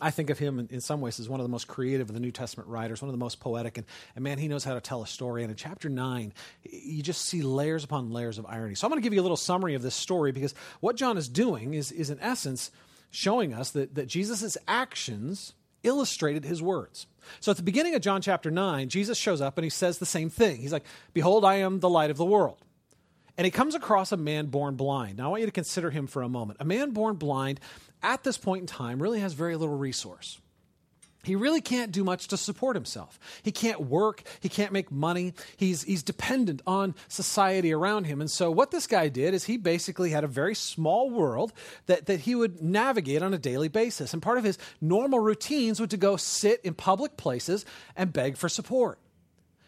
I 0.01 0.11
think 0.11 0.31
of 0.31 0.39
him 0.39 0.59
in, 0.59 0.69
in, 0.69 0.81
some 0.81 1.01
ways 1.01 1.21
as 1.21 1.29
one 1.29 1.41
of 1.41 1.45
the 1.45 1.51
most 1.51 1.69
creative 1.69 2.09
of 2.09 2.15
the 2.15 2.21
New 2.21 2.31
Testament 2.31 2.69
writers, 2.69 3.03
one 3.03 3.09
of 3.09 3.13
the 3.13 3.19
most 3.19 3.39
poetic. 3.41 3.77
And, 3.77 3.87
and 4.15 4.25
man, 4.25 4.39
he 4.39 4.49
knows 4.49 4.65
how 4.65 4.75
to 4.75 4.81
tell 4.81 5.03
a 5.03 5.07
story. 5.07 5.43
And 5.43 5.51
in 5.51 5.57
chapter 5.57 5.89
9, 5.89 6.33
you 6.63 7.03
just 7.03 7.23
see 7.23 7.43
layers 7.43 7.85
upon 7.85 8.11
layers 8.11 8.39
of 8.39 8.47
irony. 8.47 8.75
So 8.77 8.87
I'm 8.87 8.91
going 8.91 9.03
to 9.03 9.05
give 9.05 9.13
you 9.13 9.21
a 9.21 9.23
little 9.23 9.37
summary 9.37 9.75
of 9.75 9.83
this 9.83 9.95
story 9.95 10.33
because 10.33 10.55
what 10.81 10.97
John 10.97 11.19
is 11.19 11.29
doing 11.29 11.75
is, 11.75 11.93
is 11.93 12.11
in 12.11 12.19
essence, 12.21 12.71
showing 13.11 13.53
us 13.53 13.73
that, 13.73 13.95
that 13.97 14.07
Jesus' 14.07 14.57
actions 14.67 15.53
illustrated 15.83 16.45
his 16.45 16.63
words. 16.63 17.07
So 17.41 17.51
at 17.51 17.57
the 17.57 17.63
beginning 17.63 17.95
of 17.95 18.03
John 18.03 18.23
chapter 18.23 18.51
9, 18.51 18.89
Jesus 18.89 19.19
shows 19.19 19.41
up 19.41 19.59
and 19.59 19.65
he 19.65 19.71
says 19.71 19.99
the 19.99 20.07
same 20.07 20.31
thing. 20.31 20.59
He's 20.59 20.73
like, 20.73 20.85
Behold, 21.13 21.45
I 21.45 21.57
am 21.57 21.81
the 21.81 21.89
light 21.89 22.11
of 22.11 22.17
the 22.17 22.25
world. 22.25 22.59
And 23.37 23.45
he 23.45 23.51
comes 23.51 23.75
across 23.75 24.13
a 24.13 24.17
man 24.17 24.47
born 24.47 24.77
blind. 24.77 25.17
Now 25.19 25.27
I 25.27 25.29
want 25.29 25.41
you 25.41 25.47
to 25.47 25.53
consider 25.53 25.91
him 25.91 26.07
for 26.07 26.23
a 26.23 26.29
moment. 26.29 26.59
A 26.61 26.65
man 26.65 26.91
born 26.91 27.17
blind 27.17 27.61
at 28.03 28.23
this 28.23 28.37
point 28.37 28.63
in 28.63 28.67
time 28.67 29.01
really 29.01 29.21
has 29.21 29.33
very 29.33 29.57
little 29.57 29.77
resource 29.77 30.41
he 31.23 31.37
really 31.37 31.61
can't 31.61 31.93
do 31.93 32.03
much 32.03 32.29
to 32.29 32.37
support 32.37 32.77
himself. 32.77 33.19
He 33.43 33.53
can't 33.53 33.81
work. 33.83 34.23
He 34.41 34.49
can't 34.49 34.73
make 34.73 34.91
money. 34.91 35.35
He's, 35.57 35.83
he's 35.83 36.03
dependent 36.03 36.63
on 36.67 36.95
society 37.09 37.73
around 37.73 38.05
him. 38.05 38.21
And 38.21 38.31
so, 38.31 38.51
what 38.51 38.71
this 38.71 38.87
guy 38.87 39.09
did 39.09 39.35
is 39.35 39.45
he 39.45 39.57
basically 39.57 40.11
had 40.11 40.25
a 40.25 40.29
very 40.29 40.55
small 40.55 41.11
world 41.11 41.53
that, 41.87 42.07
that 42.07 42.21
he 42.21 42.35
would 42.35 42.63
navigate 42.63 43.23
on 43.23 43.35
a 43.35 43.39
daily 43.39 43.69
basis. 43.69 44.13
And 44.13 44.23
part 44.23 44.39
of 44.39 44.45
his 44.45 44.59
normal 44.81 45.21
routines 45.21 45.81
would 45.81 45.91
to 45.91 45.97
go 45.97 46.17
sit 46.17 46.61
in 46.65 46.75
public 46.75 47.17
places 47.17 47.65
and 47.97 48.13
beg 48.13 48.37
for 48.37 48.49
support. 48.49 48.99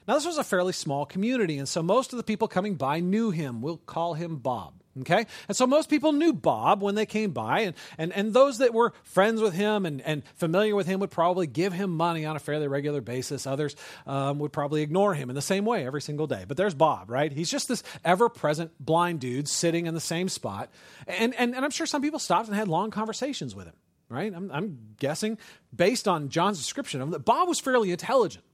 Now, 0.08 0.14
this 0.14 0.26
was 0.26 0.38
a 0.38 0.44
fairly 0.44 0.72
small 0.72 1.06
community, 1.06 1.58
and 1.58 1.68
so 1.68 1.80
most 1.82 2.12
of 2.12 2.16
the 2.16 2.24
people 2.24 2.48
coming 2.48 2.74
by 2.74 2.98
knew 2.98 3.30
him. 3.30 3.62
We'll 3.62 3.76
call 3.76 4.14
him 4.14 4.36
Bob. 4.36 4.81
Okay? 5.00 5.26
And 5.48 5.56
so 5.56 5.66
most 5.66 5.88
people 5.88 6.12
knew 6.12 6.34
Bob 6.34 6.82
when 6.82 6.94
they 6.94 7.06
came 7.06 7.30
by, 7.30 7.60
and, 7.60 7.74
and, 7.96 8.12
and 8.12 8.34
those 8.34 8.58
that 8.58 8.74
were 8.74 8.92
friends 9.04 9.40
with 9.40 9.54
him 9.54 9.86
and, 9.86 10.02
and 10.02 10.22
familiar 10.34 10.76
with 10.76 10.86
him 10.86 11.00
would 11.00 11.10
probably 11.10 11.46
give 11.46 11.72
him 11.72 11.96
money 11.96 12.26
on 12.26 12.36
a 12.36 12.38
fairly 12.38 12.68
regular 12.68 13.00
basis. 13.00 13.46
Others 13.46 13.74
um, 14.06 14.38
would 14.40 14.52
probably 14.52 14.82
ignore 14.82 15.14
him 15.14 15.30
in 15.30 15.34
the 15.34 15.42
same 15.42 15.64
way 15.64 15.86
every 15.86 16.02
single 16.02 16.26
day. 16.26 16.44
But 16.46 16.58
there's 16.58 16.74
Bob, 16.74 17.10
right? 17.10 17.32
He's 17.32 17.50
just 17.50 17.68
this 17.68 17.82
ever 18.04 18.28
present 18.28 18.72
blind 18.78 19.20
dude 19.20 19.48
sitting 19.48 19.86
in 19.86 19.94
the 19.94 20.00
same 20.00 20.28
spot. 20.28 20.70
And, 21.06 21.34
and, 21.36 21.54
and 21.54 21.64
I'm 21.64 21.70
sure 21.70 21.86
some 21.86 22.02
people 22.02 22.18
stopped 22.18 22.48
and 22.48 22.56
had 22.56 22.68
long 22.68 22.90
conversations 22.90 23.54
with 23.54 23.66
him, 23.66 23.74
right? 24.10 24.32
I'm, 24.34 24.50
I'm 24.52 24.78
guessing, 24.98 25.38
based 25.74 26.06
on 26.06 26.28
John's 26.28 26.58
description 26.58 27.00
of 27.00 27.08
him, 27.08 27.12
that 27.12 27.24
Bob 27.24 27.48
was 27.48 27.58
fairly 27.60 27.92
intelligent. 27.92 28.44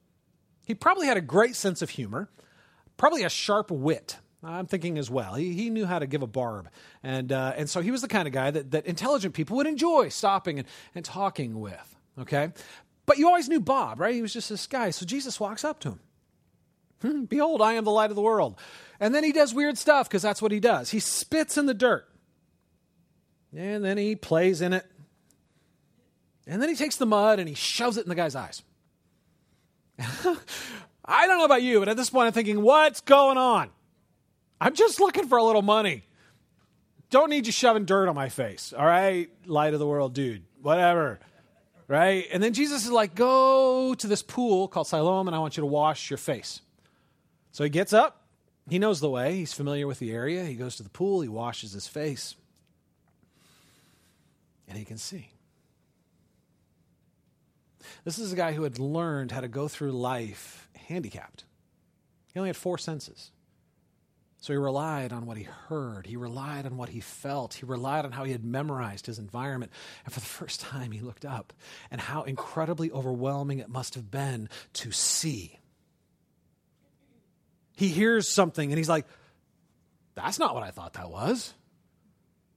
He 0.67 0.75
probably 0.75 1.09
had 1.09 1.17
a 1.17 1.23
great 1.23 1.57
sense 1.57 1.83
of 1.83 1.91
humor, 1.91 2.29
probably 2.97 3.25
a 3.25 3.29
sharp 3.29 3.73
wit 3.73 4.19
I'm 4.43 4.67
thinking 4.67 4.99
as 4.99 5.11
well. 5.11 5.35
He, 5.35 5.53
he 5.55 5.71
knew 5.71 5.85
how 5.85 5.99
to 5.99 6.07
give 6.07 6.23
a 6.23 6.27
barb. 6.27 6.69
And, 7.03 7.33
uh, 7.33 7.55
and 7.57 7.69
so 7.69 7.81
he 7.81 7.91
was 7.91 8.03
the 8.03 8.09
kind 8.09 8.29
of 8.29 8.33
guy 8.33 8.51
that, 8.51 8.71
that 8.71 8.87
intelligent 8.87 9.35
people 9.35 9.57
would 9.57 9.67
enjoy 9.67 10.11
stopping 10.11 10.61
and, 10.61 10.69
and 10.95 11.05
talking 11.05 11.59
with. 11.61 11.97
Okay? 12.21 12.53
But 13.05 13.19
you 13.19 13.27
always 13.27 13.49
knew 13.49 13.61
Bob, 13.61 14.01
right? 14.01 14.15
He 14.15 14.23
was 14.23 14.33
just 14.33 14.49
this 14.49 14.67
guy. 14.67 14.91
So 14.91 15.05
Jesus 15.07 15.41
walks 15.41 15.65
up 15.65 15.81
to 15.81 15.91
him. 15.91 16.01
Hmm, 17.03 17.25
Behold, 17.25 17.63
I 17.63 17.75
am 17.75 17.85
the 17.85 17.91
light 17.91 18.11
of 18.11 18.17
the 18.17 18.23
world. 18.23 18.59
And 19.01 19.15
then 19.15 19.25
he 19.25 19.33
does 19.33 19.55
weird 19.55 19.79
stuff 19.79 20.09
because 20.09 20.23
that's 20.23 20.43
what 20.43 20.53
he 20.53 20.61
does. 20.61 20.91
He 20.91 21.01
spits 21.01 21.57
in 21.57 21.67
the 21.67 21.75
dirt. 21.75 22.09
And 23.57 23.85
then 23.85 23.97
he 23.99 24.15
plays 24.15 24.61
in 24.61 24.73
it. 24.73 24.85
And 26.47 26.61
then 26.63 26.69
he 26.69 26.75
takes 26.77 26.97
the 26.97 27.07
mud 27.07 27.39
and 27.39 27.49
he 27.49 27.55
shoves 27.55 27.97
it 27.97 28.05
in 28.05 28.09
the 28.09 28.15
guy's 28.15 28.35
eyes. 28.37 28.63
I 29.99 31.27
don't 31.27 31.39
know 31.39 31.45
about 31.45 31.63
you, 31.63 31.79
but 31.81 31.89
at 31.89 31.97
this 31.97 32.11
point 32.11 32.27
I'm 32.27 32.33
thinking, 32.33 32.63
what's 32.63 33.01
going 33.01 33.39
on? 33.39 33.71
I'm 34.61 34.75
just 34.75 35.01
looking 35.01 35.29
for 35.29 35.39
a 35.39 35.45
little 35.45 35.63
money. 35.63 36.05
Don't 37.11 37.31
need 37.31 37.47
you 37.47 37.53
shoving 37.53 37.85
dirt 37.85 38.09
on 38.09 38.15
my 38.15 38.29
face, 38.29 38.75
all 38.77 38.85
right? 38.85 39.31
Light 39.47 39.73
of 39.73 39.81
the 39.81 39.87
world, 39.87 40.13
dude. 40.13 40.45
Whatever. 40.61 41.21
Right? 41.87 42.27
And 42.31 42.43
then 42.43 42.53
Jesus 42.53 42.85
is 42.85 42.91
like, 42.91 43.15
go 43.15 43.95
to 43.95 44.07
this 44.07 44.23
pool 44.23 44.69
called 44.69 44.87
Siloam, 44.87 45.27
and 45.27 45.35
I 45.35 45.39
want 45.39 45.57
you 45.57 45.63
to 45.63 45.67
wash 45.67 46.11
your 46.11 46.19
face. 46.19 46.61
So 47.53 47.65
he 47.65 47.71
gets 47.71 47.93
up. 47.95 48.27
He 48.69 48.79
knows 48.79 49.01
the 49.01 49.09
way. 49.09 49.37
He's 49.37 49.55
familiar 49.55 49.87
with 49.87 49.99
the 49.99 50.13
area. 50.13 50.45
He 50.45 50.55
goes 50.55 50.77
to 50.77 50.83
the 50.83 50.91
pool. 50.91 51.23
He 51.23 51.29
washes 51.29 51.73
his 51.73 51.89
face. 51.89 52.35
And 54.69 54.77
he 54.77 54.85
can 54.85 54.99
see. 54.99 55.31
This 58.05 58.19
is 58.19 58.35
a 58.35 58.37
guy 58.37 58.53
who 58.53 58.65
had 58.65 58.79
learned 58.79 59.33
how 59.33 59.41
to 59.41 59.49
go 59.49 59.67
through 59.67 59.93
life 59.93 60.69
handicapped. 60.89 61.45
He 62.35 62.39
only 62.39 62.51
had 62.51 62.57
four 62.57 62.77
senses. 62.77 63.31
So 64.41 64.53
he 64.53 64.57
relied 64.57 65.13
on 65.13 65.27
what 65.27 65.37
he 65.37 65.45
heard. 65.45 66.07
He 66.07 66.17
relied 66.17 66.65
on 66.65 66.77
what 66.77 66.89
he 66.89 67.01
felt. 67.01 67.55
He 67.55 67.67
relied 67.67 68.05
on 68.05 68.13
how 68.13 68.23
he 68.23 68.31
had 68.31 68.45
memorized 68.45 69.07
his 69.07 69.19
environment. 69.19 69.73
And 70.05 70.15
for 70.15 70.21
the 70.21 70.27
first 70.41 70.61
time, 70.61 70.93
he 70.93 71.01
looked 71.01 71.25
up 71.25 71.53
and 71.91 72.01
how 72.01 72.23
incredibly 72.23 72.91
overwhelming 72.91 73.59
it 73.59 73.69
must 73.69 73.95
have 73.95 74.11
been 74.11 74.49
to 74.75 74.93
see. 74.93 75.59
He 77.77 77.89
hears 77.89 78.29
something 78.29 78.71
and 78.71 78.79
he's 78.79 78.89
like, 78.89 79.07
that's 80.15 80.39
not 80.39 80.55
what 80.55 80.63
I 80.63 80.71
thought 80.71 80.95
that 80.95 81.11
was. 81.11 81.53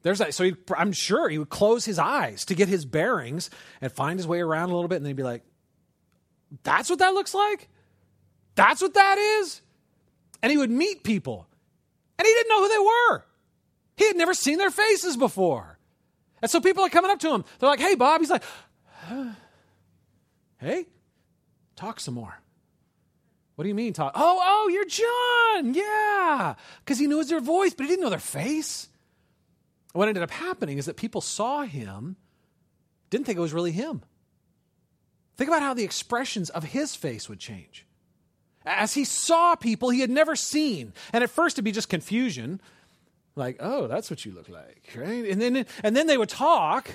There's 0.04 0.20
that. 0.20 0.34
So 0.34 0.44
he, 0.44 0.56
I'm 0.76 0.94
sure 0.94 1.30
he 1.30 1.38
would 1.38 1.50
close 1.50 1.86
his 1.86 2.00
eyes 2.00 2.46
to 2.46 2.56
get 2.56 2.68
his 2.68 2.86
bearings 2.86 3.50
and 3.82 3.92
find 3.92 4.18
his 4.18 4.28
way 4.28 4.42
around 4.42 4.70
a 4.70 4.74
little 4.74 4.88
bit. 4.88 4.96
And 4.98 5.06
then 5.06 5.12
he'd 5.12 5.18
be 5.18 5.24
like, 5.24 5.44
that's 6.64 6.90
what 6.90 7.00
that 7.00 7.14
looks 7.14 7.34
like? 7.34 7.70
That's 8.56 8.82
what 8.82 8.96
that 8.96 9.18
is? 9.18 9.62
And 10.44 10.52
he 10.52 10.58
would 10.58 10.72
meet 10.72 11.04
people 11.04 11.48
and 12.22 12.28
he 12.28 12.34
didn't 12.36 12.50
know 12.50 12.62
who 12.62 12.70
they 12.70 12.78
were. 12.78 13.26
He 13.98 14.06
had 14.06 14.16
never 14.16 14.36
seen 14.36 14.60
their 14.60 14.70
faces 14.70 15.18
before. 15.18 15.80
And 16.40 16.52
so 16.52 16.62
people 16.62 16.84
are 16.84 16.90
coming 16.90 17.10
up 17.10 17.20
to 17.22 17.34
him. 17.34 17.44
They're 17.58 17.70
like, 17.70 17.80
hey, 17.80 17.96
Bob. 17.96 18.22
He's 18.22 18.30
like, 18.30 18.44
hey, 20.60 20.86
talk 21.76 22.00
some 22.00 22.14
more. 22.14 22.40
What 23.56 23.64
do 23.64 23.70
you 23.70 23.76
mean, 23.76 23.94
talk? 23.94 24.14
Oh, 24.14 24.40
oh, 24.40 24.70
you're 24.70 24.86
John. 24.86 25.74
Yeah. 25.74 26.54
Because 26.86 27.00
he 27.00 27.08
knows 27.08 27.30
their 27.30 27.40
voice, 27.40 27.74
but 27.74 27.86
he 27.86 27.90
didn't 27.90 28.04
know 28.04 28.12
their 28.12 28.20
face. 28.20 28.88
What 29.94 30.08
ended 30.08 30.22
up 30.22 30.30
happening 30.30 30.78
is 30.78 30.86
that 30.86 30.96
people 30.96 31.22
saw 31.22 31.64
him, 31.64 32.18
didn't 33.10 33.26
think 33.26 33.40
it 33.40 33.42
was 33.42 33.54
really 33.54 33.72
him. 33.72 34.04
Think 35.38 35.50
about 35.50 35.64
how 35.64 35.74
the 35.74 35.84
expressions 35.84 36.52
of 36.52 36.66
his 36.66 36.96
face 36.96 37.28
would 37.28 37.40
change 37.40 37.88
as 38.66 38.94
he 38.94 39.06
saw 39.06 39.56
people 39.56 39.90
he 39.90 40.02
had 40.02 40.10
never 40.10 40.36
seen. 40.36 40.94
And 41.14 41.24
at 41.24 41.30
first 41.30 41.56
it'd 41.56 41.66
be 41.66 41.72
just 41.72 41.90
confusion, 41.90 42.62
like, 43.36 43.58
oh, 43.60 43.88
that's 43.88 44.10
what 44.10 44.26
you 44.26 44.32
look 44.34 44.50
like, 44.50 44.90
right? 44.96 45.26
And 45.26 45.42
then, 45.42 45.66
and 45.84 45.96
then 45.96 46.08
they 46.08 46.18
would 46.18 46.30
talk, 46.30 46.90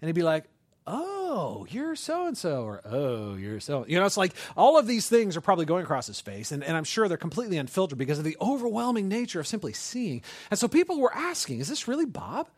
and 0.00 0.08
he'd 0.08 0.14
be 0.14 0.22
like, 0.22 0.44
oh, 0.86 1.66
you're 1.70 1.96
so 1.96 2.26
and 2.26 2.38
so, 2.38 2.62
or 2.62 2.80
oh, 2.84 3.34
you're 3.34 3.60
so. 3.60 3.84
You 3.86 3.98
know, 3.98 4.06
it's 4.06 4.16
like 4.16 4.32
all 4.56 4.78
of 4.78 4.86
these 4.86 5.08
things 5.08 5.36
are 5.36 5.40
probably 5.40 5.64
going 5.64 5.84
across 5.84 6.06
his 6.06 6.20
face, 6.20 6.52
and, 6.52 6.62
and 6.62 6.76
I'm 6.76 6.84
sure 6.84 7.08
they're 7.08 7.16
completely 7.16 7.58
unfiltered 7.58 7.98
because 7.98 8.18
of 8.18 8.24
the 8.24 8.36
overwhelming 8.40 9.08
nature 9.08 9.40
of 9.40 9.46
simply 9.46 9.72
seeing. 9.72 10.22
And 10.50 10.58
so 10.58 10.68
people 10.68 11.00
were 11.00 11.14
asking, 11.14 11.60
is 11.60 11.68
this 11.68 11.88
really 11.88 12.06
Bob? 12.06 12.48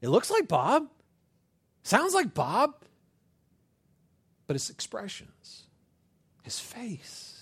It 0.00 0.08
looks 0.08 0.30
like 0.30 0.48
Bob, 0.48 0.88
sounds 1.82 2.14
like 2.14 2.34
Bob, 2.34 2.74
but 4.46 4.54
his 4.54 4.68
expressions, 4.68 5.64
his 6.42 6.58
face, 6.58 7.35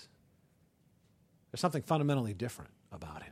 there's 1.55 1.61
something 1.61 1.83
fundamentally 1.83 2.33
different 2.33 2.71
about 2.91 3.23
him. 3.23 3.31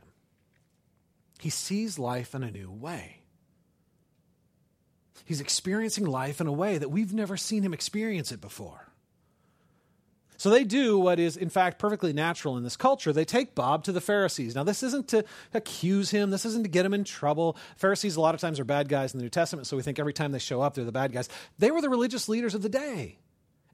He 1.40 1.50
sees 1.50 1.98
life 1.98 2.34
in 2.34 2.42
a 2.42 2.50
new 2.50 2.70
way. 2.70 3.20
He's 5.26 5.42
experiencing 5.42 6.06
life 6.06 6.40
in 6.40 6.46
a 6.46 6.52
way 6.52 6.78
that 6.78 6.88
we've 6.88 7.12
never 7.12 7.36
seen 7.36 7.62
him 7.62 7.74
experience 7.74 8.32
it 8.32 8.40
before. 8.40 8.88
So 10.38 10.48
they 10.48 10.64
do 10.64 10.98
what 10.98 11.18
is, 11.18 11.36
in 11.36 11.50
fact, 11.50 11.78
perfectly 11.78 12.14
natural 12.14 12.56
in 12.56 12.64
this 12.64 12.78
culture. 12.78 13.12
They 13.12 13.26
take 13.26 13.54
Bob 13.54 13.84
to 13.84 13.92
the 13.92 14.00
Pharisees. 14.00 14.54
Now, 14.54 14.64
this 14.64 14.82
isn't 14.82 15.08
to 15.08 15.26
accuse 15.52 16.10
him, 16.10 16.30
this 16.30 16.46
isn't 16.46 16.62
to 16.62 16.70
get 16.70 16.86
him 16.86 16.94
in 16.94 17.04
trouble. 17.04 17.58
Pharisees, 17.76 18.16
a 18.16 18.22
lot 18.22 18.34
of 18.34 18.40
times, 18.40 18.58
are 18.58 18.64
bad 18.64 18.88
guys 18.88 19.12
in 19.12 19.18
the 19.18 19.24
New 19.24 19.28
Testament, 19.28 19.66
so 19.66 19.76
we 19.76 19.82
think 19.82 19.98
every 19.98 20.14
time 20.14 20.32
they 20.32 20.38
show 20.38 20.62
up, 20.62 20.72
they're 20.72 20.86
the 20.86 20.92
bad 20.92 21.12
guys. 21.12 21.28
They 21.58 21.70
were 21.70 21.82
the 21.82 21.90
religious 21.90 22.26
leaders 22.26 22.54
of 22.54 22.62
the 22.62 22.70
day. 22.70 23.18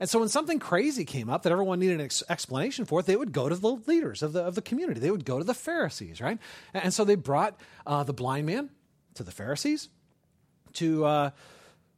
And 0.01 0.09
so 0.09 0.19
when 0.19 0.31
something 0.31 0.59
crazy 0.59 1.05
came 1.05 1.29
up 1.29 1.43
that 1.43 1.53
everyone 1.53 1.79
needed 1.79 2.01
an 2.01 2.07
ex- 2.07 2.23
explanation 2.31 2.87
for, 2.87 3.03
they 3.03 3.17
would 3.17 3.33
go 3.33 3.51
to 3.51 3.55
the 3.55 3.73
leaders 3.87 4.23
of 4.23 4.33
the, 4.33 4.43
of 4.43 4.55
the 4.55 4.63
community. 4.63 4.99
They 4.99 5.11
would 5.11 5.27
go 5.27 5.37
to 5.37 5.45
the 5.45 5.55
Pharisees, 5.55 6.23
right? 6.23 6.39
And, 6.73 6.93
so 6.95 7.05
they 7.05 7.17
brought 7.17 7.61
uh, 7.87 8.03
the 8.03 8.15
blind 8.15 8.47
man 8.47 8.71
to 9.15 9.23
the 9.23 9.31
Pharisees 9.31 9.91
to, 10.75 11.05
uh, 11.05 11.31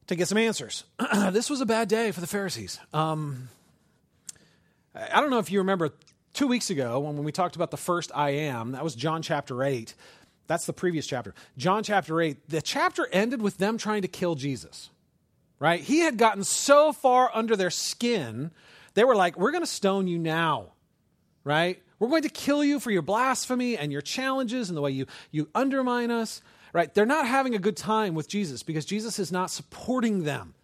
to 0.09 0.17
get 0.17 0.27
some 0.27 0.37
answers. 0.37 0.83
this 1.31 1.49
was 1.49 1.61
a 1.61 1.67
bad 1.67 1.89
day 1.89 2.11
for 2.11 2.21
the 2.21 2.27
Pharisees. 2.27 2.81
Um, 2.93 3.49
I 4.95 5.21
don't 5.21 5.31
know 5.31 5.39
if 5.39 5.53
you 5.53 5.61
remember 5.61 5.91
two 6.35 6.49
weeks 6.49 6.71
ago 6.71 6.99
when 6.99 7.23
we 7.23 7.31
talked 7.31 7.55
about 7.55 7.71
the 7.71 7.77
first 7.77 8.11
I 8.15 8.31
am, 8.31 8.73
that 8.73 8.83
was 8.83 8.97
John 8.97 9.23
chapter 9.23 9.63
8. 9.63 9.95
That's 10.49 10.67
the 10.67 10.73
previous 10.73 11.07
chapter. 11.07 11.35
John 11.57 11.85
chapter 11.85 12.21
8, 12.21 12.49
the 12.49 12.61
chapter 12.63 13.09
ended 13.13 13.41
with 13.41 13.59
them 13.59 13.79
trying 13.79 14.03
to 14.03 14.09
kill 14.09 14.35
Jesus 14.35 14.91
right? 15.63 15.81
He 15.81 16.01
had 16.01 16.19
gotten 16.19 16.43
so 16.43 16.93
far 16.93 17.31
under 17.33 17.55
their 17.55 17.71
skin, 17.71 18.51
they 18.95 19.05
were 19.05 19.15
like, 19.15 19.39
We're 19.39 19.53
going 19.53 19.63
to 19.63 19.71
stone 19.71 20.09
you 20.09 20.19
now, 20.19 20.73
right? 21.45 21.81
We're 22.01 22.09
going 22.09 22.25
to 22.25 22.29
kill 22.29 22.65
you 22.65 22.81
for 22.81 22.91
your 22.91 23.03
blasphemy 23.03 23.79
and 23.79 23.93
your 23.93 24.01
challenges 24.01 24.69
and 24.69 24.77
the 24.77 24.81
way 24.81 24.91
you, 24.91 25.07
you 25.31 25.49
undermine 25.55 26.11
us, 26.11 26.43
right? 26.73 26.93
They're 26.93 27.07
not 27.07 27.29
having 27.29 27.55
a 27.55 27.61
good 27.61 27.77
time 27.77 28.15
with 28.15 28.27
Jesus 28.27 28.65
because 28.65 28.85
Jesus 28.85 29.21
is 29.21 29.31
not 29.31 29.53
supporting 29.53 30.25
them. 30.25 30.55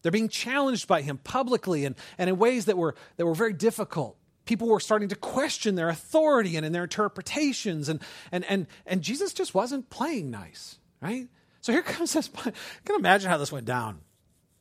They're 0.00 0.10
being 0.10 0.30
challenged 0.30 0.88
by 0.88 1.02
him 1.02 1.18
publicly 1.18 1.84
and, 1.84 1.94
and 2.16 2.30
in 2.30 2.38
ways 2.38 2.64
that 2.64 2.78
were, 2.78 2.94
that 3.18 3.26
were 3.26 3.34
very 3.34 3.52
difficult. 3.52 4.16
People 4.46 4.68
were 4.68 4.80
starting 4.80 5.10
to 5.10 5.16
question 5.16 5.74
their 5.74 5.90
authority 5.90 6.56
and 6.56 6.64
in 6.64 6.72
their 6.72 6.84
interpretations, 6.84 7.90
and, 7.90 8.00
and, 8.32 8.46
and, 8.46 8.66
and 8.86 9.02
Jesus 9.02 9.34
just 9.34 9.54
wasn't 9.54 9.90
playing 9.90 10.30
nice, 10.30 10.78
right? 11.02 11.28
So 11.60 11.70
here 11.70 11.82
comes 11.96 12.14
this. 12.14 12.30
I 12.34 12.52
can 12.86 12.96
imagine 12.96 13.28
how 13.28 13.36
this 13.36 13.52
went 13.52 13.66
down 13.66 14.00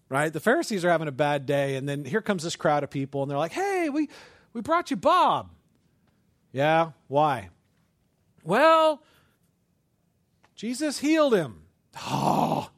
right? 0.09 0.31
The 0.31 0.39
Pharisees 0.39 0.85
are 0.85 0.89
having 0.89 1.07
a 1.07 1.13
bad 1.13 1.45
day, 1.45 1.75
and 1.75 1.87
then 1.87 2.05
here 2.05 2.21
comes 2.21 2.43
this 2.43 2.55
crowd 2.55 2.83
of 2.83 2.89
people, 2.89 3.21
and 3.23 3.31
they're 3.31 3.37
like, 3.37 3.51
hey, 3.51 3.89
we, 3.89 4.09
we 4.53 4.61
brought 4.61 4.91
you 4.91 4.97
Bob. 4.97 5.49
Yeah, 6.51 6.91
why? 7.07 7.49
Well, 8.43 9.03
Jesus 10.55 10.99
healed 10.99 11.33
him. 11.33 11.63
Oh, 12.05 12.69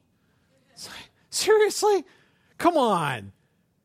seriously? 1.30 2.04
Come 2.58 2.76
on. 2.76 3.32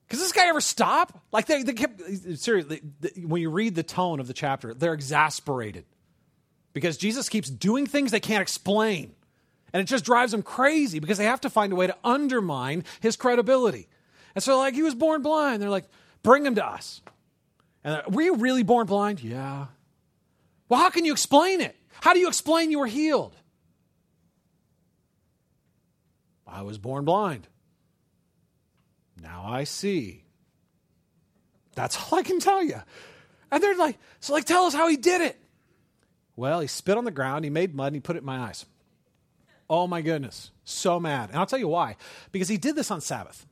Does 0.09 0.19
this 0.19 0.31
guy 0.31 0.47
ever 0.47 0.61
stop? 0.61 1.23
Like 1.31 1.47
they, 1.47 1.63
they 1.63 1.73
kept 1.73 2.01
seriously. 2.37 2.81
When 3.23 3.41
you 3.41 3.49
read 3.49 3.75
the 3.75 3.83
tone 3.83 4.19
of 4.19 4.27
the 4.27 4.33
chapter, 4.33 4.73
they're 4.73 4.93
exasperated 4.93 5.85
because 6.73 6.97
Jesus 6.97 7.27
keeps 7.29 7.49
doing 7.49 7.87
things 7.87 8.11
they 8.11 8.19
can't 8.19 8.41
explain. 8.41 9.13
And 9.75 9.81
it 9.81 9.87
just 9.87 10.05
drives 10.05 10.31
them 10.31 10.41
crazy 10.41 10.99
because 10.99 11.17
they 11.17 11.25
have 11.25 11.41
to 11.41 11.49
find 11.49 11.73
a 11.73 11.75
way 11.75 11.85
to 11.85 11.97
undermine 12.01 12.85
his 13.01 13.17
credibility. 13.17 13.89
And 14.33 14.41
so, 14.41 14.57
like, 14.57 14.73
he 14.73 14.83
was 14.83 14.95
born 14.95 15.21
blind. 15.21 15.61
They're 15.61 15.69
like, 15.69 15.89
bring 16.23 16.45
him 16.45 16.55
to 16.55 16.65
us. 16.65 17.01
And 17.83 18.01
were 18.07 18.21
you 18.21 18.35
really 18.35 18.63
born 18.63 18.87
blind? 18.87 19.21
Yeah. 19.21 19.65
Well, 20.69 20.79
how 20.79 20.89
can 20.91 21.03
you 21.03 21.11
explain 21.11 21.59
it? 21.59 21.75
How 21.99 22.13
do 22.13 22.21
you 22.21 22.29
explain 22.29 22.71
you 22.71 22.79
were 22.79 22.87
healed? 22.87 23.35
I 26.47 26.61
was 26.61 26.77
born 26.77 27.03
blind. 27.03 27.45
Now 29.21 29.43
I 29.45 29.65
see. 29.65 30.23
That's 31.75 31.97
all 31.99 32.17
I 32.17 32.23
can 32.23 32.39
tell 32.39 32.63
you. 32.63 32.81
And 33.51 33.61
they're 33.61 33.75
like, 33.75 33.97
so 34.21 34.31
like, 34.31 34.45
tell 34.45 34.67
us 34.67 34.73
how 34.73 34.87
he 34.87 34.95
did 34.95 35.19
it. 35.19 35.37
Well, 36.37 36.61
he 36.61 36.67
spit 36.67 36.97
on 36.97 37.03
the 37.03 37.11
ground, 37.11 37.43
he 37.43 37.49
made 37.49 37.75
mud, 37.75 37.87
and 37.87 37.97
he 37.97 37.99
put 37.99 38.15
it 38.15 38.19
in 38.19 38.25
my 38.25 38.39
eyes. 38.39 38.65
Oh 39.69 39.87
my 39.87 40.01
goodness. 40.01 40.51
So 40.63 40.99
mad. 40.99 41.29
And 41.29 41.39
I'll 41.39 41.45
tell 41.45 41.59
you 41.59 41.67
why. 41.67 41.95
Because 42.31 42.47
he 42.47 42.57
did 42.57 42.75
this 42.75 42.91
on 42.91 43.01
Sabbath. 43.01 43.45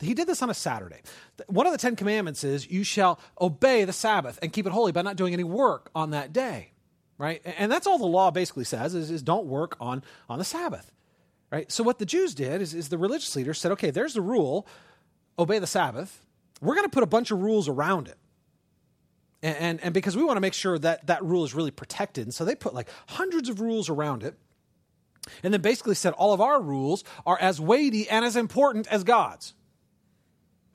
He 0.00 0.14
did 0.14 0.28
this 0.28 0.42
on 0.42 0.50
a 0.50 0.54
Saturday. 0.54 1.00
One 1.48 1.66
of 1.66 1.72
the 1.72 1.78
Ten 1.78 1.96
Commandments 1.96 2.44
is 2.44 2.70
you 2.70 2.84
shall 2.84 3.18
obey 3.40 3.84
the 3.84 3.92
Sabbath 3.92 4.38
and 4.42 4.52
keep 4.52 4.66
it 4.66 4.72
holy 4.72 4.92
by 4.92 5.02
not 5.02 5.16
doing 5.16 5.32
any 5.32 5.44
work 5.44 5.90
on 5.94 6.10
that 6.10 6.32
day. 6.32 6.72
right? 7.18 7.42
And 7.44 7.70
that's 7.70 7.86
all 7.86 7.98
the 7.98 8.06
law 8.06 8.30
basically 8.30 8.64
says 8.64 8.94
is, 8.94 9.10
is 9.10 9.22
don't 9.22 9.46
work 9.46 9.76
on, 9.80 10.02
on 10.28 10.38
the 10.38 10.44
Sabbath, 10.44 10.90
right? 11.50 11.70
So 11.70 11.82
what 11.82 11.98
the 11.98 12.06
Jews 12.06 12.34
did 12.34 12.62
is, 12.62 12.72
is 12.72 12.88
the 12.88 12.98
religious 12.98 13.34
leaders 13.36 13.58
said, 13.58 13.72
okay, 13.72 13.90
there's 13.90 14.14
the 14.14 14.22
rule, 14.22 14.66
obey 15.38 15.58
the 15.58 15.66
Sabbath. 15.66 16.24
We're 16.60 16.74
going 16.74 16.86
to 16.86 16.94
put 16.94 17.02
a 17.02 17.06
bunch 17.08 17.30
of 17.30 17.40
rules 17.42 17.68
around 17.68 18.08
it. 18.08 18.16
And, 19.42 19.56
and, 19.56 19.80
and 19.84 19.94
because 19.94 20.16
we 20.16 20.24
want 20.24 20.36
to 20.36 20.40
make 20.40 20.54
sure 20.54 20.78
that 20.78 21.06
that 21.08 21.22
rule 21.24 21.44
is 21.44 21.54
really 21.54 21.70
protected. 21.70 22.26
And 22.26 22.34
so 22.34 22.44
they 22.44 22.54
put 22.54 22.74
like 22.74 22.88
hundreds 23.08 23.48
of 23.48 23.60
rules 23.60 23.88
around 23.88 24.22
it. 24.22 24.34
And 25.42 25.52
then 25.52 25.60
basically 25.60 25.94
said 25.94 26.12
all 26.14 26.32
of 26.32 26.40
our 26.40 26.60
rules 26.60 27.04
are 27.26 27.38
as 27.38 27.60
weighty 27.60 28.08
and 28.08 28.24
as 28.24 28.36
important 28.36 28.86
as 28.88 29.04
God's. 29.04 29.54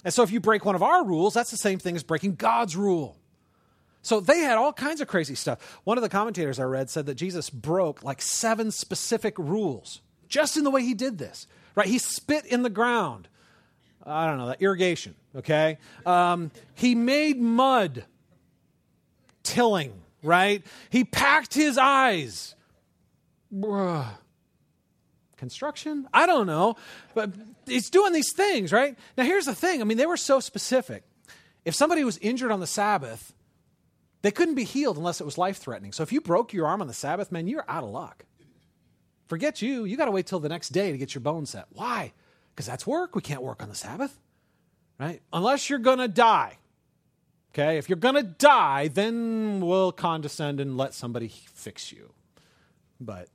And 0.04 0.14
so 0.14 0.24
if 0.24 0.32
you 0.32 0.40
break 0.40 0.66
one 0.66 0.76
of 0.76 0.84
our 0.84 1.06
rules, 1.06 1.34
that's 1.34 1.52
the 1.52 1.58
same 1.58 1.80
thing 1.80 1.96
as 1.96 2.04
breaking 2.04 2.36
God's 2.36 2.76
rule. 2.76 3.18
So 4.02 4.20
they 4.20 4.40
had 4.40 4.58
all 4.58 4.74
kinds 4.74 5.00
of 5.00 5.08
crazy 5.08 5.36
stuff. 5.36 5.80
One 5.86 5.98
of 5.98 6.02
the 6.02 6.10
commentators 6.10 6.60
I 6.60 6.64
read 6.64 6.90
said 6.90 7.06
that 7.06 7.16
Jesus 7.16 7.50
broke 7.50 8.04
like 8.04 8.22
seven 8.22 8.70
specific 8.72 9.38
rules 9.40 10.02
just 10.28 10.58
in 10.58 10.66
the 10.66 10.72
way 10.72 10.84
he 10.84 10.94
did 10.94 11.18
this. 11.18 11.48
Right? 11.76 11.88
He 11.88 12.00
spit 12.00 12.46
in 12.46 12.64
the 12.64 12.70
ground. 12.70 13.30
I 14.06 14.28
don't 14.28 14.38
know, 14.38 14.48
that 14.48 14.62
irrigation, 14.62 15.16
okay? 15.34 15.78
Um, 16.06 16.52
he 16.76 16.94
made 16.94 17.40
mud 17.40 18.04
tilling, 19.44 19.94
right? 20.22 20.62
He 20.90 21.06
packed 21.06 21.54
his 21.54 21.78
eyes. 21.78 22.56
Bruh. 23.54 24.10
Construction? 25.44 26.08
I 26.14 26.26
don't 26.26 26.48
know. 26.48 26.78
But 27.14 27.32
he's 27.66 27.90
doing 27.90 28.14
these 28.14 28.32
things, 28.34 28.72
right? 28.72 28.98
Now, 29.18 29.26
here's 29.26 29.44
the 29.44 29.54
thing 29.54 29.82
I 29.82 29.84
mean, 29.84 29.98
they 29.98 30.06
were 30.06 30.16
so 30.16 30.40
specific. 30.40 31.04
If 31.66 31.76
somebody 31.76 32.06
was 32.06 32.18
injured 32.20 32.50
on 32.50 32.62
the 32.62 32.68
Sabbath, 32.68 33.34
they 34.22 34.32
couldn't 34.32 34.56
be 34.56 34.64
healed 34.64 34.96
unless 34.96 35.20
it 35.20 35.26
was 35.26 35.38
life 35.38 35.58
threatening. 35.58 35.92
So 35.92 36.02
if 36.02 36.14
you 36.14 36.22
broke 36.22 36.54
your 36.54 36.66
arm 36.66 36.80
on 36.80 36.88
the 36.88 36.94
Sabbath, 36.94 37.30
man, 37.30 37.48
you're 37.48 37.66
out 37.68 37.84
of 37.84 37.90
luck. 37.90 38.24
Forget 39.28 39.62
you. 39.62 39.84
You 39.84 39.98
got 39.98 40.06
to 40.06 40.12
wait 40.12 40.28
till 40.28 40.40
the 40.40 40.48
next 40.48 40.70
day 40.70 40.94
to 40.94 40.98
get 40.98 41.14
your 41.14 41.20
bone 41.20 41.46
set. 41.46 41.66
Why? 41.74 42.14
Because 42.56 42.66
that's 42.66 42.88
work. 42.88 43.14
We 43.14 43.22
can't 43.22 43.42
work 43.42 43.62
on 43.62 43.68
the 43.68 43.76
Sabbath, 43.76 44.18
right? 44.98 45.22
Unless 45.34 45.70
you're 45.70 45.78
going 45.78 46.00
to 46.00 46.08
die. 46.08 46.58
Okay? 47.54 47.78
If 47.78 47.90
you're 47.90 47.98
going 47.98 48.16
to 48.16 48.24
die, 48.24 48.88
then 48.88 49.60
we'll 49.60 49.92
condescend 49.92 50.62
and 50.62 50.78
let 50.78 50.94
somebody 50.94 51.28
fix 51.28 51.92
you. 51.92 52.14
But 53.02 53.28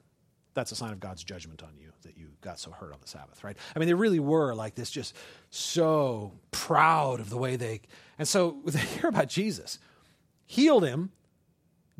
that's 0.58 0.72
a 0.72 0.76
sign 0.76 0.92
of 0.92 1.00
God's 1.00 1.22
judgment 1.22 1.62
on 1.62 1.70
you 1.78 1.90
that 2.02 2.16
you 2.16 2.26
got 2.40 2.58
so 2.58 2.70
hurt 2.70 2.92
on 2.92 2.98
the 3.00 3.08
Sabbath, 3.08 3.42
right? 3.44 3.56
I 3.74 3.78
mean, 3.78 3.88
they 3.88 3.94
really 3.94 4.20
were 4.20 4.54
like 4.54 4.74
this, 4.74 4.90
just 4.90 5.14
so 5.50 6.32
proud 6.50 7.20
of 7.20 7.30
the 7.30 7.36
way 7.36 7.56
they. 7.56 7.82
And 8.18 8.26
so 8.26 8.58
they 8.64 8.78
hear 8.80 9.08
about 9.08 9.28
Jesus 9.28 9.78
healed 10.46 10.84
him, 10.84 11.12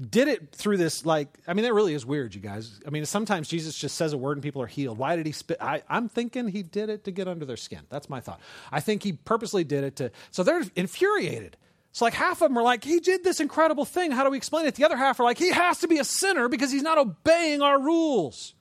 did 0.00 0.26
it 0.28 0.52
through 0.52 0.76
this 0.76 1.04
like 1.04 1.28
i 1.48 1.52
mean 1.52 1.64
that 1.64 1.74
really 1.74 1.92
is 1.92 2.06
weird 2.06 2.34
you 2.34 2.40
guys. 2.40 2.80
I 2.86 2.90
mean 2.90 3.04
sometimes 3.04 3.48
jesus 3.48 3.76
just 3.76 3.96
says 3.96 4.12
a 4.12 4.16
word 4.16 4.36
and 4.36 4.42
people 4.42 4.62
are 4.62 4.68
healed. 4.68 4.96
Why 4.96 5.16
did 5.16 5.26
he 5.26 5.32
spit? 5.32 5.58
I, 5.60 5.82
i'm 5.88 6.08
thinking 6.08 6.48
he 6.48 6.62
did 6.62 6.88
it 6.88 7.04
to 7.04 7.10
get 7.10 7.26
under 7.26 7.44
their 7.44 7.56
skin. 7.56 7.80
That's 7.88 8.08
my 8.08 8.20
thought. 8.20 8.40
I 8.70 8.80
think 8.80 9.02
he 9.02 9.12
purposely 9.12 9.64
did 9.64 9.82
it 9.84 9.96
to 9.96 10.12
so 10.30 10.44
they're 10.44 10.62
infuriated 10.76 11.56
so 11.92 12.04
like 12.04 12.14
half 12.14 12.42
of 12.42 12.48
them 12.48 12.58
are 12.58 12.62
like 12.62 12.84
he 12.84 13.00
did 13.00 13.24
this 13.24 13.40
incredible 13.40 13.84
thing. 13.84 14.10
How 14.10 14.24
do 14.24 14.30
we 14.30 14.36
explain 14.36 14.66
it? 14.66 14.74
The 14.74 14.84
other 14.84 14.96
half 14.96 15.18
are 15.20 15.24
like 15.24 15.38
he 15.38 15.50
has 15.50 15.78
to 15.80 15.88
be 15.88 15.98
a 15.98 16.04
sinner 16.04 16.48
because 16.48 16.70
he's 16.70 16.82
not 16.82 16.98
obeying 16.98 17.62
our 17.62 17.80
rules. 17.80 18.54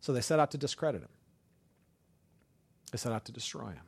So 0.00 0.12
they 0.12 0.20
set 0.20 0.40
out 0.40 0.52
to 0.52 0.58
discredit 0.58 1.02
him. 1.02 1.08
They 2.92 2.98
set 2.98 3.12
out 3.12 3.26
to 3.26 3.32
destroy 3.32 3.68
him. 3.68 3.84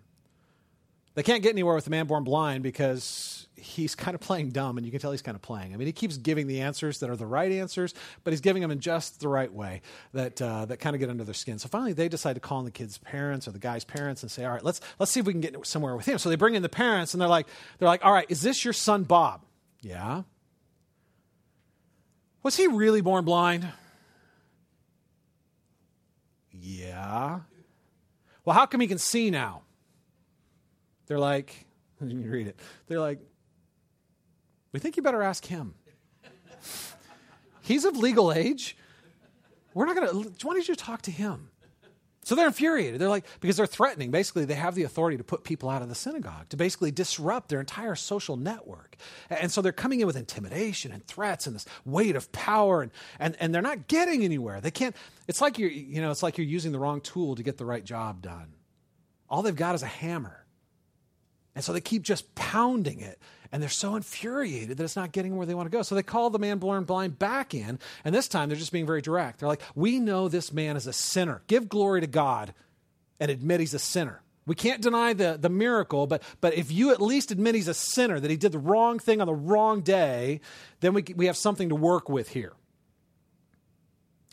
They 1.15 1.23
can't 1.23 1.43
get 1.43 1.51
anywhere 1.51 1.75
with 1.75 1.85
the 1.85 1.91
man 1.91 2.07
born 2.07 2.25
blind 2.25 2.63
because 2.63 3.47
he's 3.61 3.95
kind 3.95 4.15
of 4.15 4.21
playing 4.21 4.51
dumb, 4.51 4.77
and 4.77 4.87
you 4.87 4.91
can 4.91 5.01
tell 5.01 5.11
he's 5.11 5.23
kind 5.23 5.35
of 5.35 5.43
playing. 5.43 5.73
I 5.73 5.77
mean, 5.77 5.87
he 5.87 5.93
keeps 5.93 6.17
giving 6.17 6.47
the 6.47 6.61
answers 6.61 6.99
that 6.99 7.11
are 7.11 7.17
the 7.17 7.27
right 7.27 7.53
answers, 7.53 7.95
but 8.25 8.33
he's 8.33 8.41
giving 8.41 8.63
them 8.63 8.71
in 8.71 8.81
just 8.81 9.21
the 9.21 9.29
right 9.29 9.53
way 9.53 9.83
that 10.13 10.41
uh, 10.41 10.65
that 10.67 10.79
kind 10.79 10.95
of 10.97 11.01
get 11.01 11.11
under 11.11 11.25
their 11.25 11.35
skin. 11.35 11.59
So 11.59 11.69
finally, 11.69 11.93
they 11.93 12.09
decide 12.09 12.35
to 12.35 12.41
call 12.41 12.59
in 12.61 12.65
the 12.65 12.71
kid's 12.71 12.99
parents 12.99 13.47
or 13.47 13.53
the 13.53 13.59
guy's 13.59 13.85
parents 13.85 14.23
and 14.23 14.31
say, 14.31 14.45
"All 14.45 14.53
right, 14.53 14.65
let's 14.65 14.81
let's 14.99 15.13
see 15.13 15.21
if 15.21 15.27
we 15.27 15.33
can 15.33 15.41
get 15.41 15.67
somewhere 15.67 15.97
with 15.97 16.07
him." 16.07 16.19
So 16.19 16.29
they 16.29 16.37
bring 16.37 16.55
in 16.55 16.63
the 16.63 16.69
parents, 16.69 17.15
and 17.15 17.21
they're 17.21 17.29
like, 17.29 17.47
"They're 17.79 17.89
like, 17.89 18.05
all 18.05 18.13
right, 18.13 18.27
is 18.29 18.43
this 18.43 18.65
your 18.65 18.75
son 18.75 19.05
Bob?" 19.05 19.45
Yeah. 19.83 20.23
Was 22.43 22.57
he 22.57 22.67
really 22.67 23.01
born 23.03 23.25
blind? 23.25 23.69
Yeah. 26.51 27.41
Well, 28.45 28.55
how 28.55 28.67
come 28.67 28.81
he 28.81 28.87
can 28.87 28.99
see 28.99 29.31
now? 29.31 29.63
They're 31.07 31.19
like, 31.19 31.67
you 32.01 32.31
read 32.31 32.47
it. 32.47 32.59
They're 32.87 33.01
like, 33.01 33.21
we 34.73 34.81
think 34.81 34.97
you 34.97 35.03
better 35.03 35.23
ask 35.23 35.45
him. 35.45 35.75
He's 37.63 37.85
of 37.85 37.97
legal 37.97 38.33
age. 38.33 38.77
We're 39.75 39.87
not 39.87 39.95
going 39.95 40.09
to, 40.09 40.47
why 40.47 40.55
don't 40.55 40.67
you 40.67 40.75
talk 40.75 41.03
to 41.03 41.11
him? 41.11 41.51
So 42.23 42.35
they're 42.35 42.49
infuriated. 42.49 43.01
They're 43.01 43.09
like, 43.09 43.25
because 43.41 43.57
they're 43.57 43.67
threatening. 43.67 44.11
Basically, 44.11 44.45
they 44.45 44.55
have 44.55 44.75
the 44.75 44.83
authority 44.83 45.17
to 45.17 45.25
put 45.25 45.43
people 45.43 45.71
out 45.71 45.81
of 45.81 45.89
the 45.89 45.95
synagogue, 45.95 46.49
to 46.51 46.57
basically 46.57 46.91
disrupt 46.91 47.49
their 47.49 47.61
entire 47.61 47.95
social 47.95 48.37
network. 48.37 48.97
And 49.31 49.51
so 49.51 49.63
they're 49.63 49.73
coming 49.73 50.01
in 50.01 50.07
with 50.07 50.17
intimidation 50.17 50.93
and 50.93 51.05
threats 51.07 51.47
and 51.47 51.57
this 51.57 51.65
weight 51.85 52.17
of 52.17 52.31
power, 52.31 52.83
and, 52.83 52.93
and, 53.19 53.37
and 53.41 53.55
they're 53.55 53.63
not 53.63 53.89
getting 53.89 54.23
anywhere. 54.23 54.61
They 54.61 54.71
can't, 54.71 54.95
it's 55.29 55.41
like 55.41 55.59
you're, 55.59 55.71
you 55.71 56.03
know, 56.03 56.11
it's 56.11 56.23
like 56.23 56.37
you're 56.37 56.47
using 56.47 56.73
the 56.73 56.79
wrong 56.79 57.01
tool 57.01 57.37
to 57.37 57.43
get 57.43 57.57
the 57.57 57.65
right 57.65 57.85
job 57.85 58.21
done. 58.21 58.55
All 59.29 59.43
they've 59.43 59.57
got 59.57 59.75
is 59.75 59.83
a 59.83 59.87
hammer. 59.87 60.40
And 61.61 61.65
so 61.67 61.75
they 61.75 61.83
keep 61.83 62.01
just 62.01 62.35
pounding 62.35 63.01
it. 63.01 63.19
And 63.53 63.61
they're 63.61 63.69
so 63.69 63.95
infuriated 63.95 64.79
that 64.79 64.83
it's 64.83 64.97
not 64.97 65.13
getting 65.13 65.37
where 65.37 65.45
they 65.45 65.55
want 65.55 65.67
to 65.67 65.71
go. 65.71 65.83
So 65.83 65.95
they 65.95 66.03
call 66.03 66.31
the 66.31 66.39
man 66.39 66.57
born 66.57 66.85
blind 66.85 67.19
back 67.19 67.53
in. 67.53 67.79
And 68.03 68.15
this 68.15 68.29
time 68.29 68.49
they're 68.49 68.57
just 68.57 68.73
being 68.73 68.87
very 68.87 69.03
direct. 69.03 69.41
They're 69.41 69.49
like, 69.49 69.61
We 69.75 69.99
know 69.99 70.31
this 70.31 70.55
man 70.55 70.79
is 70.79 70.87
a 70.87 70.95
sinner. 70.95 71.43
Give 71.49 71.69
glory 71.69 72.01
to 72.01 72.07
God 72.07 72.55
and 73.21 73.31
admit 73.31 73.61
he's 73.61 73.75
a 73.75 73.79
sinner. 73.79 74.23
We 74.47 74.55
can't 74.55 74.81
deny 74.81 75.13
the, 75.13 75.37
the 75.39 75.51
miracle, 75.51 76.07
but, 76.07 76.23
but 76.41 76.55
if 76.55 76.73
you 76.73 76.93
at 76.93 77.03
least 77.03 77.31
admit 77.31 77.55
he's 77.55 77.69
a 77.69 77.75
sinner, 77.75 78.19
that 78.19 78.31
he 78.31 78.39
did 78.39 78.53
the 78.53 78.59
wrong 78.59 78.99
thing 78.99 79.21
on 79.21 79.27
the 79.27 79.35
wrong 79.35 79.83
day, 79.83 80.41
then 80.81 80.95
we, 80.95 81.05
we 81.15 81.27
have 81.27 81.37
something 81.37 81.69
to 81.69 81.75
work 81.75 82.09
with 82.09 82.31
here. 82.31 82.55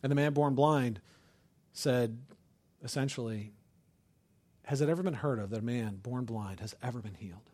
And 0.01 0.09
the 0.09 0.15
man 0.15 0.31
born 0.31 0.55
blind 0.55 1.01
said, 1.73 2.19
essentially, 2.81 3.51
has 4.67 4.81
it 4.81 4.89
ever 4.89 5.01
been 5.01 5.13
heard 5.13 5.39
of 5.39 5.49
that 5.49 5.59
a 5.59 5.63
man 5.63 5.95
born 5.95 6.25
blind 6.25 6.59
has 6.59 6.75
ever 6.83 6.99
been 6.99 7.13
healed? 7.13 7.49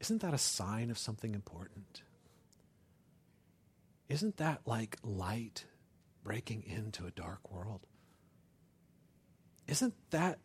Isn't 0.00 0.22
that 0.22 0.32
a 0.32 0.38
sign 0.38 0.90
of 0.90 0.96
something 0.96 1.34
important? 1.34 2.00
Isn't 4.08 4.38
that 4.38 4.62
like 4.64 4.96
light 5.02 5.66
breaking 6.24 6.64
into 6.66 7.04
a 7.04 7.10
dark 7.10 7.52
world? 7.52 7.86
Isn't 9.68 9.92
that 10.12 10.38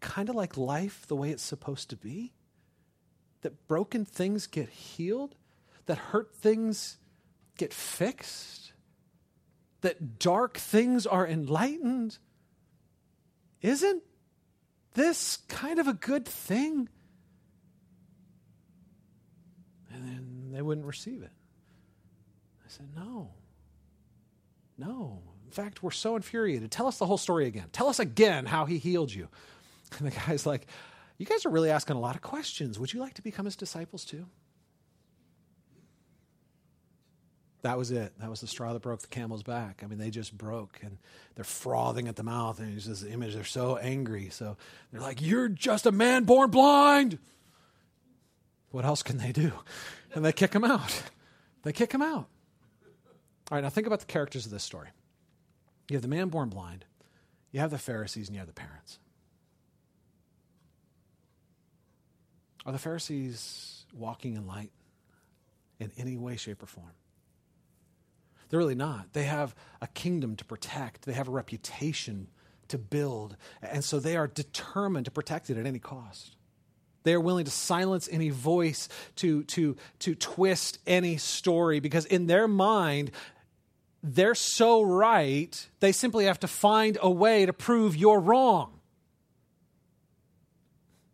kind 0.00 0.28
of 0.28 0.34
like 0.34 0.58
life 0.58 1.06
the 1.06 1.16
way 1.16 1.30
it's 1.30 1.42
supposed 1.42 1.88
to 1.88 1.96
be? 1.96 2.34
That 3.40 3.66
broken 3.66 4.04
things 4.04 4.46
get 4.46 4.68
healed, 4.68 5.34
that 5.86 5.96
hurt 5.96 6.34
things 6.34 6.98
get 7.56 7.72
fixed, 7.72 8.74
that 9.80 10.18
dark 10.18 10.58
things 10.58 11.06
are 11.06 11.26
enlightened 11.26 12.18
isn't 13.62 14.02
this 14.94 15.38
kind 15.48 15.78
of 15.78 15.86
a 15.86 15.94
good 15.94 16.26
thing? 16.26 16.88
And 19.92 20.06
then 20.06 20.50
they 20.52 20.62
wouldn't 20.62 20.86
receive 20.86 21.22
it. 21.22 21.30
I 22.64 22.68
said, 22.68 22.88
No. 22.94 23.30
No. 24.78 25.22
In 25.44 25.52
fact, 25.52 25.82
we're 25.82 25.90
so 25.90 26.16
infuriated. 26.16 26.70
Tell 26.70 26.86
us 26.86 26.98
the 26.98 27.06
whole 27.06 27.18
story 27.18 27.46
again. 27.46 27.66
Tell 27.72 27.88
us 27.88 27.98
again 27.98 28.46
how 28.46 28.64
he 28.64 28.78
healed 28.78 29.12
you. 29.12 29.28
And 29.98 30.06
the 30.10 30.10
guy's 30.10 30.46
like, 30.46 30.66
You 31.18 31.26
guys 31.26 31.44
are 31.46 31.50
really 31.50 31.70
asking 31.70 31.96
a 31.96 32.00
lot 32.00 32.16
of 32.16 32.22
questions. 32.22 32.78
Would 32.78 32.92
you 32.92 33.00
like 33.00 33.14
to 33.14 33.22
become 33.22 33.44
his 33.44 33.56
disciples 33.56 34.04
too? 34.04 34.26
That 37.62 37.78
was 37.78 37.90
it. 37.92 38.12
That 38.18 38.28
was 38.28 38.40
the 38.40 38.46
straw 38.46 38.72
that 38.72 38.82
broke 38.82 39.00
the 39.00 39.08
camel's 39.08 39.44
back. 39.44 39.82
I 39.82 39.86
mean, 39.86 39.98
they 39.98 40.10
just 40.10 40.36
broke 40.36 40.80
and 40.82 40.98
they're 41.36 41.44
frothing 41.44 42.08
at 42.08 42.16
the 42.16 42.24
mouth. 42.24 42.58
And 42.58 42.76
it's 42.76 42.86
this 42.86 43.04
image, 43.04 43.34
they're 43.34 43.44
so 43.44 43.76
angry. 43.76 44.28
So 44.30 44.56
they're 44.90 45.00
like, 45.00 45.22
You're 45.22 45.48
just 45.48 45.86
a 45.86 45.92
man 45.92 46.24
born 46.24 46.50
blind. 46.50 47.18
What 48.70 48.84
else 48.84 49.02
can 49.02 49.18
they 49.18 49.32
do? 49.32 49.52
And 50.14 50.24
they 50.24 50.32
kick 50.32 50.52
him 50.52 50.64
out. 50.64 51.02
They 51.62 51.72
kick 51.72 51.92
him 51.92 52.02
out. 52.02 52.26
All 53.50 53.56
right, 53.56 53.60
now 53.62 53.68
think 53.68 53.86
about 53.86 54.00
the 54.00 54.06
characters 54.06 54.46
of 54.46 54.52
this 54.52 54.64
story. 54.64 54.88
You 55.88 55.96
have 55.96 56.02
the 56.02 56.08
man 56.08 56.28
born 56.28 56.48
blind, 56.48 56.84
you 57.50 57.60
have 57.60 57.70
the 57.70 57.78
Pharisees, 57.78 58.28
and 58.28 58.34
you 58.34 58.40
have 58.40 58.48
the 58.48 58.54
parents. 58.54 58.98
Are 62.64 62.72
the 62.72 62.78
Pharisees 62.78 63.84
walking 63.92 64.34
in 64.34 64.46
light 64.46 64.70
in 65.78 65.92
any 65.98 66.16
way, 66.16 66.36
shape, 66.36 66.62
or 66.62 66.66
form? 66.66 66.92
They're 68.52 68.58
really 68.58 68.74
not. 68.74 69.14
They 69.14 69.24
have 69.24 69.54
a 69.80 69.86
kingdom 69.86 70.36
to 70.36 70.44
protect, 70.44 71.06
they 71.06 71.14
have 71.14 71.26
a 71.26 71.30
reputation 71.30 72.28
to 72.68 72.76
build. 72.76 73.34
And 73.62 73.82
so 73.82 73.98
they 73.98 74.14
are 74.14 74.28
determined 74.28 75.06
to 75.06 75.10
protect 75.10 75.48
it 75.48 75.56
at 75.56 75.64
any 75.64 75.78
cost. 75.78 76.36
They 77.02 77.14
are 77.14 77.20
willing 77.20 77.46
to 77.46 77.50
silence 77.50 78.10
any 78.12 78.28
voice, 78.28 78.90
to, 79.16 79.44
to, 79.44 79.76
to 80.00 80.14
twist 80.14 80.80
any 80.86 81.16
story, 81.16 81.80
because 81.80 82.04
in 82.04 82.26
their 82.26 82.46
mind, 82.46 83.12
they're 84.02 84.34
so 84.34 84.82
right, 84.82 85.66
they 85.80 85.92
simply 85.92 86.26
have 86.26 86.40
to 86.40 86.46
find 86.46 86.98
a 87.00 87.10
way 87.10 87.46
to 87.46 87.54
prove 87.54 87.96
you're 87.96 88.20
wrong. 88.20 88.81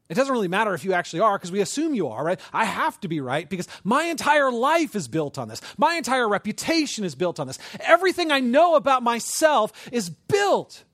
It 0.08 0.14
doesn't 0.14 0.32
really 0.32 0.48
matter 0.48 0.72
if 0.72 0.84
you 0.84 0.94
actually 0.94 1.20
are 1.20 1.36
because 1.36 1.52
we 1.52 1.60
assume 1.60 1.94
you 1.94 2.08
are, 2.08 2.24
right? 2.24 2.40
I 2.52 2.64
have 2.64 2.98
to 3.00 3.08
be 3.08 3.20
right 3.20 3.48
because 3.48 3.68
my 3.84 4.04
entire 4.04 4.50
life 4.50 4.96
is 4.96 5.06
built 5.06 5.36
on 5.36 5.48
this. 5.48 5.60
My 5.76 5.96
entire 5.96 6.26
reputation 6.26 7.04
is 7.04 7.14
built 7.14 7.38
on 7.38 7.46
this. 7.46 7.58
Everything 7.80 8.32
I 8.32 8.40
know 8.40 8.74
about 8.74 9.02
myself 9.02 9.72
is 9.92 10.08
built 10.08 10.84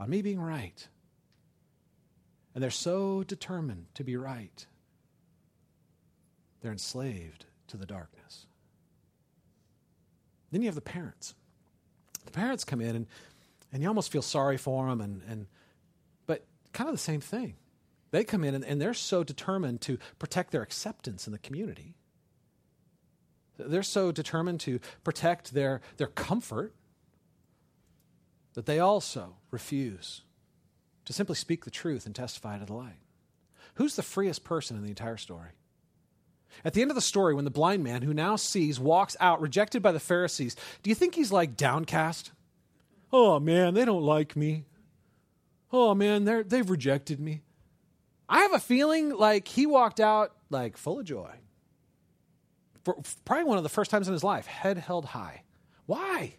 on 0.00 0.08
me 0.08 0.22
being 0.22 0.40
right. 0.40 0.88
And 2.54 2.62
they're 2.62 2.70
so 2.70 3.24
determined 3.24 3.86
to 3.94 4.04
be 4.04 4.16
right, 4.16 4.66
they're 6.60 6.72
enslaved 6.72 7.44
to 7.66 7.76
the 7.76 7.84
darkness. 7.84 8.46
Then 10.50 10.62
you 10.62 10.68
have 10.68 10.76
the 10.76 10.80
parents. 10.80 11.34
The 12.24 12.30
parents 12.30 12.64
come 12.64 12.80
in 12.80 12.96
and, 12.96 13.06
and 13.72 13.82
you 13.82 13.88
almost 13.88 14.10
feel 14.10 14.22
sorry 14.22 14.56
for 14.56 14.88
them, 14.88 15.00
and, 15.00 15.20
and, 15.28 15.46
but 16.26 16.46
kind 16.72 16.88
of 16.88 16.94
the 16.94 17.02
same 17.02 17.20
thing. 17.20 17.56
They 18.14 18.22
come 18.22 18.44
in 18.44 18.54
and, 18.54 18.64
and 18.64 18.80
they're 18.80 18.94
so 18.94 19.24
determined 19.24 19.80
to 19.80 19.98
protect 20.20 20.52
their 20.52 20.62
acceptance 20.62 21.26
in 21.26 21.32
the 21.32 21.38
community. 21.40 21.96
They're 23.58 23.82
so 23.82 24.12
determined 24.12 24.60
to 24.60 24.78
protect 25.02 25.52
their, 25.52 25.80
their 25.96 26.06
comfort 26.06 26.76
that 28.52 28.66
they 28.66 28.78
also 28.78 29.34
refuse 29.50 30.22
to 31.06 31.12
simply 31.12 31.34
speak 31.34 31.64
the 31.64 31.72
truth 31.72 32.06
and 32.06 32.14
testify 32.14 32.56
to 32.56 32.64
the 32.64 32.72
light. 32.72 33.00
Who's 33.74 33.96
the 33.96 34.02
freest 34.04 34.44
person 34.44 34.76
in 34.76 34.84
the 34.84 34.90
entire 34.90 35.16
story? 35.16 35.50
At 36.64 36.72
the 36.74 36.82
end 36.82 36.92
of 36.92 36.94
the 36.94 37.00
story, 37.00 37.34
when 37.34 37.44
the 37.44 37.50
blind 37.50 37.82
man 37.82 38.02
who 38.02 38.14
now 38.14 38.36
sees 38.36 38.78
walks 38.78 39.16
out, 39.18 39.40
rejected 39.40 39.82
by 39.82 39.90
the 39.90 39.98
Pharisees, 39.98 40.54
do 40.84 40.88
you 40.88 40.94
think 40.94 41.16
he's 41.16 41.32
like 41.32 41.56
downcast? 41.56 42.30
Oh 43.12 43.40
man, 43.40 43.74
they 43.74 43.84
don't 43.84 44.04
like 44.04 44.36
me. 44.36 44.66
Oh 45.72 45.96
man, 45.96 46.22
they've 46.46 46.70
rejected 46.70 47.18
me. 47.18 47.42
I 48.28 48.40
have 48.40 48.54
a 48.54 48.58
feeling 48.58 49.10
like 49.10 49.48
he 49.48 49.66
walked 49.66 50.00
out 50.00 50.32
like 50.50 50.76
full 50.76 51.00
of 51.00 51.04
joy. 51.04 51.30
For 52.84 52.96
probably 53.24 53.44
one 53.44 53.56
of 53.56 53.62
the 53.62 53.68
first 53.70 53.90
times 53.90 54.08
in 54.08 54.12
his 54.12 54.24
life, 54.24 54.46
head 54.46 54.78
held 54.78 55.06
high. 55.06 55.42
Why? 55.86 56.36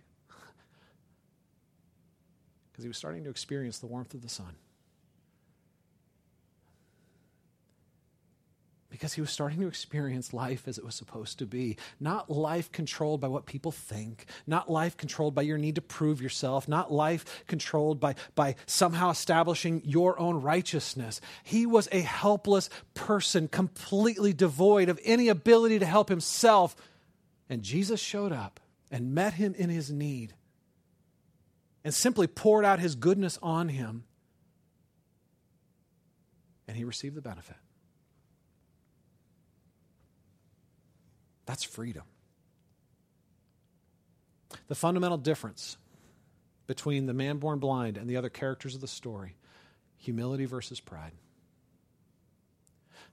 because 2.76 2.84
he 2.84 2.90
was 2.90 2.98
starting 2.98 3.24
to 3.24 3.30
experience 3.30 3.80
the 3.80 3.88
warmth 3.88 4.14
of 4.14 4.22
the 4.22 4.28
sun. 4.28 4.54
Because 9.06 9.14
he 9.14 9.22
was 9.22 9.30
starting 9.30 9.60
to 9.60 9.68
experience 9.68 10.34
life 10.34 10.68
as 10.68 10.80
it 10.80 10.84
was 10.84 10.96
supposed 10.96 11.38
to 11.38 11.46
be. 11.46 11.78
Not 12.00 12.28
life 12.28 12.72
controlled 12.72 13.22
by 13.22 13.28
what 13.28 13.46
people 13.46 13.72
think, 13.72 14.26
not 14.48 14.68
life 14.68 14.98
controlled 14.98 15.36
by 15.36 15.44
your 15.44 15.60
need 15.60 15.76
to 15.76 15.82
prove 15.84 16.24
yourself, 16.24 16.68
not 16.68 16.92
life 16.92 17.46
controlled 17.46 18.00
by, 18.00 18.16
by 18.34 18.56
somehow 18.66 19.12
establishing 19.12 19.84
your 19.86 20.20
own 20.20 20.42
righteousness. 20.42 21.22
He 21.44 21.68
was 21.68 21.88
a 21.92 22.02
helpless 22.02 22.68
person, 22.96 23.48
completely 23.48 24.34
devoid 24.34 24.90
of 24.90 25.00
any 25.04 25.28
ability 25.28 25.78
to 25.78 25.86
help 25.86 26.10
himself. 26.10 26.76
And 27.48 27.62
Jesus 27.62 28.00
showed 28.00 28.32
up 28.32 28.60
and 28.90 29.14
met 29.14 29.36
him 29.36 29.54
in 29.56 29.70
his 29.70 29.92
need 29.92 30.34
and 31.84 31.94
simply 31.94 32.26
poured 32.26 32.66
out 32.66 32.80
his 32.80 32.96
goodness 32.96 33.38
on 33.44 33.70
him. 33.70 34.06
And 36.68 36.76
he 36.76 36.84
received 36.84 37.14
the 37.14 37.22
benefit. 37.22 37.58
That's 41.46 41.64
freedom. 41.64 42.04
The 44.68 44.76
fundamental 44.76 45.18
difference 45.18 45.78
between 46.68 47.06
the 47.06 47.14
man 47.14 47.38
born 47.38 47.60
blind 47.60 47.98
and 47.98 48.10
the 48.10 48.18
other 48.18 48.30
characters 48.30 48.76
of 48.76 48.82
the 48.82 48.88
story 48.88 49.36
humility 49.98 50.46
versus 50.46 50.80
pride. 50.80 51.14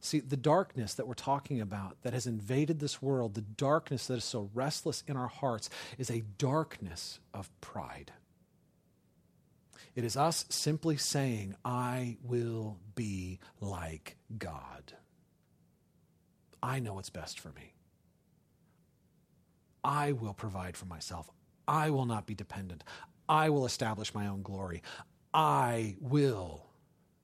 See, 0.00 0.20
the 0.20 0.36
darkness 0.36 0.94
that 0.94 1.06
we're 1.06 1.14
talking 1.14 1.60
about 1.60 1.96
that 2.02 2.12
has 2.12 2.26
invaded 2.26 2.80
this 2.80 3.00
world, 3.00 3.34
the 3.34 3.40
darkness 3.40 4.08
that 4.08 4.16
is 4.18 4.24
so 4.24 4.50
restless 4.52 5.04
in 5.06 5.16
our 5.16 5.28
hearts, 5.28 5.70
is 5.96 6.10
a 6.10 6.24
darkness 6.38 7.20
of 7.32 7.48
pride. 7.60 8.12
It 9.94 10.04
is 10.04 10.16
us 10.16 10.44
simply 10.48 10.96
saying, 10.96 11.54
I 11.64 12.16
will 12.22 12.78
be 12.94 13.38
like 13.60 14.16
God. 14.36 14.94
I 16.62 16.80
know 16.80 16.94
what's 16.94 17.10
best 17.10 17.38
for 17.38 17.50
me. 17.50 17.74
I 19.84 20.12
will 20.12 20.34
provide 20.34 20.76
for 20.76 20.86
myself. 20.86 21.30
I 21.66 21.90
will 21.90 22.06
not 22.06 22.26
be 22.26 22.34
dependent. 22.34 22.84
I 23.28 23.50
will 23.50 23.66
establish 23.66 24.14
my 24.14 24.26
own 24.26 24.42
glory. 24.42 24.82
I 25.32 25.96
will 26.00 26.66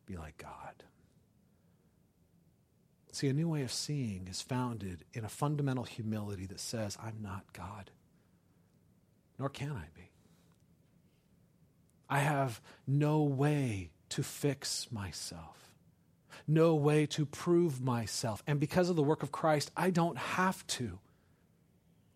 be 0.07 0.17
like 0.17 0.39
God. 0.39 0.85
See, 3.13 3.29
a 3.29 3.33
new 3.33 3.49
way 3.49 3.63
of 3.63 3.73
seeing 3.73 4.29
is 4.29 4.41
founded 4.41 5.05
in 5.13 5.25
a 5.25 5.29
fundamental 5.29 5.85
humility 5.85 6.47
that 6.47 6.61
says, 6.61 6.97
I'm 7.03 7.19
not 7.21 7.53
God, 7.53 7.91
nor 9.39 9.49
can 9.49 9.73
I 9.73 9.87
be. 9.95 10.11
I 12.09 12.21
have 12.21 12.61
no 12.87 13.23
way 13.23 13.91
to 14.11 14.23
fix 14.23 14.91
myself, 14.91 15.73
no 16.47 16.75
way 16.75 17.07
to 17.07 17.27
prove 17.27 17.83
myself. 17.83 18.43
And 18.47 18.61
because 18.61 18.89
of 18.89 18.97
the 18.97 19.03
work 19.03 19.23
of 19.23 19.33
Christ, 19.33 19.71
I 19.77 19.91
don't 19.91 20.17
have 20.17 20.67
to. 20.69 21.01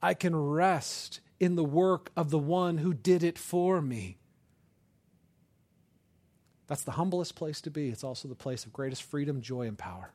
I 0.02 0.14
can 0.14 0.34
rest 0.34 1.20
in 1.38 1.54
the 1.54 1.64
work 1.64 2.10
of 2.16 2.30
the 2.30 2.38
one 2.38 2.78
who 2.78 2.92
did 2.92 3.22
it 3.22 3.38
for 3.38 3.80
me. 3.80 4.18
That's 6.66 6.84
the 6.84 6.92
humblest 6.92 7.34
place 7.34 7.60
to 7.62 7.70
be. 7.70 7.88
It's 7.88 8.04
also 8.04 8.28
the 8.28 8.34
place 8.34 8.64
of 8.64 8.72
greatest 8.72 9.02
freedom, 9.02 9.40
joy, 9.40 9.66
and 9.66 9.78
power. 9.78 10.12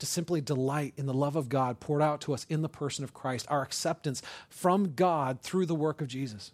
To 0.00 0.06
simply 0.06 0.40
delight 0.40 0.94
in 0.96 1.06
the 1.06 1.14
love 1.14 1.36
of 1.36 1.48
God 1.48 1.80
poured 1.80 2.02
out 2.02 2.20
to 2.22 2.34
us 2.34 2.46
in 2.48 2.62
the 2.62 2.68
person 2.68 3.04
of 3.04 3.14
Christ, 3.14 3.46
our 3.48 3.62
acceptance 3.62 4.22
from 4.48 4.94
God 4.94 5.40
through 5.40 5.66
the 5.66 5.74
work 5.74 6.00
of 6.00 6.08
Jesus. 6.08 6.52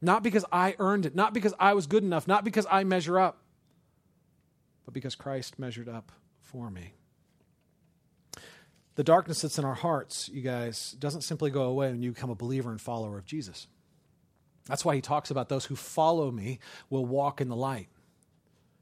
Not 0.00 0.22
because 0.22 0.44
I 0.52 0.74
earned 0.78 1.06
it, 1.06 1.14
not 1.14 1.32
because 1.32 1.54
I 1.58 1.74
was 1.74 1.86
good 1.86 2.02
enough, 2.02 2.26
not 2.26 2.44
because 2.44 2.66
I 2.70 2.84
measure 2.84 3.18
up, 3.18 3.38
but 4.84 4.94
because 4.94 5.14
Christ 5.14 5.58
measured 5.58 5.88
up 5.88 6.12
for 6.40 6.70
me. 6.70 6.94
The 8.94 9.04
darkness 9.04 9.42
that's 9.42 9.58
in 9.58 9.64
our 9.64 9.74
hearts, 9.74 10.28
you 10.28 10.42
guys, 10.42 10.92
doesn't 10.98 11.22
simply 11.22 11.50
go 11.50 11.62
away 11.62 11.90
when 11.90 12.02
you 12.02 12.12
become 12.12 12.30
a 12.30 12.34
believer 12.34 12.70
and 12.70 12.80
follower 12.80 13.18
of 13.18 13.24
Jesus. 13.24 13.66
That's 14.66 14.84
why 14.84 14.94
he 14.94 15.00
talks 15.00 15.30
about 15.30 15.48
those 15.48 15.64
who 15.64 15.76
follow 15.76 16.30
me 16.30 16.60
will 16.90 17.06
walk 17.06 17.40
in 17.40 17.48
the 17.48 17.56
light. 17.56 17.88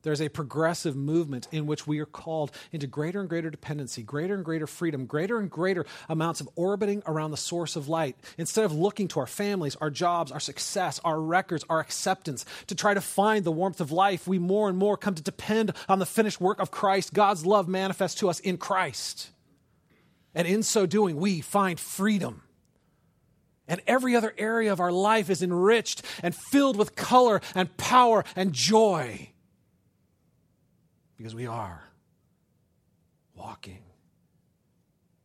There's 0.03 0.23
a 0.23 0.31
progressive 0.31 0.97
movement 0.97 1.47
in 1.53 1.67
which 1.67 1.87
we 1.87 1.99
are 2.01 2.07
called 2.07 2.53
into 2.73 2.87
greater 2.87 3.21
and 3.21 3.29
greater 3.29 3.51
dependency, 3.51 4.03
greater 4.03 4.35
and 4.35 4.45
greater 4.45 4.67
freedom, 4.67 5.05
greater 5.05 5.39
and 5.39 5.51
greater 5.51 5.85
amounts 6.09 6.41
of 6.41 6.49
orbiting 6.57 7.03
around 7.07 7.33
the 7.33 7.37
source 7.37 7.77
of 7.77 7.89
light. 7.89 8.17
Instead 8.39 8.65
of 8.65 8.73
looking 8.73 9.09
to 9.09 9.21
our 9.21 9.27
families, 9.27 9.77
our 9.77 9.91
jobs, 9.91 10.33
our 10.33 10.41
success, 10.41 11.01
our 11.05 11.21
records, 11.21 11.65
our 11.69 11.81
acceptance 11.81 12.47
to 12.69 12.75
try 12.75 12.95
to 12.95 13.01
find 13.01 13.45
the 13.45 13.53
warmth 13.53 13.81
of 13.81 13.93
life, 13.93 14.27
we 14.27 14.39
more 14.39 14.71
and 14.71 14.79
more 14.79 14.97
come 14.97 15.15
to 15.15 15.23
depend 15.23 15.75
on 15.89 15.99
the 15.99 16.07
finished 16.07 16.41
work 16.41 16.61
of 16.61 16.71
Christ, 16.71 17.13
God's 17.13 17.45
love 17.45 17.69
manifest 17.69 18.19
to 18.19 18.31
us 18.31 18.41
in 18.41 18.57
Christ. 18.57 19.31
And 20.35 20.47
in 20.47 20.62
so 20.62 20.87
doing, 20.87 21.16
we 21.16 21.41
find 21.41 21.78
freedom. 21.78 22.43
And 23.66 23.81
every 23.87 24.16
other 24.16 24.35
area 24.37 24.72
of 24.72 24.81
our 24.81 24.93
life 24.93 25.31
is 25.31 25.43
enriched 25.43 26.03
and 26.22 26.35
filled 26.35 26.76
with 26.76 26.97
color 26.97 27.41
and 27.55 27.76
power 27.76 28.24
and 28.35 28.53
joy 28.53 29.31
because 31.16 31.35
we 31.35 31.47
are 31.47 31.85
walking 33.35 33.83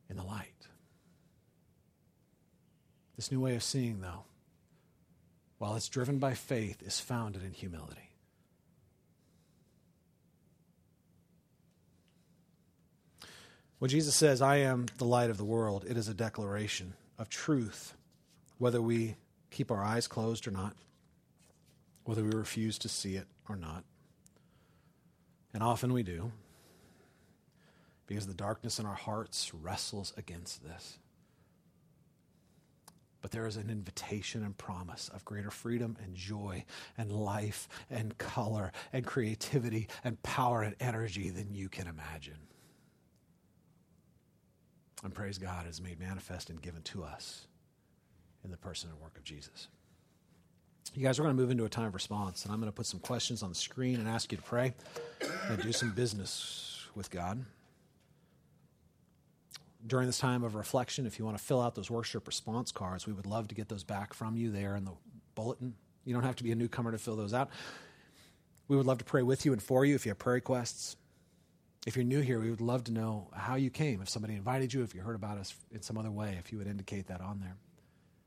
in 0.10 0.18
the 0.18 0.24
light. 0.24 0.50
This 3.16 3.32
new 3.32 3.40
way 3.40 3.56
of 3.56 3.64
seeing, 3.64 4.02
though, 4.02 4.26
while 5.58 5.76
it's 5.76 5.88
driven 5.88 6.20
by 6.20 6.34
faith, 6.34 6.84
is 6.84 7.00
founded 7.00 7.44
in 7.44 7.52
humility. 7.52 8.05
When 13.86 13.92
Jesus 13.92 14.16
says, 14.16 14.42
I 14.42 14.56
am 14.56 14.88
the 14.98 15.06
light 15.06 15.30
of 15.30 15.38
the 15.38 15.46
world, 15.46 15.86
it 15.88 15.96
is 15.96 16.08
a 16.08 16.14
declaration 16.16 16.96
of 17.20 17.30
truth, 17.30 17.94
whether 18.58 18.82
we 18.82 19.16
keep 19.52 19.70
our 19.70 19.84
eyes 19.84 20.08
closed 20.08 20.48
or 20.48 20.52
not, 20.52 20.76
whether 22.04 22.24
we 22.24 22.32
refuse 22.32 22.80
to 22.80 22.90
see 22.90 23.16
it 23.16 23.28
or 23.48 23.56
not. 23.56 23.84
And 25.54 25.62
often 25.62 25.94
we 25.94 26.02
do, 26.02 26.32
because 28.08 28.26
the 28.26 28.34
darkness 28.34 28.80
in 28.80 28.88
our 28.88 28.96
hearts 28.96 29.54
wrestles 29.54 30.14
against 30.18 30.64
this. 30.64 30.98
But 33.22 33.30
there 33.30 33.46
is 33.46 33.56
an 33.56 33.70
invitation 33.70 34.44
and 34.44 34.58
promise 34.58 35.12
of 35.14 35.26
greater 35.26 35.52
freedom 35.52 35.96
and 36.04 36.16
joy 36.16 36.66
and 36.98 37.12
life 37.12 37.70
and 37.92 38.18
color 38.18 38.72
and 38.92 39.06
creativity 39.06 39.90
and 40.04 40.24
power 40.24 40.64
and 40.64 40.76
energy 40.80 41.30
than 41.30 41.54
you 41.54 41.70
can 41.70 41.86
imagine. 41.86 42.40
And 45.06 45.14
praise 45.14 45.38
God 45.38 45.68
is 45.70 45.80
made 45.80 46.00
manifest 46.00 46.50
and 46.50 46.60
given 46.60 46.82
to 46.82 47.04
us 47.04 47.46
in 48.44 48.50
the 48.50 48.58
person 48.58 48.90
and 48.90 49.00
work 49.00 49.16
of 49.16 49.24
Jesus. 49.24 49.68
You 50.96 51.04
guys, 51.04 51.20
we're 51.20 51.26
going 51.26 51.38
to 51.38 51.42
move 51.42 51.52
into 51.52 51.64
a 51.64 51.70
time 51.70 51.86
of 51.86 51.94
response, 51.94 52.44
and 52.44 52.52
I'm 52.52 52.60
going 52.60 52.72
to 52.72 52.76
put 52.76 52.88
some 52.88 53.00
questions 53.00 53.44
on 53.44 53.50
the 53.50 53.56
screen 53.56 54.00
and 54.00 54.08
ask 54.10 54.32
you 54.32 54.38
to 54.40 54.44
pray 54.44 54.74
and 55.48 55.62
do 55.62 55.72
some 55.72 55.92
business 55.92 56.88
with 56.96 57.12
God. 57.12 57.46
During 59.86 60.08
this 60.08 60.18
time 60.18 60.44
of 60.44 60.56
reflection, 60.56 61.06
if 61.06 61.20
you 61.20 61.26
want 61.26 61.38
to 61.38 61.44
fill 61.44 61.62
out 61.62 61.76
those 61.76 61.92
worship 61.92 62.26
response 62.26 62.72
cards, 62.72 63.06
we 63.06 63.14
would 63.14 63.28
love 63.28 63.48
to 63.50 63.56
get 63.56 63.70
those 63.70 63.84
back 63.84 64.12
from 64.12 64.36
you 64.36 64.50
there 64.50 64.76
in 64.76 64.86
the 64.86 64.94
bulletin. 65.36 65.76
You 66.04 66.16
don't 66.16 66.24
have 66.24 66.38
to 66.38 66.44
be 66.44 66.52
a 66.52 66.56
newcomer 66.56 66.92
to 66.92 66.98
fill 66.98 67.16
those 67.16 67.34
out. 67.34 67.52
We 68.68 68.76
would 68.76 68.88
love 68.88 68.98
to 68.98 69.06
pray 69.06 69.22
with 69.22 69.46
you 69.46 69.54
and 69.54 69.62
for 69.62 69.86
you 69.86 69.94
if 69.94 70.08
you 70.08 70.10
have 70.10 70.18
prayer 70.18 70.34
requests. 70.34 70.96
If 71.86 71.96
you're 71.96 72.06
new 72.06 72.22
here, 72.22 72.40
we 72.40 72.50
would 72.50 72.62
love 72.62 72.84
to 72.86 72.92
know 72.92 73.28
how 73.34 73.56
you 73.56 73.70
came. 73.70 74.02
If 74.02 74.10
somebody 74.10 74.34
invited 74.34 74.74
you, 74.74 74.82
if 74.82 74.96
you 74.96 75.02
heard 75.02 75.16
about 75.16 75.38
us 75.38 75.56
in 75.72 75.82
some 75.82 75.98
other 75.98 76.10
way, 76.10 76.38
if 76.40 76.52
you 76.52 76.58
would 76.58 76.68
indicate 76.68 77.08
that 77.08 77.22
on 77.22 77.40
there. 77.40 77.56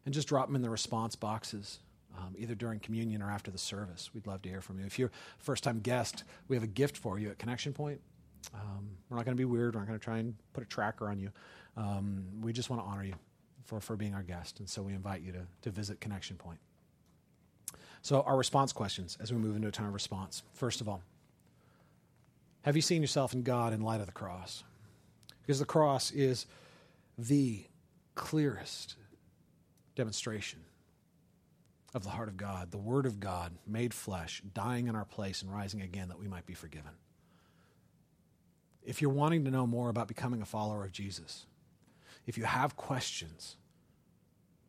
And 0.04 0.14
just 0.14 0.28
drop 0.28 0.46
them 0.46 0.56
in 0.56 0.62
the 0.62 0.70
response 0.70 1.16
boxes 1.16 1.80
um, 2.16 2.34
either 2.38 2.54
during 2.54 2.78
communion 2.78 3.20
or 3.20 3.30
after 3.30 3.50
the 3.50 3.58
service. 3.58 4.10
We'd 4.14 4.26
love 4.26 4.42
to 4.42 4.48
hear 4.48 4.60
from 4.60 4.78
you. 4.78 4.86
If 4.86 4.98
you're 4.98 5.08
a 5.08 5.42
first 5.42 5.64
time 5.64 5.80
guest, 5.80 6.24
we 6.46 6.56
have 6.56 6.62
a 6.62 6.68
gift 6.68 6.96
for 6.96 7.18
you 7.18 7.30
at 7.30 7.38
Connection 7.38 7.72
Point. 7.72 8.00
Um, 8.54 8.90
we're 9.08 9.16
not 9.16 9.26
going 9.26 9.36
to 9.36 9.40
be 9.40 9.44
weird. 9.44 9.74
We're 9.74 9.80
not 9.80 9.88
going 9.88 9.98
to 9.98 10.04
try 10.04 10.18
and 10.18 10.34
put 10.52 10.62
a 10.62 10.66
tracker 10.66 11.08
on 11.08 11.18
you. 11.18 11.30
Um, 11.76 12.24
we 12.40 12.52
just 12.52 12.70
want 12.70 12.82
to 12.82 12.88
honor 12.88 13.04
you 13.04 13.14
for, 13.64 13.80
for 13.80 13.96
being 13.96 14.14
our 14.14 14.22
guest. 14.22 14.60
And 14.60 14.68
so 14.68 14.82
we 14.82 14.94
invite 14.94 15.22
you 15.22 15.32
to, 15.32 15.46
to 15.62 15.70
visit 15.70 16.00
Connection 16.00 16.36
Point. 16.36 16.58
So, 18.00 18.22
our 18.22 18.36
response 18.36 18.72
questions 18.72 19.18
as 19.20 19.32
we 19.32 19.38
move 19.38 19.56
into 19.56 19.68
a 19.68 19.72
time 19.72 19.88
of 19.88 19.94
response. 19.94 20.42
First 20.54 20.80
of 20.80 20.88
all, 20.88 21.02
have 22.62 22.76
you 22.76 22.82
seen 22.82 23.02
yourself 23.02 23.32
in 23.32 23.42
God 23.42 23.72
in 23.72 23.80
light 23.80 24.00
of 24.00 24.06
the 24.06 24.12
cross? 24.12 24.64
Because 25.42 25.58
the 25.58 25.64
cross 25.64 26.10
is 26.10 26.46
the 27.16 27.64
clearest 28.14 28.96
demonstration 29.94 30.60
of 31.94 32.04
the 32.04 32.10
heart 32.10 32.28
of 32.28 32.36
God, 32.36 32.70
the 32.70 32.78
Word 32.78 33.06
of 33.06 33.18
God 33.18 33.52
made 33.66 33.94
flesh, 33.94 34.42
dying 34.54 34.88
in 34.88 34.94
our 34.94 35.04
place 35.04 35.42
and 35.42 35.52
rising 35.52 35.80
again 35.80 36.08
that 36.08 36.18
we 36.18 36.28
might 36.28 36.46
be 36.46 36.54
forgiven. 36.54 36.92
If 38.84 39.00
you're 39.00 39.10
wanting 39.10 39.44
to 39.44 39.50
know 39.50 39.66
more 39.66 39.88
about 39.88 40.08
becoming 40.08 40.42
a 40.42 40.46
follower 40.46 40.84
of 40.84 40.92
Jesus, 40.92 41.46
if 42.26 42.36
you 42.36 42.44
have 42.44 42.76
questions, 42.76 43.56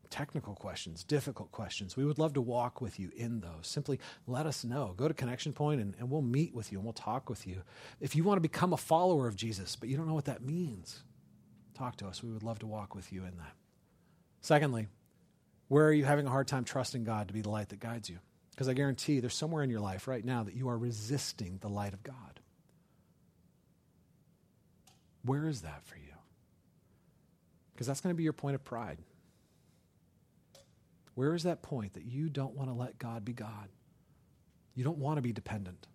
technical 0.10 0.55
questions, 0.55 1.03
difficult 1.03 1.51
questions, 1.51 1.95
we 1.95 2.05
would 2.05 2.20
love 2.20 2.34
to 2.34 2.41
walk 2.41 2.82
with 2.82 2.99
you 2.99 3.12
in 3.16 3.41
those. 3.41 3.68
Simply 3.68 3.99
let 4.28 4.45
us 4.45 4.64
know. 4.64 4.93
Go 4.97 5.07
to 5.07 5.14
Connection 5.14 5.53
Point 5.53 5.82
and, 5.82 5.95
and 5.99 6.10
we'll 6.10 6.22
meet 6.22 6.53
with 6.53 6.72
you 6.72 6.80
and 6.80 6.86
we'll 6.86 6.93
talk 6.93 7.30
with 7.30 7.45
you. 7.45 7.62
If 7.99 8.16
you 8.16 8.24
want 8.24 8.38
to 8.38 8.41
become 8.41 8.74
a 8.74 8.78
follower 8.78 9.28
of 9.28 9.36
Jesus, 9.36 9.76
but 9.76 9.89
you 9.89 9.97
don't 9.97 10.07
know 10.07 10.14
what 10.14 10.26
that 10.26 10.41
means, 10.41 11.03
talk 11.74 11.95
to 11.97 12.07
us. 12.07 12.24
We 12.24 12.32
would 12.32 12.43
love 12.43 12.60
to 12.60 12.68
walk 12.68 12.95
with 12.95 13.14
you 13.14 13.24
in 13.24 13.38
that. 13.38 13.53
Secondly, 14.41 14.88
where 15.68 15.86
are 15.86 15.93
you 15.93 16.05
having 16.05 16.26
a 16.26 16.32
hard 16.32 16.47
time 16.47 16.64
trusting 16.64 17.03
God 17.03 17.28
to 17.28 17.34
be 17.34 17.41
the 17.41 17.49
light 17.49 17.70
that 17.70 17.80
guides 17.80 18.10
you? 18.10 18.18
Because 18.51 18.68
I 18.68 18.74
guarantee 18.74 19.20
there's 19.20 19.36
somewhere 19.36 19.64
in 19.64 19.70
your 19.70 19.80
life 19.80 20.07
right 20.07 20.26
now 20.26 20.43
that 20.43 20.55
you 20.55 20.68
are 20.70 20.78
resisting 20.78 21.60
the 21.62 21.70
light 21.70 21.93
of 21.93 22.03
God. 22.03 22.39
Where 25.24 25.47
is 25.47 25.62
that 25.62 25.84
for 25.84 25.95
you? 25.95 26.14
Because 27.74 27.88
that's 27.88 28.01
going 28.01 28.14
to 28.14 28.18
be 28.18 28.24
your 28.24 28.34
point 28.34 28.55
of 28.55 28.64
pride. 28.64 28.97
Where 31.20 31.36
is 31.36 31.43
that 31.43 31.61
point 31.61 31.95
that 31.95 32.05
you 32.05 32.30
don't 32.30 32.55
want 32.55 32.70
to 32.70 32.74
let 32.74 32.97
God 32.97 33.26
be 33.26 33.34
God? 33.34 33.67
You 34.74 34.86
don't 34.86 34.99
want 34.99 35.17
to 35.17 35.22
be 35.22 35.34
dependent. 35.34 35.86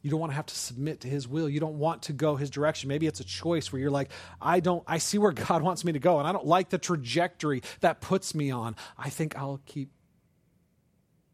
You 0.00 0.10
don't 0.10 0.18
want 0.18 0.32
to 0.32 0.36
have 0.36 0.46
to 0.46 0.54
submit 0.54 1.02
to 1.02 1.08
his 1.08 1.28
will. 1.28 1.50
You 1.50 1.60
don't 1.60 1.78
want 1.78 2.04
to 2.04 2.14
go 2.14 2.34
his 2.34 2.48
direction. 2.48 2.88
Maybe 2.88 3.06
it's 3.06 3.20
a 3.20 3.24
choice 3.24 3.70
where 3.70 3.78
you're 3.78 3.90
like, 3.90 4.10
I 4.40 4.60
don't 4.60 4.82
I 4.86 4.96
see 4.96 5.18
where 5.18 5.32
God 5.48 5.62
wants 5.62 5.84
me 5.84 5.92
to 5.92 5.98
go 5.98 6.18
and 6.18 6.26
I 6.26 6.32
don't 6.32 6.46
like 6.46 6.70
the 6.70 6.78
trajectory 6.78 7.62
that 7.80 8.00
puts 8.00 8.34
me 8.34 8.50
on. 8.50 8.74
I 8.96 9.10
think 9.10 9.36
I'll 9.36 9.60
keep 9.66 9.90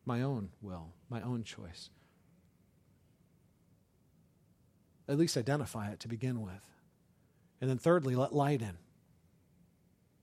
my 0.04 0.22
own 0.22 0.48
will, 0.60 0.88
my 1.08 1.22
own 1.22 1.44
choice. 1.44 1.88
At 5.08 5.18
least 5.18 5.36
identify 5.36 5.92
it 5.92 6.00
to 6.00 6.08
begin 6.08 6.40
with. 6.40 6.66
And 7.60 7.70
then 7.70 7.78
thirdly, 7.78 8.16
let 8.16 8.34
light 8.34 8.60
in. 8.60 8.76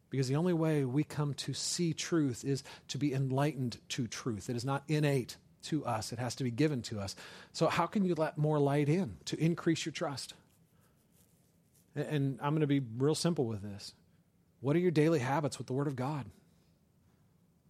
Because 0.10 0.28
the 0.28 0.36
only 0.36 0.54
way 0.54 0.86
we 0.86 1.04
come 1.04 1.34
to 1.36 1.54
see 1.54 1.94
truth 1.94 2.44
is 2.44 2.64
to 2.88 2.98
be 2.98 3.14
enlightened 3.14 3.78
to 3.90 4.08
truth. 4.08 4.50
It 4.50 4.56
is 4.56 4.66
not 4.66 4.84
innate 4.88 5.38
to 5.64 5.86
us, 5.86 6.14
it 6.14 6.20
has 6.20 6.36
to 6.36 6.44
be 6.46 6.52
given 6.52 6.82
to 6.84 7.00
us. 7.00 7.16
So, 7.52 7.68
how 7.68 7.86
can 7.86 8.06
you 8.06 8.16
let 8.16 8.38
more 8.38 8.60
light 8.60 8.88
in 8.88 9.18
to 9.26 9.38
increase 9.38 9.86
your 9.86 9.92
trust? 9.92 10.34
And 11.96 12.40
I'm 12.42 12.52
going 12.52 12.62
to 12.62 12.68
be 12.68 12.82
real 12.98 13.16
simple 13.16 13.46
with 13.46 13.62
this. 13.62 13.94
What 14.62 14.76
are 14.76 14.80
your 14.80 14.92
daily 14.92 15.20
habits 15.20 15.58
with 15.58 15.68
the 15.68 15.74
Word 15.74 15.88
of 15.88 15.96
God? 15.96 16.26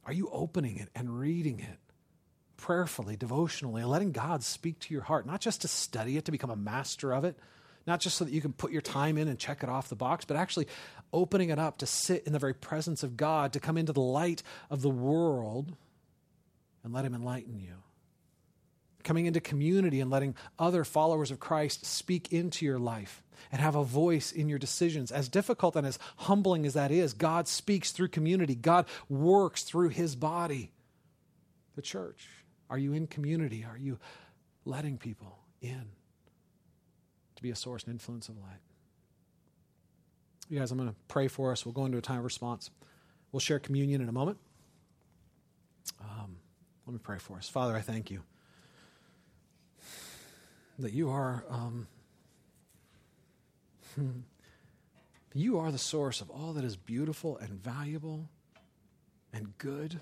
Are 0.05 0.13
you 0.13 0.29
opening 0.31 0.77
it 0.77 0.89
and 0.95 1.19
reading 1.19 1.59
it 1.59 1.77
prayerfully, 2.57 3.15
devotionally, 3.15 3.81
and 3.81 3.89
letting 3.89 4.11
God 4.11 4.43
speak 4.43 4.79
to 4.79 4.93
your 4.93 5.03
heart, 5.03 5.25
not 5.25 5.41
just 5.41 5.61
to 5.61 5.67
study 5.67 6.17
it, 6.17 6.25
to 6.25 6.31
become 6.31 6.49
a 6.49 6.55
master 6.55 7.13
of 7.13 7.23
it, 7.23 7.37
not 7.87 7.99
just 7.99 8.17
so 8.17 8.25
that 8.25 8.33
you 8.33 8.41
can 8.41 8.53
put 8.53 8.71
your 8.71 8.81
time 8.81 9.17
in 9.17 9.27
and 9.27 9.39
check 9.39 9.63
it 9.63 9.69
off 9.69 9.89
the 9.89 9.95
box, 9.95 10.25
but 10.25 10.37
actually 10.37 10.67
opening 11.14 11.49
it 11.49 11.60
up 11.60 11.78
to 11.80 11.86
sit 11.86 12.26
in 12.26 12.34
the 12.34 12.39
very 12.39 12.53
presence 12.53 13.03
of 13.03 13.18
God, 13.18 13.53
to 13.53 13.60
come 13.60 13.78
into 13.78 13.93
the 13.93 14.01
light 14.01 14.43
of 14.70 14.82
the 14.82 14.89
world 14.89 15.76
and 16.84 16.93
let 16.93 17.05
Him 17.05 17.14
enlighten 17.14 17.60
you. 17.60 17.76
Coming 19.03 19.26
into 19.26 19.39
community 19.39 20.01
and 20.01 20.12
letting 20.12 20.36
other 20.57 20.84
followers 20.84 21.32
of 21.32 21.39
Christ 21.39 21.86
speak 21.86 22.32
into 22.34 22.66
your 22.66 22.80
life 22.80 23.24
and 23.51 23.62
have 23.62 23.76
a 23.76 23.84
voice 23.84 24.32
in 24.32 24.49
your 24.49 24.60
decisions. 24.60 25.12
As 25.12 25.30
difficult 25.30 25.76
and 25.76 25.88
as 25.88 25.97
humbling 26.18 26.66
as 26.66 26.74
that 26.74 26.91
is, 26.91 27.14
God 27.14 27.47
speaks 27.47 27.91
through 27.91 28.10
community, 28.10 28.55
God 28.55 28.86
works 29.07 29.64
through 29.64 29.89
His 29.89 30.16
body, 30.16 30.72
the 31.76 31.82
church. 31.82 32.28
Are 32.70 32.78
you 32.78 32.93
in 32.93 33.07
community? 33.07 33.66
Are 33.68 33.78
you 33.78 33.97
letting 34.66 34.97
people 34.97 35.39
in 35.62 35.86
to 37.36 37.41
be 37.41 37.49
a 37.49 37.55
source 37.55 37.84
and 37.84 37.93
influence 37.93 38.30
of 38.30 38.38
light? 38.38 38.60
You 40.50 40.58
guys, 40.58 40.72
I'm 40.72 40.80
going 40.80 40.89
to 40.89 40.95
pray 41.08 41.28
for 41.28 41.52
us. 41.52 41.64
We'll 41.64 41.74
go 41.74 41.86
into 41.86 42.00
a 42.00 42.02
time 42.02 42.18
of 42.18 42.24
response. 42.24 42.72
We'll 43.32 43.39
share 43.39 43.60
communion 43.60 44.02
in 44.02 44.10
a 44.10 44.12
moment. 44.12 44.39
Um, 46.02 46.38
let 46.88 46.93
me 46.93 47.00
pray 47.02 47.20
for 47.20 47.38
us. 47.38 47.47
Father, 47.47 47.76
I 47.76 47.82
thank 47.82 48.10
you 48.10 48.24
that 50.80 50.91
you 50.91 51.10
are 51.10 51.43
um, 51.50 51.88
you 55.34 55.60
are 55.60 55.72
the 55.72 55.78
source 55.78 56.22
of 56.22 56.32
all 56.32 56.54
that 56.54 56.64
is 56.64 56.76
beautiful 56.76 57.38
and 57.38 57.52
valuable 57.52 58.30
and 59.32 59.56
good. 59.60 60.00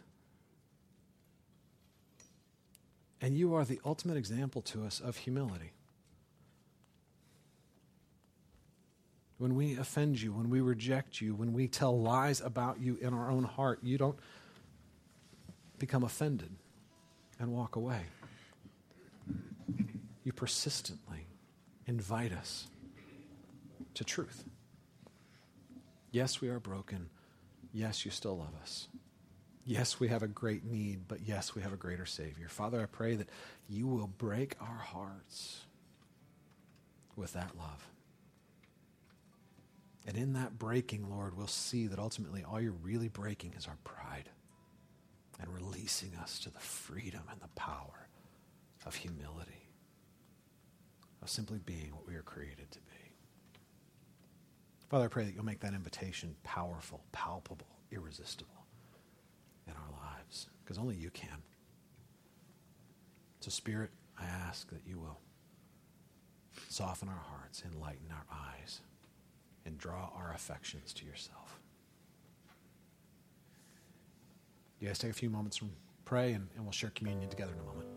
And 3.19 3.35
you 3.35 3.53
are 3.55 3.65
the 3.65 3.81
ultimate 3.83 4.15
example 4.15 4.61
to 4.63 4.85
us 4.85 4.99
of 4.99 5.17
humility. 5.17 5.71
When 9.37 9.55
we 9.55 9.77
offend 9.77 10.19
you, 10.19 10.33
when 10.33 10.49
we 10.49 10.61
reject 10.61 11.21
you, 11.21 11.35
when 11.35 11.53
we 11.53 11.67
tell 11.67 11.99
lies 11.99 12.41
about 12.41 12.79
you 12.79 12.97
in 13.01 13.13
our 13.13 13.29
own 13.29 13.43
heart, 13.43 13.79
you 13.83 13.97
don't 13.97 14.17
become 15.77 16.03
offended 16.03 16.49
and 17.39 17.53
walk 17.53 17.75
away. 17.75 18.01
You 20.23 20.33
persistently 20.33 21.27
invite 21.85 22.33
us 22.33 22.67
to 23.93 24.03
truth. 24.03 24.43
Yes, 26.11 26.41
we 26.41 26.49
are 26.49 26.59
broken. 26.59 27.09
Yes, 27.73 28.05
you 28.05 28.11
still 28.11 28.37
love 28.37 28.55
us. 28.61 28.87
Yes, 29.65 29.99
we 29.99 30.07
have 30.07 30.23
a 30.23 30.27
great 30.27 30.65
need, 30.65 31.07
but 31.07 31.19
yes, 31.25 31.53
we 31.53 31.61
have 31.61 31.73
a 31.73 31.77
greater 31.77 32.05
Savior. 32.05 32.47
Father, 32.47 32.81
I 32.81 32.85
pray 32.85 33.15
that 33.15 33.27
you 33.69 33.85
will 33.85 34.07
break 34.07 34.55
our 34.61 34.79
hearts 34.79 35.65
with 37.15 37.33
that 37.33 37.51
love. 37.57 37.87
And 40.07 40.15
in 40.15 40.33
that 40.33 40.57
breaking, 40.57 41.09
Lord, 41.09 41.37
we'll 41.37 41.47
see 41.47 41.87
that 41.87 41.99
ultimately 41.99 42.43
all 42.43 42.61
you're 42.61 42.71
really 42.71 43.09
breaking 43.09 43.53
is 43.57 43.67
our 43.67 43.77
pride 43.83 44.29
and 45.39 45.53
releasing 45.53 46.15
us 46.15 46.39
to 46.39 46.49
the 46.49 46.59
freedom 46.59 47.23
and 47.29 47.41
the 47.41 47.49
power 47.49 48.07
of 48.85 48.95
humility, 48.95 49.69
of 51.21 51.29
simply 51.29 51.59
being 51.59 51.91
what 51.93 52.07
we 52.07 52.15
are 52.15 52.23
created 52.23 52.71
to 52.71 52.79
be. 52.79 52.85
Father, 54.89 55.05
I 55.05 55.09
pray 55.09 55.25
that 55.25 55.35
you'll 55.35 55.45
make 55.45 55.59
that 55.59 55.73
invitation 55.73 56.35
powerful, 56.43 57.03
palpable, 57.11 57.67
irresistible 57.91 58.65
in 59.67 59.73
our 59.73 59.91
lives, 59.91 60.47
because 60.63 60.77
only 60.77 60.95
you 60.95 61.09
can. 61.09 61.43
So, 63.41 63.49
Spirit, 63.49 63.91
I 64.17 64.25
ask 64.25 64.69
that 64.69 64.87
you 64.87 64.97
will 64.97 65.19
soften 66.69 67.09
our 67.09 67.23
hearts, 67.29 67.61
enlighten 67.69 68.09
our 68.11 68.25
eyes, 68.31 68.79
and 69.67 69.77
draw 69.77 70.09
our 70.15 70.31
affections 70.33 70.93
to 70.93 71.05
yourself. 71.05 71.59
You 74.79 74.87
guys 74.87 74.97
take 74.97 75.11
a 75.11 75.13
few 75.13 75.29
moments 75.29 75.61
and 75.61 75.71
pray, 76.05 76.33
and, 76.33 76.47
and 76.55 76.63
we'll 76.63 76.71
share 76.71 76.91
communion 76.91 77.29
together 77.29 77.51
in 77.53 77.59
a 77.59 77.63
moment. 77.63 77.87